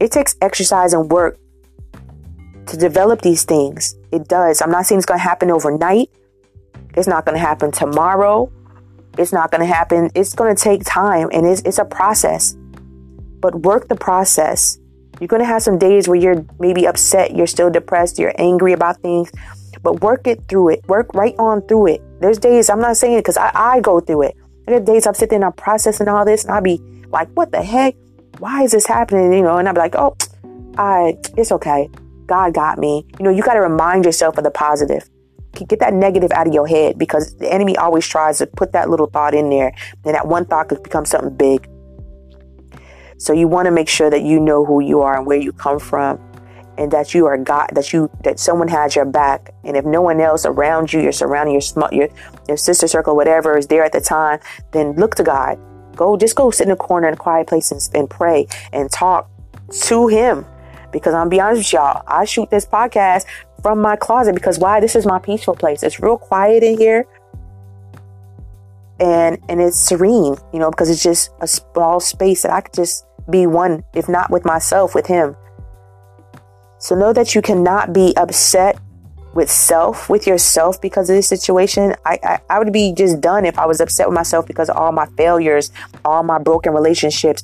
it 0.00 0.10
takes 0.10 0.34
exercise 0.40 0.94
and 0.94 1.10
work 1.10 1.38
to 2.66 2.76
develop 2.76 3.20
these 3.20 3.44
things. 3.44 3.94
It 4.10 4.26
does. 4.26 4.62
I'm 4.62 4.70
not 4.70 4.86
saying 4.86 4.98
it's 5.00 5.06
going 5.06 5.20
to 5.20 5.22
happen 5.22 5.50
overnight. 5.50 6.10
It's 6.96 7.06
not 7.06 7.26
going 7.26 7.36
to 7.36 7.40
happen 7.40 7.70
tomorrow. 7.70 8.50
It's 9.18 9.32
not 9.32 9.50
going 9.50 9.60
to 9.60 9.66
happen. 9.66 10.10
It's 10.14 10.34
going 10.34 10.54
to 10.54 10.62
take 10.62 10.84
time 10.84 11.28
and 11.32 11.46
it's, 11.46 11.62
it's 11.62 11.78
a 11.78 11.84
process. 11.84 12.56
But 13.40 13.54
work 13.62 13.88
the 13.88 13.96
process. 13.96 14.78
You're 15.20 15.28
going 15.28 15.42
to 15.42 15.46
have 15.46 15.62
some 15.62 15.78
days 15.78 16.08
where 16.08 16.18
you're 16.18 16.44
maybe 16.58 16.86
upset, 16.86 17.34
you're 17.36 17.46
still 17.46 17.70
depressed, 17.70 18.18
you're 18.18 18.34
angry 18.38 18.72
about 18.72 19.00
things, 19.02 19.30
but 19.82 20.00
work 20.00 20.26
it 20.26 20.40
through 20.48 20.70
it. 20.70 20.88
Work 20.88 21.14
right 21.14 21.34
on 21.38 21.66
through 21.66 21.88
it. 21.88 22.20
There's 22.20 22.38
days, 22.38 22.70
I'm 22.70 22.80
not 22.80 22.96
saying 22.96 23.14
it 23.14 23.20
because 23.20 23.36
I, 23.36 23.50
I 23.54 23.80
go 23.80 24.00
through 24.00 24.22
it. 24.22 24.36
There's 24.66 24.82
days 24.82 25.06
I'm 25.06 25.14
sitting 25.14 25.40
there 25.40 25.48
I'm 25.48 25.54
processing 25.54 26.08
all 26.08 26.24
this 26.24 26.44
and 26.44 26.52
I'll 26.52 26.62
be 26.62 26.80
like, 27.10 27.28
what 27.30 27.50
the 27.50 27.62
heck? 27.62 27.96
why 28.40 28.62
is 28.62 28.72
this 28.72 28.86
happening? 28.86 29.32
You 29.32 29.42
know, 29.42 29.58
and 29.58 29.68
I'd 29.68 29.74
be 29.74 29.80
like, 29.80 29.94
oh, 29.94 30.16
I, 30.78 31.18
it's 31.36 31.52
okay. 31.52 31.88
God 32.26 32.54
got 32.54 32.78
me. 32.78 33.04
You 33.18 33.24
know, 33.24 33.30
you 33.30 33.42
got 33.42 33.54
to 33.54 33.60
remind 33.60 34.04
yourself 34.04 34.38
of 34.38 34.44
the 34.44 34.50
positive. 34.50 35.08
Get 35.52 35.80
that 35.80 35.92
negative 35.92 36.30
out 36.32 36.46
of 36.46 36.54
your 36.54 36.66
head 36.66 36.98
because 36.98 37.36
the 37.36 37.52
enemy 37.52 37.76
always 37.76 38.06
tries 38.06 38.38
to 38.38 38.46
put 38.46 38.72
that 38.72 38.88
little 38.88 39.06
thought 39.06 39.34
in 39.34 39.50
there. 39.50 39.74
And 40.04 40.14
that 40.14 40.26
one 40.26 40.46
thought 40.46 40.68
could 40.68 40.82
become 40.82 41.04
something 41.04 41.36
big. 41.36 41.68
So 43.18 43.32
you 43.32 43.48
want 43.48 43.66
to 43.66 43.70
make 43.70 43.88
sure 43.88 44.08
that 44.10 44.22
you 44.22 44.40
know 44.40 44.64
who 44.64 44.80
you 44.80 45.02
are 45.02 45.16
and 45.16 45.26
where 45.26 45.38
you 45.38 45.52
come 45.52 45.78
from 45.78 46.18
and 46.78 46.90
that 46.92 47.12
you 47.12 47.26
are 47.26 47.36
God, 47.36 47.68
that 47.74 47.92
you, 47.92 48.10
that 48.24 48.40
someone 48.40 48.68
has 48.68 48.96
your 48.96 49.04
back. 49.04 49.52
And 49.64 49.76
if 49.76 49.84
no 49.84 50.00
one 50.00 50.20
else 50.20 50.46
around 50.46 50.92
you, 50.92 51.00
you're 51.00 51.12
surrounding 51.12 51.60
your, 51.60 51.92
your, 51.92 52.08
your 52.48 52.56
sister 52.56 52.88
circle, 52.88 53.16
whatever 53.16 53.58
is 53.58 53.66
there 53.66 53.84
at 53.84 53.92
the 53.92 54.00
time, 54.00 54.40
then 54.72 54.94
look 54.94 55.16
to 55.16 55.22
God 55.22 55.58
Go, 56.00 56.16
just 56.16 56.34
go 56.34 56.50
sit 56.50 56.66
in 56.66 56.72
a 56.72 56.76
corner 56.76 57.08
in 57.08 57.14
a 57.14 57.16
quiet 57.16 57.46
place 57.46 57.70
and, 57.70 57.80
and 57.94 58.08
pray 58.08 58.46
and 58.72 58.90
talk 58.90 59.28
to 59.82 60.08
Him. 60.08 60.46
Because 60.92 61.14
I'm 61.14 61.28
be 61.28 61.40
honest 61.40 61.60
with 61.60 61.72
y'all, 61.74 62.02
I 62.06 62.24
shoot 62.24 62.50
this 62.50 62.66
podcast 62.66 63.24
from 63.62 63.80
my 63.80 63.96
closet 63.96 64.34
because 64.34 64.58
why? 64.58 64.80
This 64.80 64.96
is 64.96 65.06
my 65.06 65.18
peaceful 65.18 65.54
place. 65.54 65.82
It's 65.82 66.00
real 66.00 66.18
quiet 66.18 66.62
in 66.62 66.78
here. 66.78 67.06
and 69.00 69.38
and 69.48 69.60
it's 69.60 69.78
serene, 69.78 70.36
you 70.52 70.58
know, 70.58 70.70
because 70.70 70.90
it's 70.90 71.02
just 71.02 71.30
a 71.40 71.46
small 71.48 72.00
space 72.00 72.42
that 72.42 72.52
I 72.52 72.60
could 72.60 72.74
just 72.74 73.06
be 73.28 73.46
one, 73.46 73.82
if 73.94 74.08
not 74.08 74.30
with 74.30 74.44
myself, 74.44 74.94
with 74.94 75.06
him. 75.06 75.36
So 76.78 76.94
know 76.94 77.12
that 77.12 77.34
you 77.34 77.42
cannot 77.42 77.92
be 77.92 78.14
upset 78.16 78.78
with 79.34 79.50
self, 79.50 80.08
with 80.10 80.26
yourself 80.26 80.80
because 80.80 81.08
of 81.08 81.16
this 81.16 81.28
situation. 81.28 81.94
I, 82.04 82.18
I, 82.22 82.40
I 82.50 82.58
would 82.58 82.72
be 82.72 82.92
just 82.92 83.20
done 83.20 83.44
if 83.44 83.58
I 83.58 83.66
was 83.66 83.80
upset 83.80 84.08
with 84.08 84.14
myself 84.14 84.46
because 84.46 84.68
of 84.68 84.76
all 84.76 84.92
my 84.92 85.06
failures, 85.16 85.70
all 86.04 86.22
my 86.22 86.38
broken 86.38 86.72
relationships, 86.72 87.42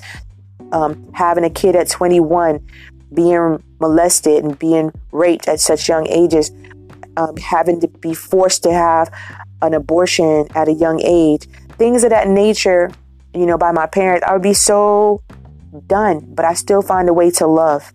um, 0.73 1.11
having 1.15 1.45
a 1.45 1.51
kid 1.51 1.77
at 1.77 1.89
21, 1.89 2.67
being 3.13 3.63
molested 3.81 4.45
and 4.45 4.59
being 4.59 4.93
raped 5.13 5.49
at 5.49 5.61
such 5.61 5.89
young 5.89 6.07
ages, 6.09 6.51
um, 7.17 7.37
having 7.37 7.81
to 7.81 7.89
be 7.89 8.15
forced 8.15 8.63
to 8.65 8.73
have 8.73 9.13
an 9.63 9.75
abortion 9.75 10.47
at 10.55 10.69
a 10.69 10.73
young 10.73 11.01
age, 11.03 11.49
things 11.79 12.05
of 12.05 12.11
that 12.11 12.29
nature, 12.29 12.91
you 13.35 13.47
know, 13.47 13.59
by 13.59 13.73
my 13.73 13.87
parents, 13.87 14.27
I 14.27 14.33
would 14.33 14.43
be 14.43 14.55
so 14.55 15.23
done. 15.87 16.21
But 16.35 16.45
I 16.45 16.55
still 16.55 16.83
find 16.83 17.09
a 17.09 17.15
way 17.15 17.31
to 17.33 17.47
love 17.47 17.93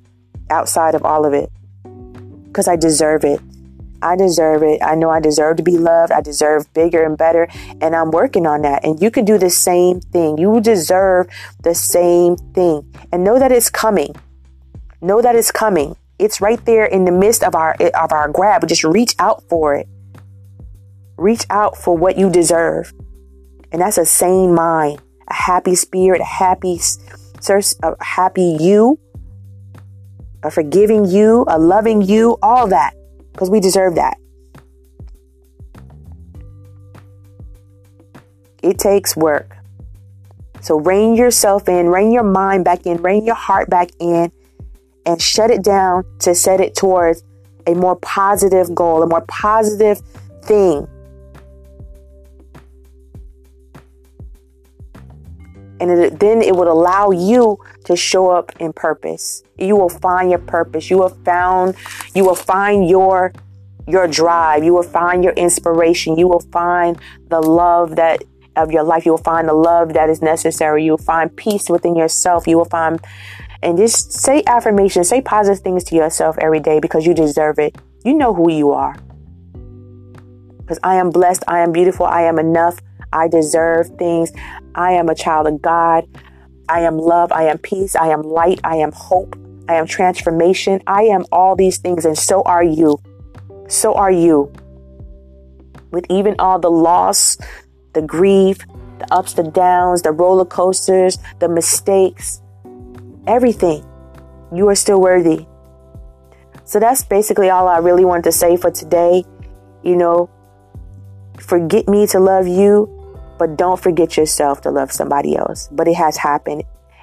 outside 0.50 0.96
of 0.96 1.04
all 1.04 1.26
of 1.26 1.34
it 1.34 1.50
because 2.46 2.68
I 2.68 2.76
deserve 2.76 3.24
it. 3.24 3.40
I 4.04 4.16
deserve 4.16 4.64
it. 4.64 4.82
I 4.84 4.96
know 4.96 5.10
I 5.10 5.20
deserve 5.20 5.58
to 5.58 5.64
be 5.64 5.78
loved. 5.78 6.12
I 6.12 6.22
deserve 6.22 6.72
bigger 6.74 7.04
and 7.04 7.18
better. 7.18 7.48
And 7.82 7.96
I'm 7.96 8.10
working 8.10 8.48
on 8.48 8.64
that. 8.64 8.84
And 8.84 9.00
you 9.00 9.12
can 9.12 9.26
do 9.26 9.38
the 9.38 9.50
same 9.50 10.02
thing. 10.02 10.40
You 10.40 10.60
deserve 10.60 11.28
the 11.62 11.76
same 11.76 12.36
thing. 12.36 12.92
And 13.12 13.24
know 13.24 13.38
that 13.38 13.52
it's 13.52 13.70
coming. 13.70 14.16
Know 15.02 15.22
that 15.22 15.36
it's 15.36 15.52
coming. 15.52 15.96
It's 16.20 16.40
right 16.40 16.64
there 16.66 16.86
in 16.86 17.06
the 17.06 17.12
midst 17.12 17.44
of 17.44 17.56
our 17.56 17.76
of 17.96 18.12
our 18.12 18.30
grab. 18.30 18.68
Just 18.68 18.84
reach 18.84 19.16
out 19.18 19.44
for 19.50 19.74
it. 19.74 19.88
Reach 21.18 21.46
out 21.50 21.76
for 21.76 21.98
what 21.98 22.18
you 22.18 22.30
deserve. 22.30 22.94
And 23.72 23.82
that's 23.82 23.98
a 23.98 24.06
sane 24.06 24.54
mind, 24.54 25.02
a 25.28 25.34
happy 25.34 25.76
spirit, 25.76 26.22
a 26.22 26.26
happy 26.26 26.80
a 27.50 28.04
happy 28.04 28.58
you, 28.60 29.00
a 30.44 30.52
forgiving 30.52 31.06
you, 31.06 31.46
a 31.48 31.58
loving 31.58 32.02
you, 32.02 32.38
all 32.44 32.68
that 32.68 32.94
because 33.32 33.50
we 33.50 33.60
deserve 33.60 33.96
that. 33.96 34.18
It 38.62 38.78
takes 38.78 39.16
work. 39.16 39.58
So 40.62 40.80
rein 40.80 41.16
yourself 41.16 41.68
in, 41.68 41.88
rein 41.88 42.12
your 42.12 42.24
mind 42.24 42.64
back 42.64 42.86
in, 42.86 43.02
rein 43.02 43.26
your 43.26 43.36
heart 43.36 43.70
back 43.70 43.90
in, 44.00 44.32
and 45.06 45.22
shut 45.22 45.52
it 45.52 45.64
down 45.64 46.06
to 46.20 46.36
set 46.36 46.60
it 46.60 46.76
towards 46.76 47.24
a 47.68 47.74
more 47.74 47.96
positive 47.98 48.74
goal, 48.74 49.04
a 49.04 49.08
more 49.08 49.26
positive 49.28 50.02
thing. 50.44 50.88
And 55.80 55.90
it, 55.90 56.20
then 56.20 56.44
it 56.44 56.56
would 56.56 56.68
allow 56.68 57.10
you 57.10 57.58
to 57.86 57.96
show 57.96 58.30
up 58.30 58.52
in 58.60 58.72
purpose. 58.72 59.44
You 59.58 59.76
will 59.76 59.90
find 59.90 60.30
your 60.30 60.40
purpose. 60.40 60.92
You 60.92 61.00
will 61.00 61.10
found, 61.10 61.76
you 62.14 62.24
will 62.24 62.36
find 62.36 62.88
your 62.88 63.34
your 63.88 64.08
drive. 64.08 64.64
You 64.64 64.74
will 64.74 64.84
find 64.84 65.24
your 65.24 65.34
inspiration. 65.34 66.18
You 66.18 66.28
will 66.28 66.46
find 66.52 66.98
the 67.30 67.42
love 67.42 67.96
that 67.96 68.24
of 68.56 68.72
your 68.72 68.84
life. 68.84 69.06
You 69.06 69.12
will 69.12 69.18
find 69.18 69.48
the 69.48 69.54
love 69.54 69.94
that 69.94 70.10
is 70.10 70.22
necessary. 70.22 70.86
You 70.86 70.92
will 70.92 70.98
find 70.98 71.36
peace 71.36 71.70
within 71.70 71.96
yourself. 71.96 72.48
You 72.48 72.58
will 72.58 72.66
find 72.66 73.00
and 73.64 73.78
just 73.78 74.12
say 74.12 74.44
affirmations, 74.48 75.10
say 75.10 75.22
positive 75.22 75.64
things 75.64 75.84
to 75.86 75.96
yourself 75.96 76.38
every 76.40 76.60
day 76.60 76.80
because 76.80 77.06
you 77.06 77.14
deserve 77.14 77.60
it. 77.60 77.76
You 78.04 78.14
know 78.14 78.34
who 78.34 78.52
you 78.52 78.72
are. 78.72 78.96
Because 80.58 80.80
I 80.84 80.96
am 80.96 81.10
blessed, 81.10 81.44
I 81.48 81.60
am 81.60 81.72
beautiful, 81.72 82.06
I 82.06 82.24
am 82.24 82.40
enough, 82.40 82.80
I 83.14 83.28
deserve 83.28 83.88
things. 83.98 84.32
I 84.76 84.94
am 84.94 85.10
a 85.10 85.16
child 85.16 85.48
of 85.48 85.62
God. 85.62 86.08
I 86.70 86.82
am 86.82 86.98
love. 86.98 87.32
I 87.32 87.44
am 87.44 87.58
peace. 87.58 87.96
I 87.96 88.08
am 88.08 88.22
light. 88.22 88.62
I 88.64 88.78
am 88.78 88.92
hope. 88.94 89.38
I 89.68 89.76
am 89.76 89.86
transformation. 89.86 90.82
I 90.88 91.04
am 91.04 91.26
all 91.32 91.56
these 91.56 91.78
things, 91.78 92.06
and 92.06 92.18
so 92.18 92.42
are 92.44 92.64
you. 92.64 93.02
So 93.68 93.94
are 93.94 94.12
you. 94.12 94.52
With 95.92 96.06
even 96.10 96.36
all 96.40 96.60
the 96.60 96.72
loss, 96.72 97.38
the 97.94 98.02
grief, 98.02 98.60
the 99.00 99.14
ups, 99.14 99.34
the 99.34 99.44
downs, 99.44 100.04
the 100.04 100.12
roller 100.12 100.46
coasters, 100.46 101.18
the 101.40 101.50
mistakes, 101.50 102.41
everything, 103.28 103.86
you 104.54 104.68
are 104.70 104.76
still 104.76 105.02
worthy. 105.02 105.46
So 106.64 106.80
that's 106.80 107.04
basically 107.04 107.50
all 107.50 107.68
I 107.68 107.78
really 107.78 108.06
wanted 108.06 108.24
to 108.26 108.32
say 108.32 108.58
for 108.58 108.72
today. 108.72 109.24
You 109.84 109.96
know, 109.96 110.30
forget 111.40 111.88
me 111.88 112.08
to 112.08 112.20
love 112.20 112.48
you 112.48 113.02
but 113.42 113.58
don't 113.58 113.82
forget 113.82 114.18
yourself 114.18 114.62
to 114.62 114.70
love 114.70 114.92
somebody 114.92 115.36
else. 115.36 115.68
But 115.72 115.88
it 115.88 115.96
has 115.96 116.16
happened. 116.16 116.62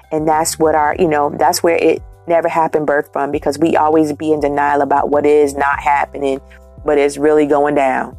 And 0.09 0.25
that's 0.25 0.57
what 0.57 0.73
our, 0.73 0.95
you 0.97 1.09
know, 1.09 1.35
that's 1.37 1.61
where 1.61 1.75
it 1.75 2.01
never 2.29 2.47
happened 2.47 2.87
birth 2.87 3.11
from 3.11 3.29
because 3.29 3.59
we 3.59 3.75
always 3.75 4.13
be 4.13 4.31
in 4.31 4.39
denial 4.39 4.79
about 4.79 5.09
what 5.09 5.25
is 5.25 5.53
not 5.53 5.81
happening, 5.81 6.39
but 6.85 6.97
it's 6.97 7.17
really 7.17 7.45
going 7.45 7.75
down. 7.75 8.17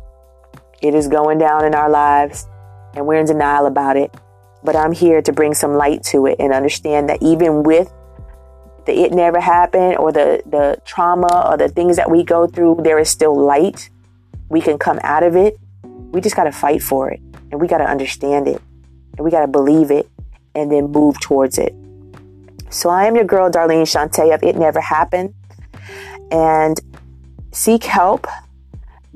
It 0.82 0.94
is 0.94 1.08
going 1.08 1.38
down 1.38 1.64
in 1.64 1.74
our 1.74 1.88
lives 1.88 2.46
and 2.92 3.06
we're 3.06 3.20
in 3.20 3.24
denial 3.24 3.64
about 3.64 3.96
it. 3.96 4.14
But 4.62 4.76
I'm 4.76 4.92
here 4.92 5.22
to 5.22 5.32
bring 5.32 5.54
some 5.54 5.74
light 5.74 6.02
to 6.04 6.26
it 6.26 6.36
and 6.38 6.52
understand 6.52 7.08
that 7.08 7.22
even 7.22 7.62
with 7.62 7.92
the 8.86 9.04
it 9.04 9.12
never 9.12 9.40
happened 9.40 9.96
or 9.96 10.12
the, 10.12 10.42
the 10.46 10.80
trauma 10.84 11.48
or 11.48 11.56
the 11.56 11.68
things 11.68 11.96
that 11.96 12.10
we 12.10 12.24
go 12.24 12.46
through, 12.46 12.80
there 12.82 12.98
is 12.98 13.08
still 13.08 13.36
light. 13.38 13.90
We 14.48 14.60
can 14.60 14.78
come 14.78 14.98
out 15.02 15.22
of 15.22 15.36
it. 15.36 15.58
We 15.82 16.20
just 16.20 16.36
got 16.36 16.44
to 16.44 16.52
fight 16.52 16.82
for 16.82 17.10
it. 17.10 17.20
And 17.50 17.60
we 17.60 17.68
got 17.68 17.78
to 17.78 17.84
understand 17.84 18.48
it. 18.48 18.60
And 19.16 19.24
we 19.24 19.30
got 19.30 19.40
to 19.40 19.48
believe 19.48 19.90
it 19.90 20.08
and 20.54 20.70
then 20.70 20.90
move 20.90 21.20
towards 21.20 21.58
it. 21.58 21.74
So 22.70 22.88
I 22.88 23.06
am 23.06 23.16
your 23.16 23.24
girl, 23.24 23.50
Darlene 23.50 23.82
Shante 23.82 24.32
of 24.32 24.42
It 24.42 24.56
Never 24.56 24.80
Happened. 24.80 25.34
And 26.30 26.78
seek 27.52 27.84
help. 27.84 28.26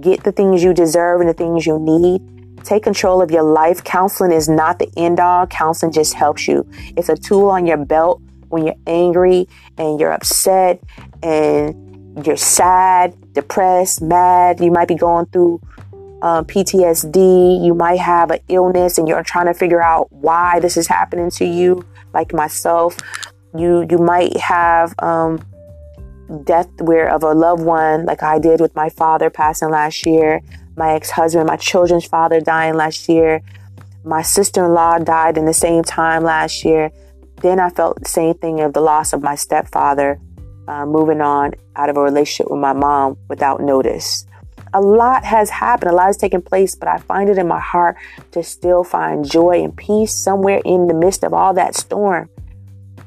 Get 0.01 0.25
the 0.25 0.33
things 0.33 0.63
you 0.63 0.75
deserve 0.75 1.21
and 1.21 1.29
the 1.29 1.35
things 1.35 1.67
you 1.67 1.79
need. 1.79 2.21
Take 2.65 2.83
control 2.83 3.21
of 3.21 3.31
your 3.31 3.43
life. 3.43 3.85
Counseling 3.85 4.33
is 4.33 4.49
not 4.49 4.79
the 4.79 4.91
end 4.97 5.21
all. 5.21 5.47
Counseling 5.47 5.93
just 5.93 6.15
helps 6.15 6.49
you. 6.49 6.67
It's 6.97 7.09
a 7.09 7.17
tool 7.17 7.51
on 7.51 7.67
your 7.67 7.77
belt 7.77 8.23
when 8.49 8.67
you're 8.67 8.77
angry 8.87 9.49
and 9.77 10.01
you're 10.01 10.13
upset 10.13 10.83
and 11.23 12.27
you're 12.27 12.37
sad, 12.37 13.15
depressed, 13.35 14.01
mad. 14.01 14.61
You 14.61 14.71
might 14.71 14.89
be 14.89 14.95
going 14.95 15.27
through 15.27 15.61
uh, 16.23 16.43
PTSD, 16.45 17.63
you 17.63 17.75
might 17.75 17.99
have 18.01 18.31
an 18.31 18.39
illness 18.49 18.97
and 18.97 19.07
you're 19.07 19.23
trying 19.23 19.45
to 19.45 19.53
figure 19.53 19.83
out 19.83 20.11
why 20.11 20.59
this 20.59 20.79
is 20.79 20.87
happening 20.87 21.29
to 21.33 21.45
you, 21.45 21.85
like 22.15 22.33
myself. 22.33 22.97
You 23.55 23.87
you 23.91 23.99
might 23.99 24.35
have 24.39 24.95
um, 25.01 25.45
death 26.45 26.69
where 26.81 27.11
of 27.11 27.23
a 27.25 27.35
loved 27.35 27.63
one, 27.63 28.07
like 28.07 28.23
I 28.23 28.39
did 28.39 28.61
with 28.61 28.75
my 28.75 28.89
father 28.89 29.29
passing 29.29 29.69
last 29.69 30.07
year, 30.07 30.41
my 30.77 30.95
ex-husband, 30.95 31.47
my 31.47 31.57
children's 31.57 32.07
father 32.07 32.41
dying 32.41 32.75
last 32.75 33.09
year, 33.09 33.43
my 34.05 34.23
sister-in-law 34.23 34.99
died 34.99 35.39
in 35.39 35.47
the 35.47 35.55
same 35.55 35.83
time 35.83 36.23
last 36.23 36.65
year. 36.65 36.91
Then 37.41 37.59
I 37.59 37.71
felt 37.71 38.03
the 38.03 38.09
same 38.09 38.35
thing 38.35 38.61
of 38.61 38.73
the 38.73 38.81
loss 38.81 39.13
of 39.13 39.23
my 39.23 39.35
stepfather, 39.35 40.21
uh, 40.69 40.87
moving 40.87 41.21
on 41.21 41.53
out 41.77 41.89
of 41.89 41.97
a 41.97 42.01
relationship 42.01 42.51
with 42.51 42.61
my 42.61 42.73
mom 42.73 43.17
without 43.29 43.61
notice 43.61 44.27
a 44.75 44.81
lot 44.81 45.25
has 45.25 45.51
happened, 45.51 45.93
a 45.93 45.95
lot 45.95 46.07
has 46.07 46.17
taken 46.17 46.43
place, 46.43 46.75
but 46.75 46.89
I 46.89 46.99
find 46.99 47.31
it 47.31 47.39
in 47.39 47.47
my 47.47 47.61
heart 47.61 47.97
to 48.33 48.43
still 48.43 48.83
find 48.83 49.25
joy 49.25 49.63
and 49.63 49.75
peace 49.75 50.13
somewhere 50.13 50.61
in 50.65 50.89
the 50.89 50.95
midst 50.95 51.23
of 51.23 51.33
all 51.33 51.55
that 51.55 51.77
storm. 51.77 52.29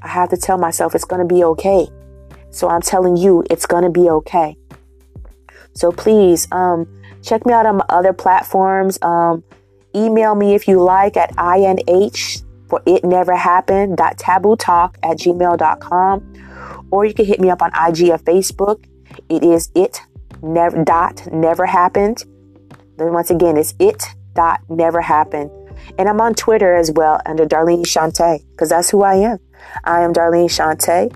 I 0.02 0.08
have 0.08 0.30
to 0.30 0.38
tell 0.38 0.58
myself 0.58 0.96
it's 0.96 1.04
going 1.04 1.28
to 1.28 1.34
be 1.34 1.44
okay. 1.44 1.90
So 2.52 2.70
I'm 2.70 2.82
telling 2.82 3.18
you, 3.18 3.44
it's 3.50 3.66
going 3.66 3.84
to 3.84 3.90
be 3.90 4.10
okay. 4.10 4.56
So 5.74 5.92
please, 5.92 6.48
um, 6.54 6.88
check 7.22 7.46
me 7.46 7.54
out 7.54 7.66
on 7.66 7.78
my 7.78 7.86
other 7.90 8.14
platforms. 8.14 8.98
Um, 9.02 9.44
email 9.96 10.36
me 10.36 10.56
if 10.56 10.68
you 10.68 10.82
like 10.82 11.18
at 11.18 11.36
inh 11.36 12.44
for 12.70 12.82
it 12.86 13.04
never 13.04 13.36
happened 13.36 13.98
taboo 14.18 14.56
talk 14.58 14.98
at 15.02 15.18
gmail.com 15.18 16.88
or 16.92 17.06
you 17.06 17.14
can 17.14 17.26
hit 17.26 17.40
me 17.40 17.50
up 17.50 17.62
on 17.62 17.70
IG 17.70 18.10
or 18.10 18.18
Facebook. 18.20 18.86
It 19.30 19.44
is 19.44 19.70
it 19.76 20.02
never 20.42 20.84
dot 20.84 21.28
never 21.32 21.66
happened. 21.66 22.24
Then 22.98 23.14
once 23.14 23.30
again, 23.30 23.58
it's 23.58 23.74
it 23.80 24.04
dot 24.34 24.62
never 24.70 25.02
happened. 25.02 25.52
And 25.98 26.10
I'm 26.10 26.20
on 26.22 26.34
Twitter 26.34 26.76
as 26.76 26.92
well 26.92 27.22
under 27.26 27.46
Darlene 27.46 27.86
Shante 27.86 28.40
because 28.52 28.70
that's 28.70 28.90
who 28.90 29.04
I 29.04 29.16
am. 29.16 29.40
I 29.84 30.02
am 30.02 30.14
Darlene 30.14 30.50
Shante 30.50 31.16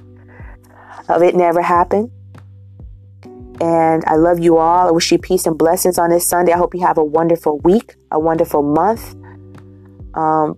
of 1.10 1.22
It 1.22 1.36
Never 1.36 1.62
Happened. 1.62 2.12
And 3.62 4.04
I 4.08 4.16
love 4.16 4.40
you 4.40 4.58
all. 4.58 4.88
I 4.88 4.92
wish 4.92 5.12
you 5.12 5.20
peace 5.20 5.46
and 5.46 5.56
blessings 5.58 6.00
on 6.00 6.10
this 6.10 6.28
Sunday. 6.28 6.52
I 6.52 6.58
hope 6.58 6.74
you 6.74 6.82
have 6.82 6.98
a 6.98 7.04
wonderful 7.04 7.60
week, 7.60 7.96
a 8.12 8.20
wonderful 8.20 8.64
month. 8.64 9.16
Um, 10.16 10.58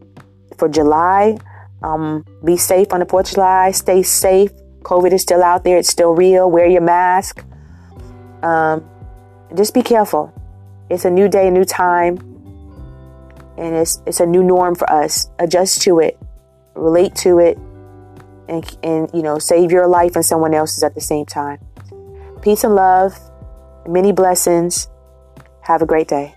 for 0.57 0.69
July, 0.69 1.37
um, 1.83 2.25
be 2.45 2.55
safe 2.57 2.93
on 2.93 3.01
the 3.01 3.05
4th 3.05 3.29
of 3.29 3.35
July. 3.35 3.71
Stay 3.71 4.03
safe. 4.03 4.51
COVID 4.83 5.11
is 5.11 5.21
still 5.21 5.43
out 5.43 5.65
there. 5.65 5.77
It's 5.77 5.89
still 5.89 6.15
real. 6.15 6.49
Wear 6.49 6.65
your 6.65 6.81
mask. 6.81 7.43
Um, 8.41 8.83
just 9.53 9.73
be 9.73 9.81
careful. 9.83 10.33
It's 10.89 11.05
a 11.05 11.09
new 11.09 11.27
day, 11.27 11.49
a 11.49 11.51
new 11.51 11.65
time. 11.65 12.19
and 13.57 13.75
it's 13.75 14.01
it's 14.05 14.19
a 14.19 14.25
new 14.25 14.43
norm 14.43 14.75
for 14.75 14.89
us. 14.91 15.29
Adjust 15.39 15.81
to 15.83 15.99
it, 15.99 16.17
relate 16.75 17.15
to 17.15 17.39
it, 17.39 17.57
and 18.47 18.77
and 18.83 19.09
you 19.13 19.21
know 19.21 19.39
save 19.39 19.71
your 19.71 19.87
life 19.87 20.15
and 20.15 20.25
someone 20.25 20.53
else's 20.53 20.83
at 20.83 20.95
the 20.95 21.01
same 21.01 21.25
time. 21.25 21.59
Peace 22.43 22.65
and 22.65 22.75
love, 22.75 23.17
many 23.87 24.11
blessings. 24.11 24.89
Have 25.61 25.81
a 25.81 25.85
great 25.85 26.09
day. 26.09 26.35